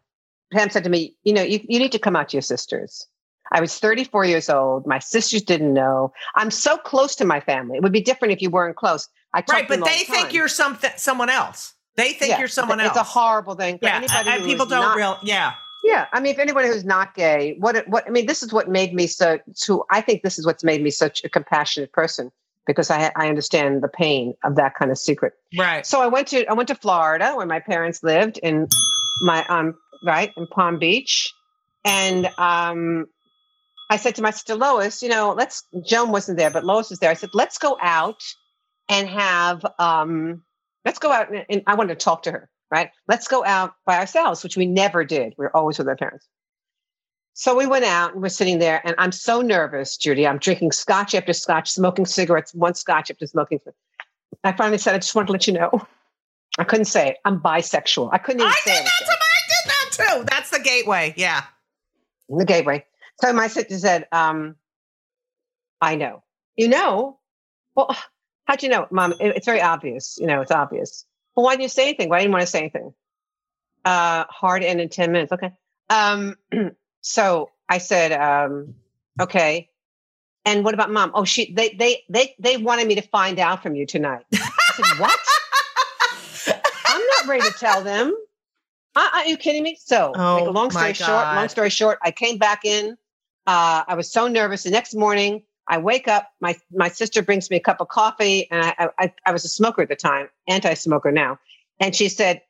Pam 0.52 0.70
said 0.70 0.84
to 0.84 0.90
me, 0.90 1.16
you 1.24 1.34
know, 1.34 1.42
you, 1.42 1.60
you 1.68 1.80
need 1.80 1.92
to 1.92 2.00
come 2.00 2.16
out 2.16 2.30
to 2.30 2.38
your 2.38 2.42
sisters. 2.42 3.08
I 3.52 3.62
was 3.62 3.78
34 3.80 4.26
years 4.26 4.50
old. 4.50 4.86
My 4.86 5.00
sisters 5.00 5.42
didn't 5.42 5.74
know. 5.74 6.12
I'm 6.36 6.52
so 6.52 6.78
close 6.78 7.16
to 7.16 7.26
my 7.26 7.40
family. 7.40 7.78
It 7.78 7.84
would 7.84 7.94
be 7.94 8.02
different 8.02 8.34
if 8.34 8.42
you 8.42 8.50
weren't 8.50 8.76
close. 8.76 9.08
I 9.34 9.44
right, 9.50 9.68
but 9.68 9.84
they 9.86 10.00
the 10.00 10.06
think 10.06 10.34
you're 10.34 10.48
something 10.48 10.92
someone 10.96 11.30
else. 11.30 11.74
They 11.96 12.14
think 12.14 12.32
Yeah, 12.32 12.40
you're 12.40 12.48
someone 12.48 12.80
else. 12.80 12.92
it's 12.92 13.00
a 13.00 13.04
horrible 13.04 13.56
thing 13.56 13.80
yeah, 13.82 13.98
anybody 13.98 14.30
and 14.30 14.44
people 14.46 14.66
don't 14.66 14.82
not, 14.82 14.98
real. 14.98 15.18
Yeah, 15.24 15.54
Yeah, 15.84 16.08
I 16.14 16.20
mean, 16.20 16.34
if 16.34 16.40
anybody 16.40 16.68
who's 16.68 16.86
not 16.86 17.14
gay, 17.16 17.56
what 17.60 17.88
what 17.88 18.06
I 18.08 18.10
mean, 18.10 18.26
this 18.26 18.44
is 18.44 18.54
what 18.54 18.70
made 18.70 18.94
me 18.94 19.08
so. 19.08 19.40
To 19.64 19.84
I 19.92 20.02
think 20.02 20.24
this 20.24 20.38
is 20.40 20.46
what's 20.46 20.64
made 20.64 20.82
me 20.82 20.90
such 20.90 21.24
a 21.24 21.30
compassionate 21.30 21.92
person 21.92 22.32
because 22.66 22.90
I 22.90 23.12
I 23.16 23.30
understand 23.30 23.82
the 23.82 23.88
pain 23.88 24.34
of 24.44 24.56
that 24.56 24.76
kind 24.76 24.92
of 24.92 24.98
secret. 24.98 25.34
right. 25.58 25.86
So 25.86 26.02
I 26.02 26.08
went 26.08 26.28
to 26.30 26.46
I 26.50 26.54
went 26.54 26.68
to 26.70 26.76
Florida 26.76 27.34
where 27.36 27.48
my 27.48 27.60
parents 27.60 28.04
lived, 28.04 28.40
and 28.44 28.72
my 29.22 29.46
um 29.48 29.76
right 30.04 30.32
in 30.38 30.48
Palm 30.48 30.80
Beach, 30.80 31.34
and 31.86 32.28
um, 32.38 33.08
I 33.90 33.98
said 33.98 34.16
to 34.16 34.22
my 34.22 34.32
sister 34.32 34.56
Lois, 34.56 35.02
you 35.02 35.10
know, 35.10 35.34
let's. 35.34 35.64
Joan 35.86 36.12
wasn't 36.12 36.38
there, 36.38 36.52
but 36.52 36.66
Lois 36.66 36.90
was 36.90 37.00
there. 37.00 37.10
I 37.10 37.16
said, 37.16 37.30
let's 37.34 37.58
go 37.58 37.78
out 37.82 38.22
and 38.90 39.08
have. 39.08 39.66
Um, 39.80 40.44
let's 40.86 41.00
go 41.00 41.12
out 41.12 41.32
and, 41.32 41.46
and 41.50 41.64
I 41.68 41.76
wanted 41.76 42.00
to 42.00 42.04
talk 42.04 42.24
to 42.24 42.32
her. 42.32 42.50
Right, 42.70 42.90
let's 43.08 43.30
go 43.30 43.46
out 43.46 43.76
by 43.86 43.98
ourselves, 43.98 44.44
which 44.44 44.58
we 44.58 44.66
never 44.66 45.06
did. 45.06 45.34
We 45.38 45.46
were 45.46 45.56
always 45.56 45.78
with 45.78 45.88
our 45.88 45.96
parents. 45.96 46.28
So 47.34 47.56
we 47.56 47.68
went 47.68 47.86
out 47.86 48.14
and 48.14 48.22
we're 48.22 48.30
sitting 48.30 48.60
there, 48.60 48.82
and 48.84 48.96
I'm 48.98 49.12
so 49.12 49.42
nervous, 49.42 49.96
Judy. 49.96 50.28
I'm 50.28 50.40
drinking 50.40 50.72
scotch 50.72 51.16
after 51.16 51.34
scotch, 51.34 51.70
smoking 51.70 52.06
cigarettes, 52.06 52.54
one 52.54 52.74
scotch 52.74 53.12
after 53.12 53.28
smoking. 53.28 53.60
I 54.44 54.52
finally 54.52 54.80
said, 54.80 54.96
I 54.96 54.98
just 54.98 55.16
want 55.16 55.28
to 55.28 55.32
let 55.32 55.48
you 55.48 55.54
know. 55.54 55.88
I 56.58 56.64
couldn't 56.64 56.86
say 56.86 57.10
it. 57.10 57.18
I'm 57.24 57.40
bisexual. 57.40 58.10
I 58.12 58.18
couldn't 58.18 58.42
even 58.42 58.52
I 58.52 58.56
say 58.66 58.84
it. 58.84 58.90
Too. 59.98 60.04
I 60.04 60.18
did 60.18 60.20
that 60.20 60.30
too. 60.30 60.36
That's 60.36 60.50
the 60.52 60.60
gateway. 60.60 61.14
Yeah. 61.18 61.44
the 62.30 62.46
gateway. 62.46 62.86
So 63.22 63.34
my 63.34 63.48
sister 63.48 63.78
said, 63.78 64.08
um, 64.12 64.56
I 65.82 65.96
know. 65.96 66.24
You 66.56 66.68
know? 66.70 67.20
Well, 67.76 67.96
how'd 68.46 68.64
you 68.64 68.70
know, 68.70 68.88
Mom? 68.92 69.14
It- 69.20 69.36
it's 69.38 69.46
very 69.46 69.62
obvious. 69.62 70.18
You 70.20 70.28
know, 70.28 70.42
it's 70.42 70.52
obvious. 70.52 71.06
Well, 71.36 71.46
why 71.46 71.54
didn't 71.54 71.64
you 71.64 71.70
say 71.70 71.84
anything? 71.84 72.10
Why 72.10 72.20
didn't 72.20 72.30
you 72.30 72.34
want 72.34 72.42
to 72.42 72.48
say 72.48 72.60
anything? 72.60 72.94
Uh, 73.86 74.26
hard 74.30 74.64
end 74.64 74.82
in 74.82 74.90
10 74.90 75.12
minutes. 75.12 75.32
Okay. 75.32 75.52
Um, 75.90 76.36
so 77.02 77.52
I 77.70 77.78
said, 77.78 78.12
um, 78.12 78.76
okay. 79.22 79.70
And 80.46 80.64
what 80.64 80.74
about 80.74 80.90
mom? 80.92 81.12
Oh, 81.14 81.26
she 81.26 81.54
they 81.54 81.70
they 81.78 82.04
they 82.10 82.34
they 82.40 82.56
wanted 82.58 82.88
me 82.88 82.96
to 82.96 83.02
find 83.02 83.38
out 83.38 83.62
from 83.62 83.76
you 83.76 83.86
tonight. 83.86 84.24
I 84.34 84.50
said, 84.76 85.00
what? 85.00 85.20
I'm 86.86 87.02
not 87.18 87.28
ready 87.28 87.44
to 87.52 87.58
tell 87.60 87.84
them. 87.84 88.14
Uh, 88.98 89.08
are 89.14 89.26
you 89.28 89.38
kidding 89.38 89.62
me? 89.64 89.78
So, 89.80 90.12
Oh, 90.16 90.50
a 90.50 90.52
long 90.52 90.72
story 90.72 90.94
short, 90.94 91.10
long 91.10 91.48
story 91.50 91.70
short, 91.70 92.00
I 92.02 92.10
came 92.12 92.38
back 92.40 92.66
in. 92.66 92.98
Uh, 93.46 93.84
I 93.88 93.94
was 93.96 94.12
so 94.12 94.28
nervous. 94.28 94.64
The 94.64 94.72
next 94.72 94.96
morning, 94.96 95.44
I 95.70 95.78
wake 95.78 96.08
up. 96.08 96.32
My 96.42 96.56
my 96.72 96.90
sister 96.90 97.22
brings 97.22 97.50
me 97.52 97.58
a 97.58 97.60
cup 97.60 97.80
of 97.80 97.90
coffee, 97.90 98.50
and 98.50 98.64
I 98.66 98.90
I, 98.98 99.14
I 99.26 99.32
was 99.32 99.46
a 99.46 99.50
smoker 99.50 99.84
at 99.84 99.90
the 99.90 99.96
time, 99.96 100.30
anti-smoker 100.48 101.12
now, 101.12 101.38
and 101.80 101.96
she 101.96 102.10
said, 102.10 102.42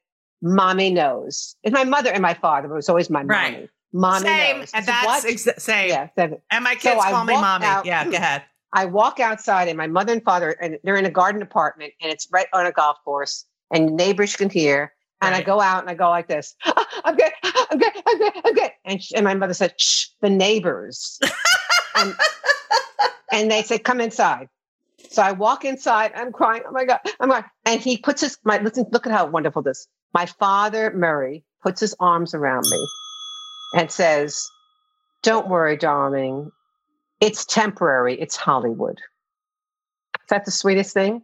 "Mommy 0.42 0.90
knows." 0.92 1.56
It's 1.64 1.74
my 1.74 1.84
mother 1.84 2.12
and 2.12 2.22
my 2.22 2.34
father, 2.34 2.68
but 2.70 2.76
it 2.76 2.78
was 2.78 2.90
always 2.90 3.10
my 3.10 3.24
Right. 3.24 3.52
mommy. 3.54 3.70
Mommy 3.94 4.26
same. 4.28 4.60
knows. 4.60 4.72
And 4.74 4.86
that's 4.86 5.26
exa- 5.26 5.60
same. 5.60 5.90
yeah. 5.90 6.08
said- 6.16 6.42
And 6.52 6.64
my 6.64 6.74
So 6.76 6.92
kids 6.92 7.02
I 7.06 7.12
call 7.12 7.26
me 7.26 7.34
mommy. 7.34 7.66
out- 7.66 7.86
yeah. 7.86 8.04
Go 8.06 8.12
ahead. 8.18 8.44
I 8.74 8.86
walk 8.86 9.20
outside, 9.20 9.68
and 9.68 9.78
my 9.78 9.88
mother 9.88 10.14
and 10.14 10.24
father, 10.24 10.52
and 10.52 10.78
they're 10.84 10.98
in 10.98 11.06
a 11.06 11.10
garden 11.12 11.42
apartment, 11.42 11.94
and 12.02 12.12
it's 12.12 12.28
right 12.32 12.48
on 12.54 12.66
a 12.66 12.72
golf 12.72 12.98
course, 13.04 13.46
and 13.74 13.96
neighbors 13.96 14.36
can 14.36 14.50
hear. 14.50 14.94
And 15.22 15.34
I 15.34 15.42
go 15.42 15.60
out 15.60 15.82
and 15.82 15.90
I 15.90 15.96
go 15.96 16.10
like 16.10 16.28
this. 16.28 16.56
Ah, 16.66 16.88
I'm 17.06 17.16
good. 17.16 17.32
Ah, 17.44 17.68
I'm 17.72 17.78
good. 17.80 17.92
I'm 18.08 18.18
good. 18.20 18.34
I'm 18.46 18.54
good. 18.54 18.72
And, 18.86 19.04
sh- 19.04 19.14
and 19.16 19.24
my 19.24 19.34
mother 19.34 19.54
said, 19.54 19.74
"Shh, 19.80 20.08
the 20.22 20.30
neighbors." 20.30 21.20
and, 21.96 22.14
and 23.32 23.50
they 23.52 23.64
said, 23.64 23.84
"Come 23.84 24.00
inside." 24.02 24.50
So 25.10 25.22
I 25.22 25.32
walk 25.32 25.66
inside. 25.66 26.12
I'm 26.16 26.32
crying. 26.32 26.64
Oh 26.68 26.72
my 26.72 26.86
god! 26.86 27.00
Oh 27.06 27.12
I'm 27.20 27.30
crying. 27.30 27.46
And 27.66 27.82
he 27.82 27.98
puts 27.98 28.22
his 28.22 28.38
my 28.44 28.60
listen. 28.60 28.86
Look 28.92 29.08
at 29.08 29.14
how 29.14 29.26
wonderful 29.28 29.62
this. 29.62 29.88
My 30.14 30.26
father 30.26 30.92
Murray 30.96 31.44
puts 31.64 31.82
his 31.82 31.96
arms 32.00 32.34
around 32.34 32.70
me 32.70 32.78
and 33.76 33.92
says, 33.92 34.48
"Don't 35.24 35.48
worry, 35.50 35.78
darling. 35.78 36.52
It's 37.22 37.46
temporary. 37.46 38.20
It's 38.20 38.36
Hollywood." 38.36 39.00
Is 39.00 40.30
that 40.30 40.46
the 40.46 40.52
sweetest 40.52 40.94
thing? 40.94 41.24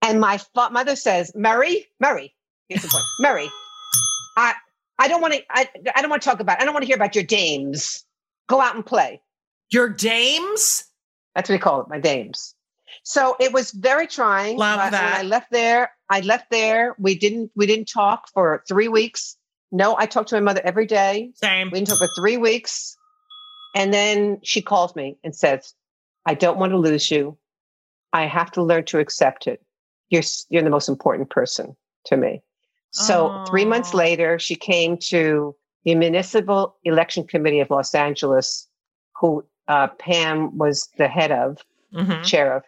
And 0.00 0.20
my 0.20 0.38
fa- 0.38 0.70
mother 0.70 0.96
says, 0.96 1.32
"Murray, 1.34 1.86
Murray, 2.00 2.34
here's 2.68 2.82
the 2.82 2.88
point, 2.88 3.04
Murray. 3.20 3.50
I 4.36 4.54
I 4.98 5.08
don't 5.08 5.20
want 5.20 5.34
to. 5.34 5.42
I 5.50 5.68
I 5.94 6.00
don't 6.00 6.10
want 6.10 6.22
to 6.22 6.28
talk 6.28 6.40
about. 6.40 6.60
I 6.60 6.64
don't 6.64 6.74
want 6.74 6.82
to 6.82 6.86
hear 6.86 6.96
about 6.96 7.14
your 7.14 7.24
dames. 7.24 8.04
Go 8.48 8.60
out 8.60 8.74
and 8.74 8.84
play." 8.84 9.20
Your 9.70 9.88
dames? 9.88 10.84
That's 11.34 11.48
what 11.48 11.54
we 11.54 11.58
call 11.58 11.80
it, 11.80 11.88
my 11.88 11.98
dames. 11.98 12.54
So 13.02 13.36
it 13.40 13.52
was 13.52 13.72
very 13.72 14.06
trying. 14.06 14.56
Love 14.56 14.78
but 14.78 14.90
that. 14.90 15.18
I 15.18 15.22
left 15.22 15.50
there, 15.50 15.90
I 16.08 16.20
left 16.20 16.50
there. 16.50 16.94
We 16.98 17.14
didn't 17.16 17.50
we 17.56 17.66
didn't 17.66 17.88
talk 17.88 18.28
for 18.32 18.62
three 18.68 18.88
weeks. 18.88 19.36
No, 19.72 19.96
I 19.98 20.06
talked 20.06 20.28
to 20.28 20.36
my 20.36 20.40
mother 20.40 20.60
every 20.64 20.86
day. 20.86 21.32
Same. 21.34 21.70
We 21.70 21.78
didn't 21.78 21.88
talk 21.88 21.98
for 21.98 22.08
three 22.16 22.36
weeks. 22.36 22.96
And 23.74 23.92
then 23.92 24.38
she 24.44 24.62
calls 24.62 24.94
me 24.94 25.18
and 25.24 25.34
says, 25.34 25.74
I 26.26 26.34
don't 26.34 26.58
want 26.58 26.70
to 26.70 26.78
lose 26.78 27.10
you. 27.10 27.36
I 28.12 28.26
have 28.26 28.52
to 28.52 28.62
learn 28.62 28.84
to 28.84 29.00
accept 29.00 29.48
it. 29.48 29.60
You're 30.10 30.22
you're 30.48 30.62
the 30.62 30.70
most 30.70 30.88
important 30.88 31.30
person 31.30 31.76
to 32.06 32.16
me. 32.16 32.42
So 32.94 33.44
three 33.48 33.64
months 33.64 33.92
later, 33.92 34.38
she 34.38 34.54
came 34.54 34.96
to 35.08 35.54
the 35.84 35.94
Municipal 35.96 36.76
Election 36.84 37.26
Committee 37.26 37.60
of 37.60 37.70
Los 37.70 37.94
Angeles, 37.94 38.68
who 39.20 39.44
uh, 39.66 39.88
Pam 39.98 40.56
was 40.58 40.88
the 40.98 41.08
head 41.08 41.32
of 41.32 41.58
Mhm. 41.92 42.22
chair 42.22 42.56
of. 42.56 42.64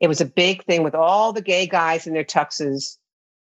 It 0.00 0.08
was 0.08 0.20
a 0.20 0.24
big 0.24 0.64
thing 0.64 0.82
with 0.82 0.94
all 0.94 1.32
the 1.32 1.42
gay 1.42 1.66
guys 1.66 2.06
in 2.06 2.12
their 2.14 2.24
tuxes, 2.24 2.96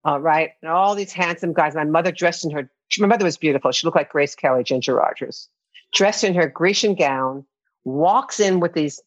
uh, 0.07 0.18
right? 0.20 0.51
And 0.62 0.70
all 0.70 0.95
these 0.95 1.12
handsome 1.12 1.53
guys. 1.53 1.74
My 1.74 1.85
mother 1.85 2.12
dressed 2.12 2.45
in 2.45 2.51
her, 2.53 2.70
she- 2.89 3.03
my 3.03 3.09
mother 3.09 3.24
was 3.24 3.37
beautiful. 3.37 3.72
She 3.72 3.87
looked 3.87 3.97
like 3.97 4.11
Grace 4.11 4.35
Kelly, 4.35 4.62
Ginger 4.64 4.95
Rogers, 4.95 5.49
dressed 5.93 6.24
in 6.24 6.35
her 6.35 6.49
Grecian 6.49 6.95
gown, 6.95 7.45
walks 7.85 8.41
in 8.41 8.61
with 8.61 8.74
these, 8.74 9.01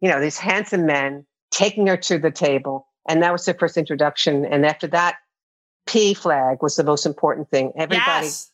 you 0.00 0.08
know, 0.08 0.20
these 0.20 0.38
handsome 0.38 0.86
men, 0.86 1.26
taking 1.50 1.86
her 1.88 1.96
to 1.96 2.18
the 2.18 2.30
table. 2.30 2.86
And 3.08 3.22
that 3.22 3.32
was 3.32 3.44
her 3.46 3.54
first 3.54 3.76
introduction. 3.76 4.44
And 4.44 4.64
after 4.64 4.86
that, 4.88 5.16
PFLAG 5.86 6.62
was 6.62 6.76
the 6.76 6.84
most 6.84 7.06
important 7.06 7.50
thing. 7.50 7.72
Everybody, 7.76 8.26
Yes. 8.26 8.50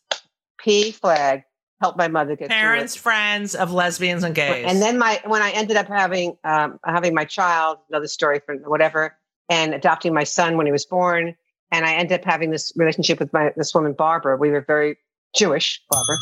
PFLAG 0.61 1.43
helped 1.81 1.97
my 1.97 2.07
mother 2.07 2.35
get. 2.35 2.49
Parents, 2.49 2.95
friends 2.95 3.55
of 3.55 3.71
lesbians 3.71 4.23
and 4.23 4.33
gays. 4.33 4.65
And 4.67 4.81
then 4.81 4.97
my 4.97 5.21
when 5.25 5.41
I 5.41 5.51
ended 5.51 5.77
up 5.77 5.87
having 5.87 6.37
um, 6.43 6.79
having 6.85 7.13
my 7.13 7.25
child, 7.25 7.77
another 7.89 8.07
story 8.07 8.39
for 8.45 8.55
whatever, 8.69 9.15
and 9.49 9.73
adopting 9.73 10.13
my 10.13 10.23
son 10.23 10.57
when 10.57 10.65
he 10.65 10.71
was 10.71 10.85
born, 10.85 11.35
and 11.71 11.85
I 11.85 11.93
ended 11.95 12.21
up 12.21 12.25
having 12.25 12.51
this 12.51 12.71
relationship 12.75 13.19
with 13.19 13.33
my 13.33 13.51
this 13.57 13.73
woman 13.73 13.93
Barbara. 13.93 14.37
We 14.37 14.51
were 14.51 14.61
very 14.61 14.97
Jewish, 15.35 15.81
Barbara. 15.89 16.17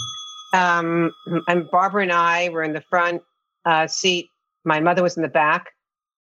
Um, 0.54 1.12
and 1.48 1.70
Barbara 1.72 2.04
and 2.04 2.12
I 2.12 2.50
were 2.50 2.64
in 2.64 2.74
the 2.74 2.82
front 2.82 3.22
uh, 3.66 3.88
seat. 3.88 4.28
My 4.66 4.80
mother 4.80 5.04
was 5.04 5.16
in 5.16 5.24
the 5.24 5.30
back. 5.30 5.72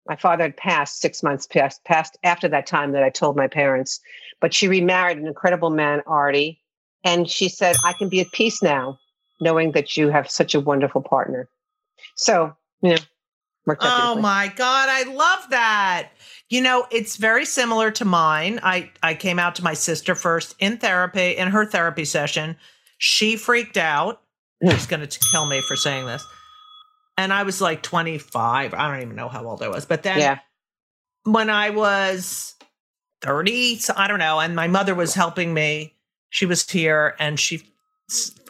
My 0.08 0.16
father 0.16 0.44
had 0.44 0.58
passed 0.58 1.00
six 1.00 1.24
months 1.24 1.48
past, 1.48 1.84
passed 1.84 2.18
after 2.24 2.48
that 2.48 2.68
time 2.68 2.92
that 2.92 3.04
I 3.04 3.10
told 3.10 3.36
my 3.36 3.48
parents, 3.48 4.00
but 4.40 4.54
she 4.54 4.68
remarried 4.68 5.18
an 5.18 5.28
incredible 5.28 5.72
man, 5.72 6.02
Artie, 6.06 6.62
and 7.04 7.30
she 7.30 7.50
said, 7.50 7.76
"I 7.84 7.94
can 7.94 8.10
be 8.10 8.22
at 8.22 8.32
peace 8.32 8.62
now." 8.62 9.00
knowing 9.42 9.72
that 9.74 9.98
you 9.98 10.10
have 10.10 10.30
such 10.30 10.56
a 10.56 10.60
wonderful 10.60 11.02
partner. 11.02 11.50
So, 12.16 12.56
you 12.82 12.92
know, 12.92 12.98
Oh 13.82 14.16
my 14.22 14.54
God, 14.56 14.90
I 14.90 15.12
love 15.12 15.50
that. 15.50 16.10
You 16.50 16.62
know, 16.62 16.86
it's 16.92 17.16
very 17.16 17.46
similar 17.46 17.90
to 17.92 18.06
mine. 18.06 18.60
I, 18.62 18.92
I 19.02 19.16
came 19.16 19.40
out 19.40 19.56
to 19.56 19.64
my 19.64 19.74
sister 19.74 20.14
first 20.14 20.54
in 20.60 20.78
therapy, 20.78 21.36
in 21.36 21.48
her 21.48 21.66
therapy 21.66 22.06
session. 22.06 22.58
She 23.00 23.36
freaked 23.36 23.78
out. 23.78 24.22
Hmm. 24.64 24.70
She's 24.70 24.86
going 24.86 25.08
to 25.08 25.20
kill 25.32 25.48
me 25.48 25.62
for 25.62 25.76
saying 25.76 26.06
this. 26.06 26.24
And 27.18 27.32
I 27.32 27.44
was 27.44 27.62
like 27.62 27.82
25. 27.82 28.74
I 28.74 28.88
don't 28.92 29.02
even 29.02 29.16
know 29.16 29.30
how 29.30 29.46
old 29.46 29.62
I 29.64 29.70
was. 29.70 29.86
But 29.86 30.04
then 30.04 30.20
Yeah. 30.20 30.40
when 31.24 31.50
I 31.50 31.70
was 31.70 32.56
30, 33.22 33.78
so 33.78 33.94
I 33.96 34.08
don't 34.08 34.20
know, 34.20 34.40
and 34.40 34.56
my 34.56 34.68
mother 34.68 34.94
was 34.96 35.14
helping 35.14 35.54
me. 35.54 35.96
She 36.30 36.46
was 36.46 36.70
here 36.70 37.16
and 37.20 37.40
she 37.40 37.64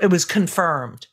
it 0.02 0.08
was 0.10 0.26
confirmed. 0.26 1.08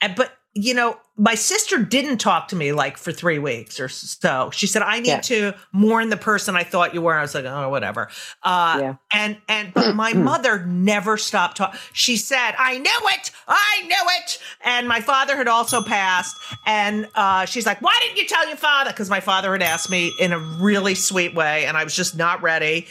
And 0.00 0.14
but 0.14 0.32
you 0.54 0.74
know, 0.74 0.98
my 1.16 1.36
sister 1.36 1.78
didn't 1.78 2.18
talk 2.18 2.48
to 2.48 2.56
me 2.56 2.72
like 2.72 2.96
for 2.96 3.12
three 3.12 3.38
weeks 3.38 3.78
or 3.78 3.88
so. 3.88 4.50
She 4.52 4.66
said, 4.66 4.82
I 4.82 4.98
need 4.98 5.06
Yeah. 5.08 5.20
to 5.20 5.54
mourn 5.72 6.08
the 6.08 6.16
person 6.16 6.56
I 6.56 6.64
thought 6.64 6.92
you 6.92 7.02
were. 7.02 7.14
I 7.14 7.20
was 7.20 7.34
like, 7.36 7.44
oh, 7.44 7.68
whatever. 7.68 8.08
Uh 8.42 8.78
Yeah. 8.80 8.94
and 9.12 9.36
and 9.48 9.72
but 9.74 9.94
my 9.94 10.12
mother 10.12 10.64
never 10.66 11.16
stopped 11.16 11.58
talking. 11.58 11.78
She 11.92 12.16
said, 12.16 12.54
I 12.58 12.78
knew 12.78 12.90
it, 13.12 13.30
I 13.46 13.82
knew 13.86 14.04
it. 14.18 14.38
And 14.64 14.88
my 14.88 15.00
father 15.00 15.36
had 15.36 15.46
also 15.46 15.82
passed. 15.82 16.36
And 16.66 17.06
uh 17.14 17.44
she's 17.44 17.66
like, 17.66 17.80
Why 17.80 17.96
didn't 18.00 18.18
you 18.18 18.26
tell 18.26 18.48
your 18.48 18.56
father? 18.56 18.90
Because 18.90 19.08
my 19.10 19.20
father 19.20 19.52
had 19.52 19.62
asked 19.62 19.88
me 19.90 20.12
in 20.18 20.32
a 20.32 20.38
really 20.38 20.96
sweet 20.96 21.34
way, 21.34 21.66
and 21.66 21.76
I 21.76 21.84
was 21.84 21.94
just 21.94 22.16
not 22.16 22.42
ready. 22.42 22.88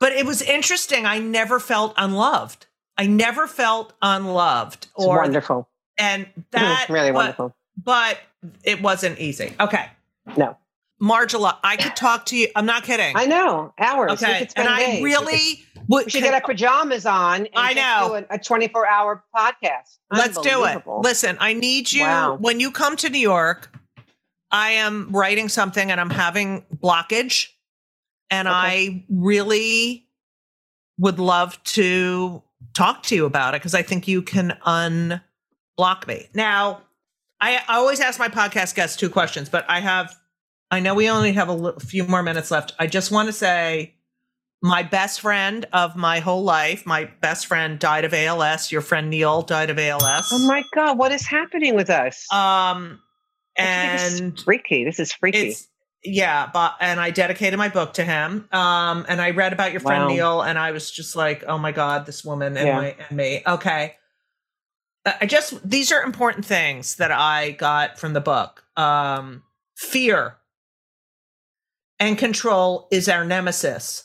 But 0.00 0.12
it 0.12 0.26
was 0.26 0.42
interesting. 0.42 1.06
I 1.06 1.20
never 1.20 1.60
felt 1.60 1.94
unloved. 1.96 2.66
I 2.98 3.06
never 3.06 3.46
felt 3.46 3.92
unloved 4.02 4.88
It's 4.96 5.04
or 5.06 5.18
wonderful. 5.18 5.68
And 5.98 6.26
hmm, 6.26 6.40
that 6.52 6.86
really 6.88 7.10
but- 7.10 7.16
wonderful. 7.16 7.56
But 7.82 8.18
it 8.62 8.80
wasn't 8.82 9.18
easy. 9.18 9.52
Okay. 9.58 9.86
No. 10.36 10.56
Margela, 11.02 11.56
I 11.64 11.76
could 11.76 11.96
talk 11.96 12.26
to 12.26 12.36
you. 12.36 12.48
I'm 12.54 12.66
not 12.66 12.84
kidding. 12.84 13.16
I 13.16 13.26
know. 13.26 13.74
Hours. 13.78 14.22
Okay. 14.22 14.48
And 14.54 14.68
I 14.68 14.78
days. 14.78 15.02
really 15.02 15.64
would 15.88 16.04
we 16.06 16.10
should 16.12 16.22
get 16.22 16.34
our 16.34 16.40
pajamas 16.40 17.04
on 17.04 17.40
and 17.46 17.48
I 17.56 17.72
know. 17.72 18.08
do 18.20 18.26
a, 18.30 18.36
a 18.36 18.38
24 18.38 18.86
hour 18.86 19.24
podcast. 19.34 19.98
Let's 20.12 20.38
do 20.40 20.64
it. 20.66 20.82
Listen, 20.86 21.36
I 21.40 21.52
need 21.52 21.90
you 21.92 22.02
Wow. 22.02 22.36
when 22.36 22.60
you 22.60 22.70
come 22.70 22.96
to 22.98 23.10
New 23.10 23.18
York. 23.18 23.70
I 24.52 24.70
am 24.70 25.10
writing 25.10 25.48
something 25.48 25.90
and 25.90 26.00
I'm 26.00 26.10
having 26.10 26.64
blockage, 26.76 27.48
and 28.30 28.46
Okay. 28.46 28.56
I 28.56 29.04
really 29.10 30.06
would 30.98 31.18
love 31.18 31.60
to 31.64 32.40
talk 32.72 33.02
to 33.04 33.16
you 33.16 33.26
about 33.26 33.54
it 33.54 33.60
because 33.62 33.74
I 33.74 33.82
think 33.82 34.06
you 34.06 34.22
can 34.22 34.56
unblock 35.78 36.06
me. 36.06 36.28
Now, 36.34 36.82
I, 37.40 37.56
I 37.68 37.76
always 37.76 38.00
ask 38.00 38.18
my 38.18 38.28
podcast 38.28 38.74
guests 38.74 38.96
two 38.96 39.10
questions, 39.10 39.48
but 39.48 39.64
I 39.68 39.80
have, 39.80 40.14
I 40.70 40.80
know 40.80 40.94
we 40.94 41.08
only 41.08 41.32
have 41.32 41.48
a 41.48 41.52
l- 41.52 41.78
few 41.78 42.04
more 42.04 42.22
minutes 42.22 42.50
left. 42.50 42.72
I 42.78 42.86
just 42.86 43.10
want 43.10 43.26
to 43.28 43.32
say 43.32 43.94
my 44.62 44.82
best 44.82 45.20
friend 45.20 45.66
of 45.72 45.94
my 45.96 46.20
whole 46.20 46.42
life, 46.42 46.86
my 46.86 47.04
best 47.20 47.46
friend 47.46 47.78
died 47.78 48.04
of 48.04 48.14
ALS. 48.14 48.72
Your 48.72 48.80
friend 48.80 49.10
Neil 49.10 49.42
died 49.42 49.70
of 49.70 49.78
ALS. 49.78 50.30
Oh 50.32 50.46
my 50.46 50.64
God, 50.74 50.96
what 50.98 51.12
is 51.12 51.26
happening 51.26 51.74
with 51.74 51.90
us? 51.90 52.32
Um, 52.32 53.00
This 53.58 54.12
is 54.14 54.20
and 54.20 54.40
freaky. 54.40 54.84
This 54.84 54.98
is 54.98 55.12
freaky. 55.12 55.48
it's 55.48 55.68
yeah, 56.06 56.50
but 56.52 56.74
and 56.80 57.00
I 57.00 57.10
dedicated 57.10 57.58
my 57.58 57.68
book 57.70 57.94
to 57.94 58.04
him. 58.04 58.46
Um, 58.52 59.06
and 59.08 59.22
I 59.22 59.30
read 59.30 59.54
about 59.54 59.72
your 59.72 59.80
friend 59.80 60.02
Wow. 60.04 60.08
Neil, 60.08 60.42
and 60.42 60.58
I 60.58 60.70
was 60.72 60.90
just 60.90 61.16
like, 61.16 61.44
oh 61.46 61.56
my 61.56 61.72
god, 61.72 62.04
this 62.04 62.22
woman 62.24 62.56
and 62.58 62.66
Yeah. 62.66 62.76
my 62.76 62.96
and 63.08 63.16
me. 63.16 63.42
Okay, 63.46 63.94
I 65.06 65.26
just 65.26 65.68
these 65.68 65.92
are 65.92 66.02
important 66.02 66.44
things 66.46 66.96
that 66.96 67.12
I 67.12 67.52
got 67.52 67.98
from 67.98 68.14
the 68.14 68.20
book. 68.20 68.64
Um, 68.76 69.42
fear 69.76 70.36
and 72.00 72.18
control 72.18 72.88
is 72.90 73.08
our 73.08 73.24
nemesis. 73.24 74.04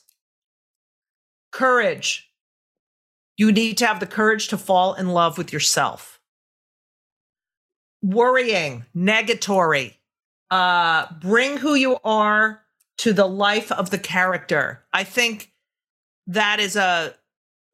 Courage. 1.52 2.30
You 3.38 3.52
need 3.52 3.78
to 3.78 3.86
have 3.86 4.02
the 4.02 4.06
courage 4.06 4.50
to 4.50 4.58
fall 4.58 4.94
in 4.94 5.10
love 5.10 5.38
with 5.38 5.54
yourself. 5.54 6.20
Worrying, 8.02 8.86
negatory, 8.96 9.96
uh, 10.52 11.08
bring 11.22 11.58
who 11.58 11.76
you 11.76 11.98
are 12.04 12.62
to 12.98 13.14
the 13.14 13.28
life 13.28 13.72
of 13.72 13.92
the 13.92 13.98
character. 13.98 14.84
I 14.92 15.06
think 15.06 15.52
that 16.28 16.60
is 16.60 16.76
a 16.76 17.16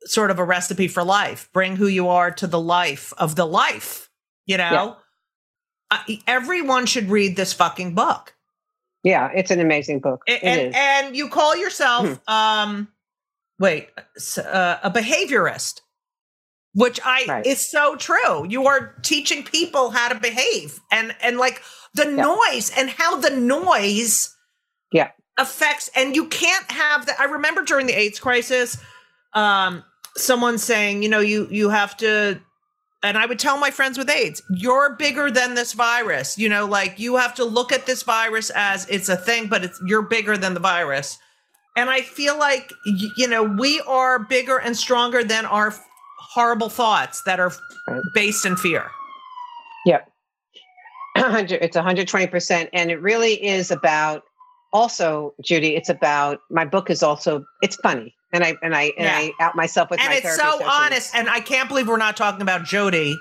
sort 0.06 0.32
of 0.32 0.40
a 0.40 0.44
recipe 0.44 0.88
for 0.88 1.04
life. 1.04 1.50
Bring 1.54 1.76
who 1.76 1.88
you 1.88 2.08
are 2.10 2.32
to 2.32 2.48
the 2.48 2.60
life 2.60 3.14
of 3.18 3.36
the 3.36 3.46
life, 3.46 4.10
you 4.46 4.58
know? 4.58 4.98
Uh, 5.92 6.00
everyone 6.28 6.86
should 6.86 7.10
read 7.10 7.36
this 7.36 7.54
fucking 7.54 7.94
book. 7.96 8.36
yeah, 9.04 9.30
it's 9.36 9.52
an 9.52 9.60
amazing 9.60 10.00
book. 10.00 10.22
And, 10.28 10.62
is. 10.62 10.74
and 10.76 11.16
you 11.16 11.30
call 11.30 11.56
yourself 11.56 12.20
um 12.28 12.88
wait 13.60 13.90
uh, 14.38 14.78
a 14.84 14.92
behaviorist 14.92 15.82
which 16.74 17.00
i 17.06 17.24
Right. 17.28 17.46
is 17.46 17.66
so 17.66 17.96
true 17.96 18.46
you 18.50 18.68
are 18.68 18.96
teaching 19.02 19.44
people 19.44 19.92
how 19.92 20.10
to 20.10 20.20
behave 20.20 20.80
and 20.92 21.16
and 21.22 21.38
like 21.38 21.62
the 21.94 22.04
noise 22.06 22.70
and 22.78 22.90
how 22.90 23.16
the 23.18 23.30
noise 23.30 24.36
Yeah. 24.92 25.12
affects 25.38 25.90
and 25.96 26.16
you 26.18 26.28
can't 26.28 26.70
have 26.72 27.06
that 27.06 27.18
i 27.20 27.26
remember 27.26 27.62
during 27.64 27.86
the 27.88 27.94
aids 27.98 28.20
crisis 28.20 28.78
um 29.34 29.84
someone 30.18 30.58
saying 30.58 31.04
you 31.04 31.10
know 31.10 31.20
you 31.20 31.48
you 31.52 31.70
have 31.70 31.96
to 31.98 32.40
and 33.04 33.18
I 33.20 33.28
would 33.28 33.38
tell 33.38 33.60
my 33.60 33.70
friends 33.70 34.00
with 34.00 34.10
AIDS, 34.10 34.42
you're 34.50 34.96
bigger 34.96 35.30
than 35.30 35.54
this 35.54 35.74
virus. 35.74 36.40
You 36.40 36.50
know, 36.50 36.66
like 36.66 36.98
you 36.98 37.18
have 37.18 37.36
to 37.36 37.46
look 37.46 37.72
at 37.72 37.86
this 37.86 38.02
virus 38.02 38.50
as 38.56 38.88
it's 38.90 39.10
a 39.10 39.16
thing, 39.16 39.48
but 39.48 39.64
it's 39.64 39.80
you're 39.86 40.02
bigger 40.02 40.38
than 40.38 40.56
the 40.56 40.60
virus. 40.60 41.20
And 41.78 41.90
I 41.90 42.02
feel 42.02 42.40
like 42.40 42.72
you 43.18 43.28
know, 43.28 43.44
we 43.44 43.80
are 43.82 44.18
bigger 44.18 44.58
and 44.58 44.76
stronger 44.76 45.24
than 45.24 45.46
our 45.46 45.76
horrible 46.20 46.70
thoughts 46.70 47.22
that 47.26 47.40
are 47.40 47.52
Right. 47.88 48.02
based 48.16 48.46
in 48.48 48.56
fear. 48.56 48.90
Yep. 49.86 50.10
it's 51.16 51.78
120% 51.78 52.70
and 52.74 52.90
it 52.90 53.00
really 53.00 53.34
is 53.46 53.70
about 53.70 54.24
also 54.74 55.36
Judy 55.44 55.76
it's 55.76 55.88
about 55.90 56.40
my 56.50 56.66
book 56.66 56.90
is 56.90 57.04
also 57.04 57.46
it's 57.62 57.76
funny 57.78 58.16
and 58.34 58.44
I 58.44 58.56
and 58.62 58.76
I 58.76 58.84
and 58.98 59.06
Yeah. 59.06 59.18
I 59.18 59.34
out 59.44 59.56
myself 59.56 59.90
with 59.90 60.00
it. 60.00 60.04
and 60.04 60.12
my 60.12 60.18
it's 60.30 60.36
so 60.36 60.64
honest. 60.66 61.16
And 61.16 61.30
I 61.30 61.40
can't 61.40 61.68
believe 61.70 61.88
we're 61.88 61.98
not 61.98 62.18
talking 62.18 62.42
about 62.42 62.64
Jody, 62.66 63.18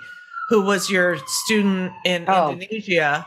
who 0.49 0.63
was 0.63 0.91
your 0.91 1.19
student 1.27 1.93
in 2.05 2.25
Oh. 2.29 2.51
Indonesia. 2.53 3.27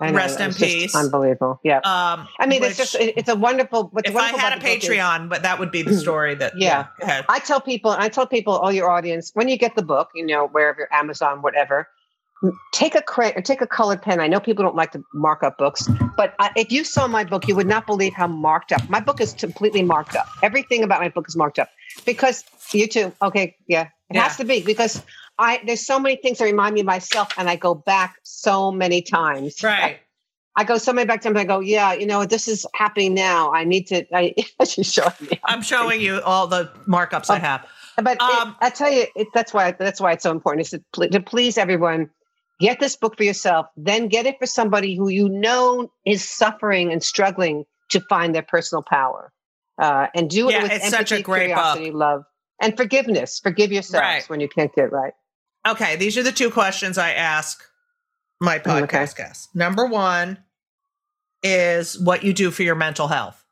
Know, 0.00 0.12
rest 0.12 0.38
in 0.38 0.50
it's 0.50 0.58
peace. 0.58 0.94
unbelievable 0.94 1.58
yeah 1.64 1.78
Um, 1.78 2.28
I 2.38 2.46
mean 2.46 2.60
which- 2.60 2.70
it's 2.70 2.78
just 2.78 2.94
it- 2.94 3.14
it's 3.16 3.28
a 3.28 3.34
wonderful 3.34 3.88
what's 3.90 4.08
if 4.08 4.14
I 4.14 4.28
had 4.28 4.52
a 4.52 4.56
book 4.60 4.64
is- 4.64 4.88
Patreon, 4.88 5.28
but 5.28 5.42
that 5.42 5.58
would 5.58 5.72
be 5.72 5.82
the 5.82 5.92
story 5.96 6.36
that 6.36 6.52
Yeah. 6.56 6.86
Ahead. 7.02 7.24
I 7.28 7.40
tell 7.40 7.60
people, 7.60 7.90
I 7.90 8.08
tell 8.08 8.24
people, 8.24 8.56
all 8.56 8.70
your 8.70 8.88
audience, 8.88 9.32
when 9.34 9.48
you 9.48 9.56
get 9.58 9.74
the 9.74 9.82
book, 9.82 10.10
you 10.14 10.24
know, 10.24 10.46
wherever, 10.46 10.86
Amazon, 10.92 11.42
whatever, 11.42 11.88
take 12.72 12.94
a 12.94 13.02
cra- 13.02 13.32
or 13.34 13.42
take 13.42 13.60
a 13.60 13.66
colored 13.66 14.02
pen. 14.02 14.20
I 14.20 14.26
know 14.28 14.40
people 14.40 14.64
don't 14.64 14.76
like 14.76 14.92
to 14.92 15.02
mark 15.14 15.42
up 15.42 15.58
books, 15.58 15.88
but 16.16 16.34
I, 16.38 16.50
if 16.56 16.70
you 16.72 16.84
saw 16.84 17.06
my 17.08 17.24
book, 17.24 17.48
you 17.48 17.56
would 17.56 17.66
not 17.66 17.86
believe 17.86 18.12
how 18.14 18.26
marked 18.26 18.72
up. 18.72 18.88
My 18.88 19.00
book 19.00 19.20
is 19.20 19.32
completely 19.34 19.82
marked 19.82 20.14
up. 20.16 20.26
Everything 20.42 20.82
about 20.82 21.00
my 21.00 21.08
book 21.08 21.26
is 21.28 21.36
marked 21.36 21.58
up 21.58 21.68
because 22.06 22.44
you 22.72 22.86
too. 22.86 23.12
Okay, 23.22 23.56
yeah, 23.66 23.88
it 24.10 24.14
Yeah. 24.16 24.22
has 24.22 24.36
to 24.36 24.44
be 24.44 24.62
because 24.62 25.02
I 25.38 25.60
there's 25.66 25.84
so 25.84 25.98
many 25.98 26.16
things 26.16 26.38
that 26.38 26.44
remind 26.44 26.74
me 26.74 26.80
of 26.80 26.86
myself, 26.86 27.28
and 27.36 27.48
I 27.48 27.56
go 27.56 27.74
back 27.74 28.16
so 28.22 28.70
many 28.70 29.02
times. 29.02 29.62
Right. 29.62 29.98
I 30.56 30.64
go 30.64 30.76
so 30.76 30.92
many 30.92 31.06
back 31.06 31.20
times. 31.22 31.36
I 31.38 31.44
go, 31.44 31.60
yeah, 31.60 31.92
you 31.92 32.04
know, 32.06 32.24
this 32.24 32.48
is 32.48 32.66
happening 32.74 33.14
now. 33.14 33.52
I 33.52 33.62
need 33.64 33.86
to. 33.88 34.04
I, 34.12 34.34
she's 34.64 34.92
showing 34.92 35.12
me. 35.20 35.40
I'm 35.44 35.62
showing 35.62 36.00
you 36.00 36.20
all 36.22 36.46
the 36.48 36.70
markups 36.88 37.30
I 37.30 37.36
Oh, 37.36 37.40
have. 37.40 37.66
But 37.96 38.16
it- 38.16 38.20
Um, 38.20 38.56
I 38.60 38.70
tell 38.70 38.90
you, 38.92 39.06
it, 39.16 39.28
that's 39.34 39.52
why 39.54 39.72
that's 39.72 40.00
why 40.00 40.12
it's 40.12 40.22
so 40.24 40.30
important. 40.32 40.66
Is 40.66 40.80
to, 40.94 41.08
to 41.08 41.20
please 41.20 41.58
everyone. 41.58 42.10
Get 42.60 42.80
this 42.80 42.96
book 42.96 43.16
for 43.16 43.22
yourself, 43.22 43.66
then 43.76 44.08
get 44.08 44.26
it 44.26 44.36
for 44.38 44.46
somebody 44.46 44.96
who 44.96 45.08
you 45.08 45.28
know 45.28 45.92
is 46.04 46.28
suffering 46.28 46.92
and 46.92 47.02
struggling 47.02 47.64
to 47.90 48.00
find 48.00 48.34
their 48.34 48.42
personal 48.42 48.82
power, 48.82 49.32
uh, 49.80 50.08
and 50.14 50.28
do 50.28 50.48
it 50.48 50.52
Yeah, 50.52 50.62
with 50.64 50.72
it's 50.72 50.84
empathy, 50.86 51.04
such 51.04 51.12
a 51.20 51.22
great 51.22 51.48
book. 51.48 51.56
curiosity, 51.56 51.90
love, 51.92 52.24
and 52.60 52.76
forgiveness. 52.76 53.38
Forgive 53.40 53.70
yourselves 53.72 54.02
Right. 54.02 54.28
when 54.28 54.40
you 54.40 54.48
can't 54.48 54.74
get 54.74 54.86
it 54.86 54.92
right. 54.92 55.14
Okay, 55.66 55.96
these 55.96 56.18
are 56.18 56.22
the 56.22 56.32
two 56.32 56.50
questions 56.50 56.98
I 56.98 57.12
ask 57.12 57.62
my 58.40 58.56
okay. 58.58 58.70
podcast 58.70 59.16
guests. 59.16 59.48
Number 59.54 59.86
one 59.86 60.38
is 61.42 61.98
what 61.98 62.24
you 62.24 62.32
do 62.32 62.50
for 62.50 62.62
your 62.62 62.74
mental 62.74 63.08
health. 63.08 63.44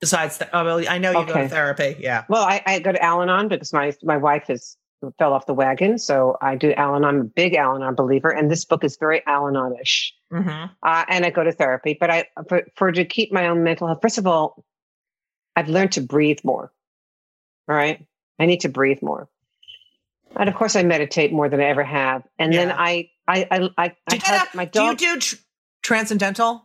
Besides, 0.00 0.38
the, 0.38 0.48
oh, 0.56 0.64
well, 0.64 0.84
I 0.88 0.98
know 0.98 1.10
you 1.10 1.26
go 1.26 1.34
to 1.34 1.48
therapy. 1.48 1.96
Yeah. 1.98 2.24
Well, 2.28 2.44
I, 2.44 2.62
I 2.64 2.78
go 2.78 2.92
to 2.92 3.02
Al-Anon 3.02 3.48
because 3.48 3.72
my 3.72 3.92
my 4.02 4.16
wife 4.16 4.48
is 4.48 4.76
fell 5.18 5.32
off 5.32 5.46
the 5.46 5.54
wagon, 5.54 5.98
so 5.98 6.36
I 6.40 6.56
do 6.56 6.72
Al-Anon. 6.72 7.04
I'm 7.04 7.20
a 7.20 7.24
big 7.24 7.54
Al-Anon 7.54 7.94
believer, 7.94 8.30
and 8.30 8.50
this 8.50 8.64
book 8.64 8.82
is 8.84 8.96
very 8.96 9.24
Al-Anon-ish. 9.26 10.14
hmm 10.30 10.48
uh, 10.82 11.04
and 11.08 11.24
I 11.24 11.30
go 11.30 11.44
to 11.44 11.52
therapy. 11.52 11.96
But 11.98 12.10
I, 12.10 12.26
for, 12.48 12.62
for 12.76 12.92
to 12.92 13.04
keep 13.04 13.32
my 13.32 13.46
own 13.48 13.62
mental 13.62 13.86
health, 13.86 14.00
first 14.02 14.18
of 14.18 14.26
all, 14.26 14.64
I've 15.56 15.68
learned 15.68 15.92
to 15.92 16.00
breathe 16.00 16.40
more. 16.44 16.72
All 17.68 17.76
right, 17.76 18.04
I 18.38 18.46
need 18.46 18.60
to 18.60 18.68
breathe 18.68 19.02
more, 19.02 19.28
and 20.36 20.48
of 20.48 20.54
course, 20.54 20.74
I 20.74 20.82
meditate 20.82 21.32
more 21.32 21.48
than 21.48 21.60
I 21.60 21.64
ever 21.64 21.84
have. 21.84 22.22
And 22.38 22.52
then 22.52 22.72
I, 22.72 23.10
I, 23.28 23.46
I, 23.50 23.68
I, 23.76 23.88
Do 23.88 23.94
I 24.10 24.14
you, 24.14 24.20
have 24.24 24.48
a- 24.54 24.56
my 24.56 24.64
do 24.64 24.82
you 24.82 24.96
do 24.96 25.16
tr- 25.18 25.36
transcendental? 25.82 26.64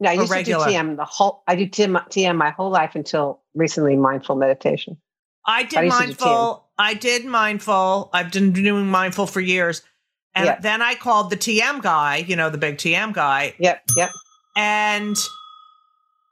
no, 0.00 0.10
I 0.10 0.12
used 0.12 0.30
regular? 0.30 0.64
to 0.64 0.70
do 0.70 0.76
TM 0.76 0.96
the 0.96 1.04
whole. 1.04 1.42
I 1.48 1.56
do 1.56 1.66
TM, 1.66 1.92
TM 2.08 2.36
my 2.36 2.50
whole 2.50 2.70
life 2.70 2.94
until 2.94 3.42
recently. 3.54 3.96
Mindful 3.96 4.36
meditation. 4.36 4.96
I 5.44 5.64
did 5.64 5.78
I 5.80 5.86
mindful. 5.88 6.67
I 6.78 6.94
did 6.94 7.24
mindful. 7.24 8.10
I've 8.12 8.32
been 8.32 8.52
doing 8.52 8.86
mindful 8.86 9.26
for 9.26 9.40
years. 9.40 9.82
And 10.34 10.46
Yeah. 10.46 10.60
then 10.60 10.82
I 10.82 10.94
called 10.94 11.30
the 11.30 11.36
TM 11.36 11.82
guy, 11.82 12.16
you 12.18 12.36
know, 12.36 12.50
the 12.50 12.58
big 12.58 12.76
TM 12.78 13.12
guy, 13.12 13.54
Yep, 13.58 13.82
yep. 13.96 14.10
and 14.56 15.16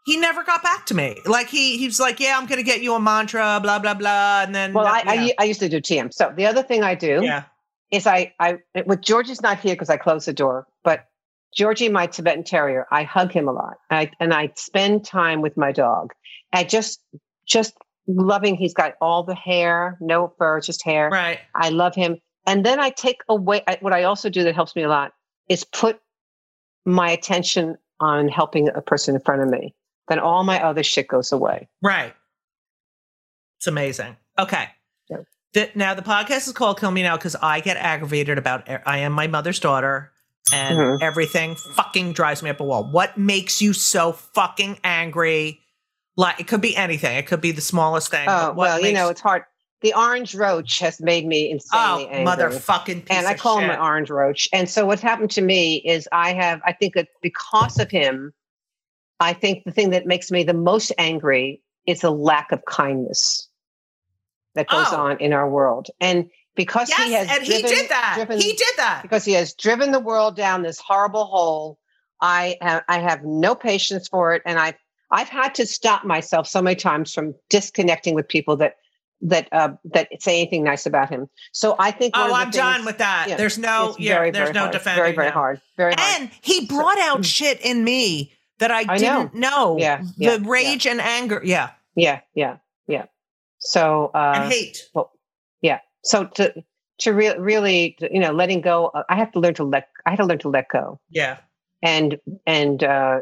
he 0.05 0.16
never 0.16 0.44
got 0.44 0.62
back 0.62 0.86
to 0.86 0.94
me. 0.94 1.16
Like 1.26 1.49
he 1.49 1.76
he 1.78 1.86
was 1.86 1.99
like, 1.99 2.20
"Yeah, 2.20 2.38
I'm 2.38 2.47
going 2.47 2.59
to 2.59 2.62
get 2.64 2.80
you 2.80 2.94
a 2.94 3.01
mantra, 3.01 3.59
blah 3.61 3.80
blah 3.80 3.94
blah." 3.94 4.42
And 4.44 4.55
then 4.55 4.72
Well, 4.72 4.86
I, 4.86 5.03
yeah. 5.05 5.11
I, 5.11 5.34
I 5.40 5.44
used 5.44 5.59
to 5.61 5.68
do 5.68 5.80
TM. 5.80 6.12
So 6.12 6.32
the 6.36 6.47
other 6.47 6.62
thing 6.62 6.84
I 6.84 6.94
do 6.94 7.24
yeah. 7.24 7.44
is 7.90 8.07
I, 8.07 8.32
I 8.38 8.59
with 8.86 9.01
Georgie's 9.01 9.42
not 9.42 9.59
here 9.59 9.74
because 9.74 9.90
I 9.90 9.97
closed 9.97 10.28
the 10.28 10.32
door, 10.32 10.68
but 10.84 11.07
Georgie, 11.57 11.88
my 11.88 12.07
Tibetan 12.07 12.44
Terrier, 12.44 12.86
I 12.92 13.03
hug 13.03 13.32
him 13.32 13.49
a 13.49 13.53
lot, 13.53 13.78
I, 13.90 14.11
and 14.20 14.32
I 14.34 14.53
spend 14.57 15.05
time 15.05 15.40
with 15.40 15.57
my 15.57 15.72
dog. 15.72 16.12
I 16.53 16.64
just, 16.64 17.01
just 17.49 17.74
loving. 18.07 18.57
He's 18.57 18.75
got 18.75 18.95
all 19.01 19.23
the 19.25 19.35
hair, 19.35 19.97
no 20.01 20.33
fur, 20.39 20.61
just 20.61 20.85
hair. 20.85 21.09
Right. 21.11 21.41
I 21.55 21.71
love 21.71 21.95
him, 21.95 22.17
and 22.47 22.65
then 22.65 22.81
I 22.81 22.91
take 22.91 23.23
away. 23.29 23.63
I, 23.67 23.79
what 23.81 23.93
I 23.93 24.05
also 24.05 24.29
do 24.31 24.45
that 24.45 24.55
helps 24.55 24.75
me 24.77 24.83
a 24.83 24.89
lot 24.89 25.13
is 25.49 25.65
put 25.65 26.01
my 26.85 27.11
attention 27.11 27.77
on 28.01 28.29
helping 28.29 28.69
a 28.69 28.81
person 28.83 29.15
in 29.15 29.21
front 29.21 29.43
of 29.43 29.49
me. 29.49 29.75
Then 30.09 30.19
all 30.19 30.45
my 30.45 30.63
other 30.63 30.83
shit 30.83 31.09
goes 31.09 31.33
away. 31.33 31.69
Right. 31.83 32.15
It's 33.59 33.67
amazing. 33.67 34.17
Okay. 34.39 34.69
Yeah. 35.09 35.17
The, 35.55 35.71
now 35.75 35.95
the 35.95 36.03
podcast 36.03 36.47
is 36.47 36.53
called 36.53 36.79
"Kill 36.79 36.91
Me 36.91 37.03
Now" 37.03 37.17
because 37.17 37.37
I 37.37 37.61
get 37.61 37.77
aggravated 37.77 38.39
about. 38.39 38.69
I 38.87 38.99
am 38.99 39.13
my 39.13 39.27
mother's 39.27 39.59
daughter, 39.59 40.13
and 40.53 40.79
Mhm. 40.79 40.99
everything 41.03 41.55
fucking 41.75 42.13
drives 42.13 42.43
me 42.43 42.51
up 42.51 42.61
a 42.61 42.65
wall. 42.65 42.85
What 42.85 43.17
makes 43.19 43.61
you 43.63 43.73
so 43.73 44.13
fucking 44.13 44.79
angry? 44.85 45.61
Like 46.17 46.41
it 46.41 46.47
could 46.47 46.61
be 46.61 46.75
anything. 46.77 47.17
It 47.17 47.27
could 47.27 47.41
be 47.41 47.53
the 47.53 47.61
smallest 47.61 48.11
thing. 48.11 48.27
Oh 48.29 48.53
well, 48.57 48.81
you 48.81 48.93
know 48.93 49.09
it's 49.09 49.21
hard. 49.21 49.43
The 49.83 49.93
orange 49.95 50.35
roach 50.35 50.79
has 50.79 51.01
made 51.01 51.27
me 51.27 51.51
insanely 51.51 52.07
oh 52.07 52.09
angry. 52.11 52.25
motherfucking 52.45 53.07
piece 53.07 53.11
and 53.17 53.27
I 53.27 53.35
call 53.35 53.59
him 53.59 53.69
an 53.71 53.79
orange 53.79 54.09
roach. 54.09 54.49
And 54.53 54.69
so 54.71 54.87
what's 54.87 55.03
happened 55.03 55.31
to 55.33 55.43
me 55.43 55.77
is 55.85 56.09
I 56.12 56.33
have, 56.33 56.61
I 56.64 56.73
think 56.73 56.95
that 56.95 57.09
because 57.21 57.79
of 57.79 57.91
him, 57.91 58.33
I 59.21 59.35
think 59.35 59.64
the 59.64 59.73
thing 59.73 59.91
that 59.91 60.07
makes 60.07 60.31
me 60.31 60.45
the 60.45 60.55
most 60.55 60.93
angry 60.97 61.62
is 61.87 62.03
a 62.03 62.11
lack 62.11 62.53
of 62.53 62.64
kindness. 62.64 63.49
that 64.55 64.69
goes 64.69 64.87
Oh. 64.91 64.97
on 64.97 65.19
in 65.19 65.35
our 65.35 65.47
world. 65.51 65.89
And 66.01 66.31
because 66.55 66.89
Yes, 66.89 67.07
he 67.07 67.12
has 67.12 67.29
and 67.29 67.43
he 67.43 67.61
did 67.61 67.91
that. 67.91 68.14
driven- 68.17 68.41
he 68.41 68.55
did 68.55 68.73
that. 68.79 69.03
because 69.03 69.23
he 69.27 69.35
has 69.35 69.53
driven 69.53 69.93
the 69.93 70.01
world 70.01 70.35
down 70.35 70.62
this 70.62 70.79
horrible 70.79 71.27
hole. 71.27 71.79
I 72.23 72.57
have, 72.62 72.83
I 72.89 73.01
have 73.01 73.23
no 73.23 73.55
patience 73.55 74.09
for 74.09 74.33
it, 74.33 74.41
and 74.47 74.59
I've 74.59 74.77
I've 75.11 75.29
had 75.29 75.55
to 75.57 75.67
stop 75.67 76.05
myself 76.05 76.47
so 76.47 76.61
many 76.61 76.77
times 76.77 77.13
from 77.13 77.35
disconnecting 77.49 78.15
with 78.15 78.29
people 78.29 78.57
that 78.57 78.77
that 79.23 79.49
uh, 79.53 79.71
that 79.85 80.09
say 80.21 80.41
anything 80.41 80.65
nice 80.65 80.85
about 80.85 81.09
him. 81.09 81.29
So 81.53 81.75
I 81.79 81.91
think. 81.91 82.15
Oh, 82.17 82.35
I'm 82.35 82.51
done 82.51 82.85
with 82.85 82.99
that. 82.99 83.27
yeah, 83.29 83.37
there's 83.37 83.57
no, 83.59 83.97
yeah, 83.99 84.15
very, 84.15 84.31
there's 84.31 84.47
very 84.49 84.55
no 84.55 84.61
hard, 84.61 84.73
defending. 84.73 85.03
Very 85.03 85.15
very 85.15 85.27
him. 85.29 85.33
hard. 85.33 85.61
Very 85.77 85.95
hard. 85.97 86.23
And 86.23 86.31
he 86.43 86.67
brought 86.67 86.99
out 86.99 87.25
shit 87.25 87.61
in 87.65 87.83
me 87.83 88.33
that 88.59 88.71
I, 88.71 88.85
I 88.89 88.99
didn't 88.99 89.35
know. 89.35 89.77
Yeah, 89.79 90.03
yeah, 90.17 90.37
the 90.37 90.45
rage 90.45 90.87
and 90.87 91.01
anger. 91.01 91.41
Yeah. 91.45 91.71
yeah, 91.95 92.21
yeah, 92.35 92.59
yeah. 92.87 93.07
So 93.59 94.11
uh, 94.15 94.35
and 94.37 94.53
hate. 94.53 94.83
yeah. 95.63 95.81
So 96.05 96.25
to 96.25 96.63
to 96.99 97.13
re- 97.13 97.39
really, 97.39 97.97
you 98.11 98.21
know, 98.21 98.33
letting 98.33 98.61
go. 98.61 98.89
uh, 98.89 99.03
I 99.09 99.17
have 99.17 99.33
to 99.33 99.41
learn 99.41 99.55
to 99.55 99.65
let. 99.65 99.89
I 100.05 100.11
had 100.11 100.17
to 100.17 100.25
learn 100.25 100.39
to 100.41 100.49
let 100.49 100.69
go. 100.69 101.01
Yeah. 101.11 101.39
and 101.83 102.19
and 102.47 102.83
uh, 102.85 103.21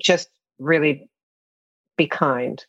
just 0.00 0.28
really 0.58 1.10
be 1.96 2.06
kind. 2.06 2.64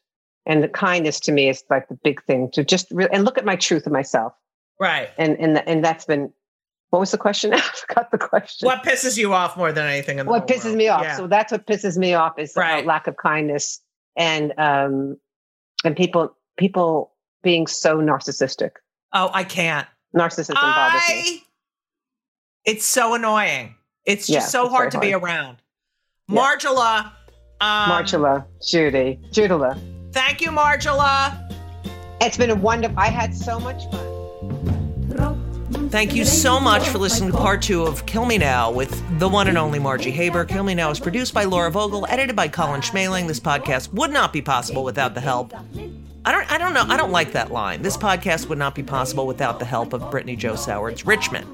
And 0.45 0.63
the 0.63 0.69
kindness 0.69 1.19
to 1.21 1.31
me 1.31 1.49
is 1.49 1.63
like 1.69 1.89
the 1.89 1.95
big 2.03 2.23
thing 2.23 2.49
to 2.53 2.63
just 2.63 2.87
re- 2.91 3.09
and 3.11 3.25
look 3.25 3.37
at 3.37 3.43
my 3.45 3.55
truth 3.57 3.85
of 3.85 3.91
myself. 3.91 4.33
Right. 4.79 5.09
And 5.17 5.37
and 5.39 5.57
and 5.67 5.83
that's 5.83 6.05
been 6.05 6.31
what 6.89 6.99
was 6.99 7.11
the 7.11 7.17
question? 7.17 7.53
I 7.55 7.59
forgot 7.59 8.11
the 8.11 8.17
question. 8.17 8.65
What 8.65 8.83
pisses 8.83 9.17
you 9.17 9.33
off 9.33 9.57
more 9.57 9.73
than 9.73 9.85
anything 9.87 10.19
in 10.19 10.25
the 10.25 10.31
What 10.31 10.47
pisses 10.47 10.65
world? 10.65 10.77
me 10.77 10.87
off? 10.87 11.01
Yeah. 11.03 11.17
So 11.17 11.27
that's 11.27 11.51
what 11.51 11.65
pisses 11.67 11.97
me 11.97 12.13
off 12.13 12.39
is 12.39 12.53
Right. 12.55 12.83
uh, 12.83 12.87
lack 12.87 13.07
of 13.07 13.17
kindness 13.17 13.81
and 14.15 14.53
um 14.57 15.17
and 15.83 15.95
people 15.97 16.35
people 16.57 17.13
being 17.43 17.67
so 17.67 17.97
narcissistic. 17.97 18.71
oh, 19.13 19.29
I 19.33 19.43
can't. 19.43 19.87
Narcissism 20.15 20.53
bothers 20.53 21.01
me. 21.09 21.15
I. 21.15 21.41
It's 22.65 22.85
so 22.85 23.13
annoying. 23.15 23.75
It's 24.05 24.27
just 24.27 24.29
Yeah, 24.33 24.39
so 24.47 24.65
it's 24.65 24.73
hard 24.73 24.91
to 24.91 24.97
very 24.99 25.09
be 25.09 25.13
around. 25.13 25.57
Yeah. 26.29 26.41
Margela. 26.41 27.11
Um, 27.59 27.89
Marcella, 27.89 28.45
Judy, 28.65 29.19
Judula. 29.31 29.79
Thank 30.11 30.41
you, 30.41 30.49
Margela. 30.49 31.43
It's 32.21 32.37
been 32.37 32.49
a 32.49 32.55
wonderful. 32.55 32.97
I 32.99 33.07
had 33.07 33.35
so 33.35 33.59
much 33.59 33.89
fun. 33.91 34.07
Thank 35.89 36.15
you 36.15 36.25
so 36.25 36.59
much 36.59 36.87
for 36.89 36.97
listening 36.97 37.31
to 37.31 37.37
part 37.37 37.61
two 37.61 37.83
of 37.83 38.05
Kill 38.05 38.25
Me 38.25 38.37
Now 38.37 38.71
with 38.71 39.19
the 39.19 39.27
one 39.27 39.47
and 39.47 39.57
only 39.57 39.79
Margie 39.79 40.11
Haber. 40.11 40.43
Kill 40.45 40.63
Me 40.63 40.75
Now 40.75 40.91
is 40.91 40.99
produced 40.99 41.33
by 41.33 41.45
Laura 41.45 41.71
Vogel, 41.71 42.05
edited 42.09 42.35
by 42.35 42.47
Colin 42.47 42.81
Schmaling. 42.81 43.27
This 43.27 43.39
podcast 43.39 43.93
would 43.93 44.11
not 44.11 44.33
be 44.33 44.41
possible 44.41 44.83
without 44.83 45.13
the 45.13 45.21
help. 45.21 45.53
I 46.25 46.31
don't 46.31 46.51
I 46.51 46.57
don't 46.57 46.73
know, 46.73 46.83
I 46.87 46.97
don't 46.97 47.11
like 47.11 47.31
that 47.33 47.51
line. 47.51 47.81
This 47.81 47.95
podcast 47.95 48.49
would 48.49 48.57
not 48.57 48.75
be 48.75 48.83
possible 48.83 49.25
without 49.25 49.59
the 49.59 49.65
help 49.65 49.93
of 49.93 50.09
Brittany 50.11 50.35
Joe 50.35 50.55
Sowards 50.55 51.05
Richmond, 51.05 51.47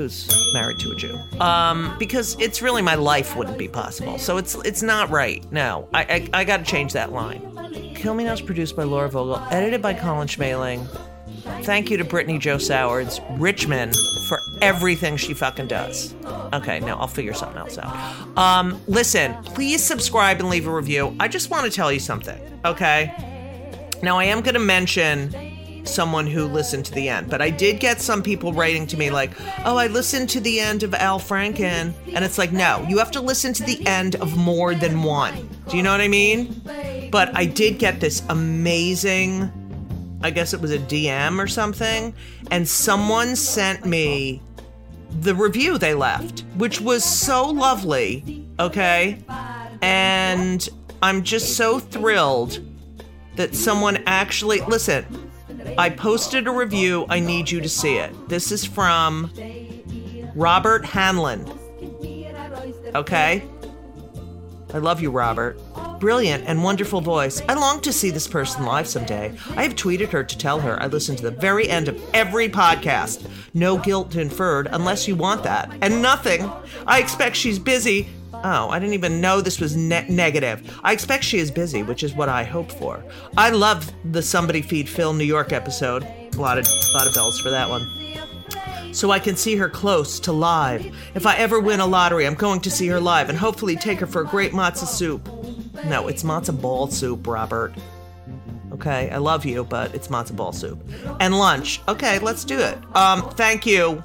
who's 0.00 0.52
married 0.54 0.78
to 0.78 0.92
a 0.92 0.96
Jew. 0.96 1.18
Um, 1.40 1.94
because 1.98 2.34
it's 2.40 2.62
really 2.62 2.80
my 2.80 2.94
life 2.94 3.36
wouldn't 3.36 3.58
be 3.58 3.68
possible. 3.68 4.18
So 4.18 4.38
it's 4.38 4.54
it's 4.64 4.82
not 4.82 5.10
right. 5.10 5.44
No. 5.52 5.88
I 5.92 6.02
I, 6.02 6.40
I 6.40 6.44
gotta 6.44 6.64
change 6.64 6.94
that 6.94 7.12
line. 7.12 7.42
Kill 7.94 8.14
Me 8.14 8.24
Now 8.24 8.32
is 8.32 8.40
produced 8.40 8.76
by 8.76 8.84
Laura 8.84 9.10
Vogel, 9.10 9.38
edited 9.50 9.82
by 9.82 9.92
Colin 9.92 10.26
Schmaling. 10.26 10.86
Thank 11.62 11.90
you 11.90 11.98
to 11.98 12.04
Brittany 12.04 12.38
Joe 12.38 12.56
Sowards, 12.56 13.20
Richmond, 13.32 13.94
for 14.28 14.38
everything 14.62 15.18
she 15.18 15.34
fucking 15.34 15.66
does. 15.66 16.14
Okay, 16.54 16.80
now 16.80 16.96
I'll 16.98 17.06
figure 17.06 17.34
something 17.34 17.58
else 17.58 17.76
out. 17.76 18.38
Um, 18.38 18.80
listen, 18.86 19.34
please 19.44 19.84
subscribe 19.84 20.40
and 20.40 20.48
leave 20.48 20.66
a 20.66 20.74
review. 20.74 21.14
I 21.20 21.28
just 21.28 21.50
want 21.50 21.66
to 21.66 21.70
tell 21.70 21.92
you 21.92 22.00
something, 22.00 22.40
okay? 22.64 23.14
Now 24.02 24.18
I 24.18 24.24
am 24.24 24.40
going 24.40 24.54
to 24.54 24.60
mention 24.60 25.34
someone 25.84 26.26
who 26.26 26.46
listened 26.46 26.84
to 26.86 26.92
the 26.92 27.08
end, 27.08 27.28
but 27.30 27.40
I 27.40 27.50
did 27.50 27.80
get 27.80 28.00
some 28.00 28.22
people 28.22 28.52
writing 28.52 28.86
to 28.88 28.96
me 28.96 29.10
like, 29.10 29.32
"Oh, 29.64 29.76
I 29.76 29.86
listened 29.86 30.28
to 30.30 30.40
the 30.40 30.60
end 30.60 30.82
of 30.82 30.94
Al 30.94 31.18
Franken," 31.18 31.92
and 32.14 32.24
it's 32.24 32.38
like, 32.38 32.52
no, 32.52 32.84
you 32.88 32.98
have 32.98 33.10
to 33.12 33.20
listen 33.20 33.52
to 33.54 33.62
the 33.62 33.86
end 33.86 34.16
of 34.16 34.36
more 34.36 34.74
than 34.74 35.02
one. 35.02 35.48
Do 35.68 35.76
you 35.76 35.82
know 35.82 35.92
what 35.92 36.00
I 36.00 36.08
mean? 36.08 36.60
But 37.10 37.36
I 37.36 37.44
did 37.44 37.78
get 37.78 38.00
this 38.00 38.22
amazing 38.28 39.50
I 40.22 40.30
guess 40.30 40.52
it 40.52 40.60
was 40.60 40.70
a 40.70 40.78
DM 40.78 41.42
or 41.42 41.46
something, 41.46 42.12
and 42.50 42.68
someone 42.68 43.36
sent 43.36 43.86
me 43.86 44.42
the 45.20 45.34
review 45.34 45.78
they 45.78 45.94
left, 45.94 46.44
which 46.56 46.80
was 46.80 47.04
so 47.04 47.48
lovely, 47.48 48.46
okay? 48.58 49.18
And 49.80 50.68
I'm 51.02 51.22
just 51.22 51.56
so 51.56 51.78
thrilled 51.78 52.60
that 53.36 53.54
someone 53.54 54.02
actually 54.06 54.60
listen. 54.60 55.19
I 55.78 55.90
posted 55.90 56.46
a 56.46 56.50
review. 56.50 57.06
I 57.08 57.20
need 57.20 57.50
you 57.50 57.60
to 57.60 57.68
see 57.68 57.96
it. 57.96 58.28
This 58.28 58.52
is 58.52 58.64
from 58.64 59.30
Robert 60.34 60.84
Hanlon. 60.84 61.50
Okay? 62.94 63.42
I 64.72 64.78
love 64.78 65.00
you, 65.00 65.10
Robert. 65.10 65.60
Brilliant 65.98 66.44
and 66.46 66.62
wonderful 66.62 67.00
voice. 67.00 67.42
I 67.48 67.54
long 67.54 67.80
to 67.82 67.92
see 67.92 68.10
this 68.10 68.28
person 68.28 68.64
live 68.64 68.86
someday. 68.86 69.36
I 69.56 69.64
have 69.64 69.74
tweeted 69.74 70.08
her 70.10 70.24
to 70.24 70.38
tell 70.38 70.60
her 70.60 70.80
I 70.82 70.86
listen 70.86 71.16
to 71.16 71.22
the 71.22 71.30
very 71.30 71.68
end 71.68 71.88
of 71.88 72.00
every 72.14 72.48
podcast. 72.48 73.28
No 73.52 73.76
guilt 73.76 74.14
inferred 74.16 74.68
unless 74.70 75.06
you 75.08 75.16
want 75.16 75.42
that. 75.42 75.70
And 75.82 76.00
nothing. 76.00 76.50
I 76.86 77.00
expect 77.00 77.36
she's 77.36 77.58
busy. 77.58 78.08
Oh, 78.42 78.70
I 78.70 78.78
didn't 78.78 78.94
even 78.94 79.20
know 79.20 79.40
this 79.40 79.60
was 79.60 79.76
ne- 79.76 80.06
negative. 80.08 80.80
I 80.82 80.92
expect 80.92 81.24
she 81.24 81.38
is 81.38 81.50
busy, 81.50 81.82
which 81.82 82.02
is 82.02 82.14
what 82.14 82.28
I 82.28 82.42
hope 82.44 82.72
for. 82.72 83.04
I 83.36 83.50
love 83.50 83.90
the 84.12 84.22
Somebody 84.22 84.62
Feed 84.62 84.88
Phil 84.88 85.12
New 85.12 85.24
York 85.24 85.52
episode. 85.52 86.04
A 86.04 86.40
lot 86.40 86.58
of, 86.58 86.66
lot 86.94 87.06
of 87.06 87.14
bells 87.14 87.38
for 87.38 87.50
that 87.50 87.68
one 87.68 87.86
so 88.92 89.10
I 89.10 89.18
can 89.18 89.36
see 89.36 89.56
her 89.56 89.68
close 89.68 90.20
to 90.20 90.32
live. 90.32 90.84
If 91.14 91.26
I 91.26 91.36
ever 91.36 91.60
win 91.60 91.80
a 91.80 91.86
lottery, 91.86 92.26
I'm 92.26 92.34
going 92.34 92.60
to 92.60 92.70
see 92.70 92.88
her 92.88 93.00
live 93.00 93.28
and 93.28 93.38
hopefully 93.38 93.76
take 93.76 94.00
her 94.00 94.06
for 94.06 94.22
a 94.22 94.26
great 94.26 94.52
matzo 94.52 94.86
soup. 94.86 95.28
No, 95.86 96.08
it's 96.08 96.22
matzo 96.22 96.60
ball 96.60 96.88
soup, 96.88 97.26
Robert. 97.26 97.74
Okay, 98.72 99.10
I 99.10 99.18
love 99.18 99.44
you, 99.44 99.64
but 99.64 99.94
it's 99.94 100.08
matzo 100.08 100.36
ball 100.36 100.52
soup. 100.52 100.82
And 101.20 101.38
lunch. 101.38 101.80
Okay, 101.88 102.18
let's 102.18 102.44
do 102.44 102.58
it. 102.58 102.78
Um, 102.96 103.28
thank 103.30 103.66
you. 103.66 104.02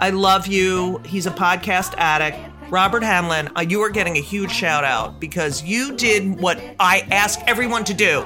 I 0.00 0.10
love 0.10 0.46
you. 0.46 0.98
He's 1.06 1.26
a 1.26 1.30
podcast 1.30 1.94
addict. 1.96 2.38
Robert 2.70 3.02
Hamlin, 3.04 3.48
uh, 3.56 3.60
you 3.60 3.80
are 3.82 3.90
getting 3.90 4.16
a 4.16 4.20
huge 4.20 4.50
shout 4.50 4.82
out 4.82 5.20
because 5.20 5.62
you 5.62 5.96
did 5.96 6.40
what 6.40 6.60
I 6.80 7.06
ask 7.12 7.38
everyone 7.46 7.84
to 7.84 7.94
do, 7.94 8.22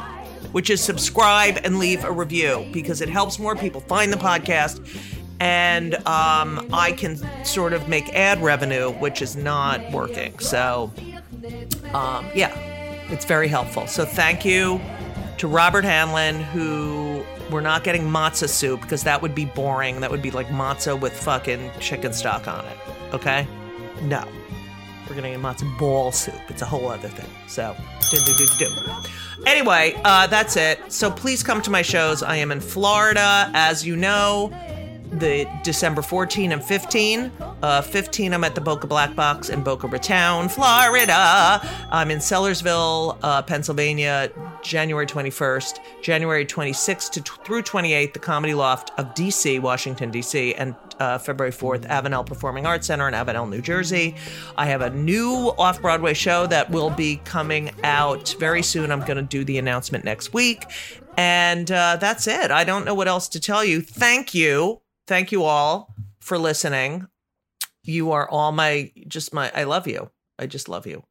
which 0.52 0.70
is 0.70 0.82
subscribe 0.82 1.58
and 1.62 1.78
leave 1.78 2.04
a 2.04 2.12
review 2.12 2.66
because 2.72 3.02
it 3.02 3.08
helps 3.10 3.38
more 3.38 3.54
people 3.54 3.82
find 3.82 4.10
the 4.12 4.16
podcast 4.16 4.80
and 5.40 5.94
um, 6.06 6.68
I 6.72 6.92
can 6.92 7.16
sort 7.44 7.72
of 7.72 7.88
make 7.88 8.14
ad 8.14 8.42
revenue, 8.42 8.90
which 8.92 9.22
is 9.22 9.36
not 9.36 9.90
working. 9.90 10.38
So, 10.38 10.92
um, 11.92 12.26
yeah, 12.34 12.54
it's 13.10 13.24
very 13.24 13.48
helpful. 13.48 13.86
So, 13.86 14.04
thank 14.04 14.44
you 14.44 14.80
to 15.38 15.48
Robert 15.48 15.84
Hanlon, 15.84 16.40
who 16.44 17.24
we're 17.50 17.62
not 17.62 17.84
getting 17.84 18.02
matzo 18.02 18.48
soup 18.48 18.82
because 18.82 19.02
that 19.04 19.22
would 19.22 19.34
be 19.34 19.46
boring. 19.46 20.00
That 20.00 20.10
would 20.10 20.22
be 20.22 20.30
like 20.30 20.48
matzo 20.48 20.98
with 20.98 21.14
fucking 21.14 21.70
chicken 21.80 22.12
stock 22.12 22.46
on 22.46 22.64
it. 22.66 22.76
Okay? 23.14 23.46
No. 24.02 24.24
We're 25.08 25.16
getting 25.16 25.34
a 25.34 25.38
matzo 25.38 25.76
ball 25.78 26.12
soup. 26.12 26.40
It's 26.48 26.62
a 26.62 26.66
whole 26.66 26.88
other 26.88 27.08
thing. 27.08 27.28
So, 27.48 27.74
do, 28.10 28.18
do, 28.24 28.32
do, 28.34 28.46
do. 28.58 29.46
Anyway, 29.46 30.00
uh, 30.04 30.28
that's 30.28 30.56
it. 30.56 30.92
So 30.92 31.10
please 31.10 31.42
come 31.42 31.60
to 31.62 31.70
my 31.70 31.82
shows. 31.82 32.22
I 32.22 32.36
am 32.36 32.52
in 32.52 32.60
Florida, 32.60 33.50
as 33.54 33.84
you 33.84 33.96
know 33.96 34.52
the 35.12 35.48
December 35.64 36.02
14 36.02 36.52
and 36.52 36.62
15. 36.62 37.32
Uh, 37.62 37.82
15, 37.82 38.32
I'm 38.32 38.44
at 38.44 38.54
the 38.54 38.60
Boca 38.60 38.86
Black 38.86 39.14
Box 39.16 39.48
in 39.48 39.62
Boca 39.62 39.86
Raton, 39.86 40.48
Florida. 40.48 41.60
I'm 41.90 42.10
in 42.10 42.18
Sellersville, 42.18 43.18
uh, 43.22 43.42
Pennsylvania, 43.42 44.30
January 44.62 45.06
21st, 45.06 45.78
January 46.02 46.44
26th 46.44 47.10
to 47.12 47.22
through 47.44 47.62
28th, 47.62 48.12
the 48.12 48.18
Comedy 48.18 48.54
Loft 48.54 48.90
of 48.98 49.14
DC, 49.14 49.60
Washington, 49.60 50.10
DC, 50.10 50.54
and 50.58 50.74
uh, 51.00 51.18
February 51.18 51.52
4th, 51.52 51.86
Avenel 51.88 52.24
Performing 52.24 52.66
Arts 52.66 52.86
Center 52.86 53.08
in 53.08 53.14
Avenel, 53.14 53.48
New 53.48 53.62
Jersey. 53.62 54.14
I 54.56 54.66
have 54.66 54.82
a 54.82 54.90
new 54.90 55.52
off 55.58 55.80
Broadway 55.80 56.14
show 56.14 56.46
that 56.46 56.70
will 56.70 56.90
be 56.90 57.16
coming 57.24 57.70
out 57.82 58.36
very 58.38 58.62
soon. 58.62 58.92
I'm 58.92 59.00
going 59.00 59.16
to 59.16 59.22
do 59.22 59.44
the 59.44 59.58
announcement 59.58 60.04
next 60.04 60.32
week. 60.32 60.66
And 61.16 61.70
uh, 61.70 61.96
that's 61.96 62.26
it. 62.26 62.50
I 62.50 62.64
don't 62.64 62.84
know 62.84 62.94
what 62.94 63.08
else 63.08 63.28
to 63.30 63.40
tell 63.40 63.64
you. 63.64 63.80
Thank 63.80 64.34
you. 64.34 64.80
Thank 65.06 65.32
you 65.32 65.44
all 65.44 65.94
for 66.20 66.38
listening. 66.38 67.08
You 67.82 68.12
are 68.12 68.28
all 68.28 68.52
my, 68.52 68.92
just 69.08 69.32
my, 69.32 69.50
I 69.54 69.64
love 69.64 69.88
you. 69.88 70.10
I 70.38 70.46
just 70.46 70.68
love 70.68 70.86
you. 70.86 71.02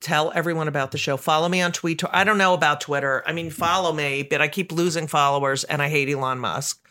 Tell 0.00 0.30
everyone 0.34 0.68
about 0.68 0.92
the 0.92 0.98
show. 0.98 1.16
Follow 1.16 1.48
me 1.48 1.60
on 1.62 1.72
Twitter. 1.72 2.08
I 2.12 2.24
don't 2.24 2.38
know 2.38 2.54
about 2.54 2.80
Twitter. 2.80 3.22
I 3.26 3.32
mean, 3.32 3.50
follow 3.50 3.92
me, 3.92 4.22
but 4.22 4.40
I 4.40 4.48
keep 4.48 4.70
losing 4.70 5.06
followers 5.06 5.64
and 5.64 5.80
I 5.80 5.88
hate 5.88 6.10
Elon 6.10 6.38
Musk. 6.38 6.86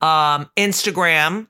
Um, 0.00 0.50
Instagram, 0.56 1.48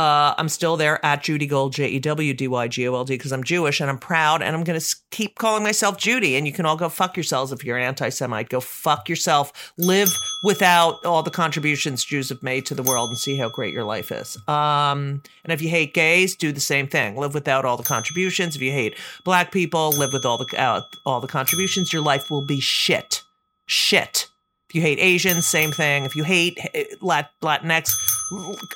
Uh, 0.00 0.34
I'm 0.38 0.48
still 0.48 0.78
there 0.78 1.04
at 1.04 1.22
Judy 1.22 1.46
Gold, 1.46 1.74
J 1.74 1.86
E 1.86 1.98
W 1.98 2.32
D 2.32 2.48
Y 2.48 2.68
G 2.68 2.88
O 2.88 2.94
L 2.94 3.04
D, 3.04 3.12
because 3.18 3.32
I'm 3.32 3.44
Jewish 3.44 3.82
and 3.82 3.90
I'm 3.90 3.98
proud 3.98 4.40
and 4.40 4.56
I'm 4.56 4.64
going 4.64 4.80
to 4.80 4.96
keep 5.10 5.36
calling 5.36 5.62
myself 5.62 5.98
Judy. 5.98 6.36
And 6.36 6.46
you 6.46 6.54
can 6.54 6.64
all 6.64 6.76
go 6.76 6.88
fuck 6.88 7.18
yourselves 7.18 7.52
if 7.52 7.62
you're 7.62 7.76
an 7.76 7.82
anti 7.82 8.08
Semite. 8.08 8.48
Go 8.48 8.60
fuck 8.60 9.10
yourself. 9.10 9.74
Live 9.76 10.08
without 10.42 11.04
all 11.04 11.22
the 11.22 11.30
contributions 11.30 12.02
Jews 12.02 12.30
have 12.30 12.42
made 12.42 12.64
to 12.64 12.74
the 12.74 12.82
world 12.82 13.10
and 13.10 13.18
see 13.18 13.36
how 13.36 13.50
great 13.50 13.74
your 13.74 13.84
life 13.84 14.10
is. 14.10 14.38
Um, 14.48 15.22
and 15.44 15.52
if 15.52 15.60
you 15.60 15.68
hate 15.68 15.92
gays, 15.92 16.34
do 16.34 16.50
the 16.50 16.60
same 16.60 16.88
thing. 16.88 17.16
Live 17.16 17.34
without 17.34 17.66
all 17.66 17.76
the 17.76 17.82
contributions. 17.82 18.56
If 18.56 18.62
you 18.62 18.72
hate 18.72 18.96
black 19.22 19.52
people, 19.52 19.90
live 19.90 20.14
with 20.14 20.24
all 20.24 20.38
the 20.38 20.46
uh, 20.58 20.80
all 21.04 21.20
the 21.20 21.28
contributions. 21.28 21.92
Your 21.92 22.00
life 22.00 22.30
will 22.30 22.46
be 22.46 22.58
shit. 22.58 23.20
Shit. 23.66 24.29
If 24.70 24.76
you 24.76 24.82
hate 24.82 25.00
Asians, 25.00 25.48
same 25.48 25.72
thing. 25.72 26.04
If 26.04 26.14
you 26.14 26.22
hate 26.22 26.56
eh, 26.74 26.84
Lat- 27.00 27.32
Latinx, 27.42 27.90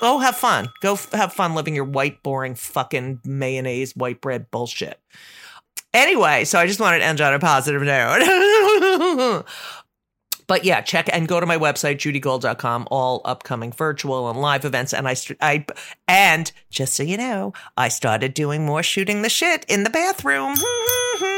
go 0.01 0.19
have 0.19 0.37
fun. 0.37 0.69
Go 0.81 0.95
f- 0.95 1.13
have 1.13 1.33
fun 1.33 1.55
living 1.55 1.73
your 1.73 1.85
white, 1.85 2.21
boring, 2.25 2.57
fucking 2.57 3.21
mayonnaise, 3.25 3.95
white 3.95 4.21
bread 4.21 4.51
bullshit. 4.51 4.99
Anyway, 5.93 6.47
so 6.47 6.59
I 6.59 6.67
just 6.67 6.81
wanted 6.81 6.99
to 6.99 7.05
end 7.05 7.21
on 7.21 7.33
a 7.33 7.39
positive 7.39 7.83
note. 7.83 9.45
but 10.49 10.65
yeah, 10.65 10.81
check 10.81 11.09
and 11.13 11.29
go 11.29 11.39
to 11.39 11.47
my 11.47 11.59
website, 11.59 11.99
judygold.com, 11.99 12.89
all 12.91 13.21
upcoming 13.25 13.71
virtual 13.71 14.29
and 14.29 14.41
live 14.41 14.65
events. 14.65 14.93
And 14.93 15.07
I, 15.07 15.15
I, 15.41 15.65
and 16.09 16.51
just 16.71 16.95
so 16.95 17.05
you 17.05 17.17
know, 17.17 17.53
I 17.77 17.87
started 17.87 18.35
doing 18.35 18.67
more 18.67 18.83
shooting 18.83 19.23
the 19.23 19.29
shit 19.29 19.65
in 19.69 19.85
the 19.85 19.91
bathroom. 19.91 20.57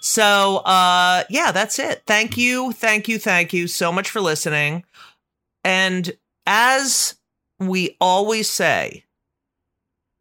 So, 0.00 0.56
uh, 0.58 1.24
yeah, 1.28 1.52
that's 1.52 1.78
it. 1.78 2.02
Thank 2.06 2.36
you, 2.36 2.72
thank 2.72 3.06
you, 3.06 3.18
thank 3.18 3.52
you 3.52 3.68
so 3.68 3.92
much 3.92 4.10
for 4.10 4.20
listening. 4.20 4.84
And 5.62 6.16
as 6.46 7.16
we 7.58 7.96
always 8.00 8.48
say, 8.48 9.04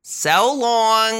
so 0.03 0.53
long. 0.53 1.15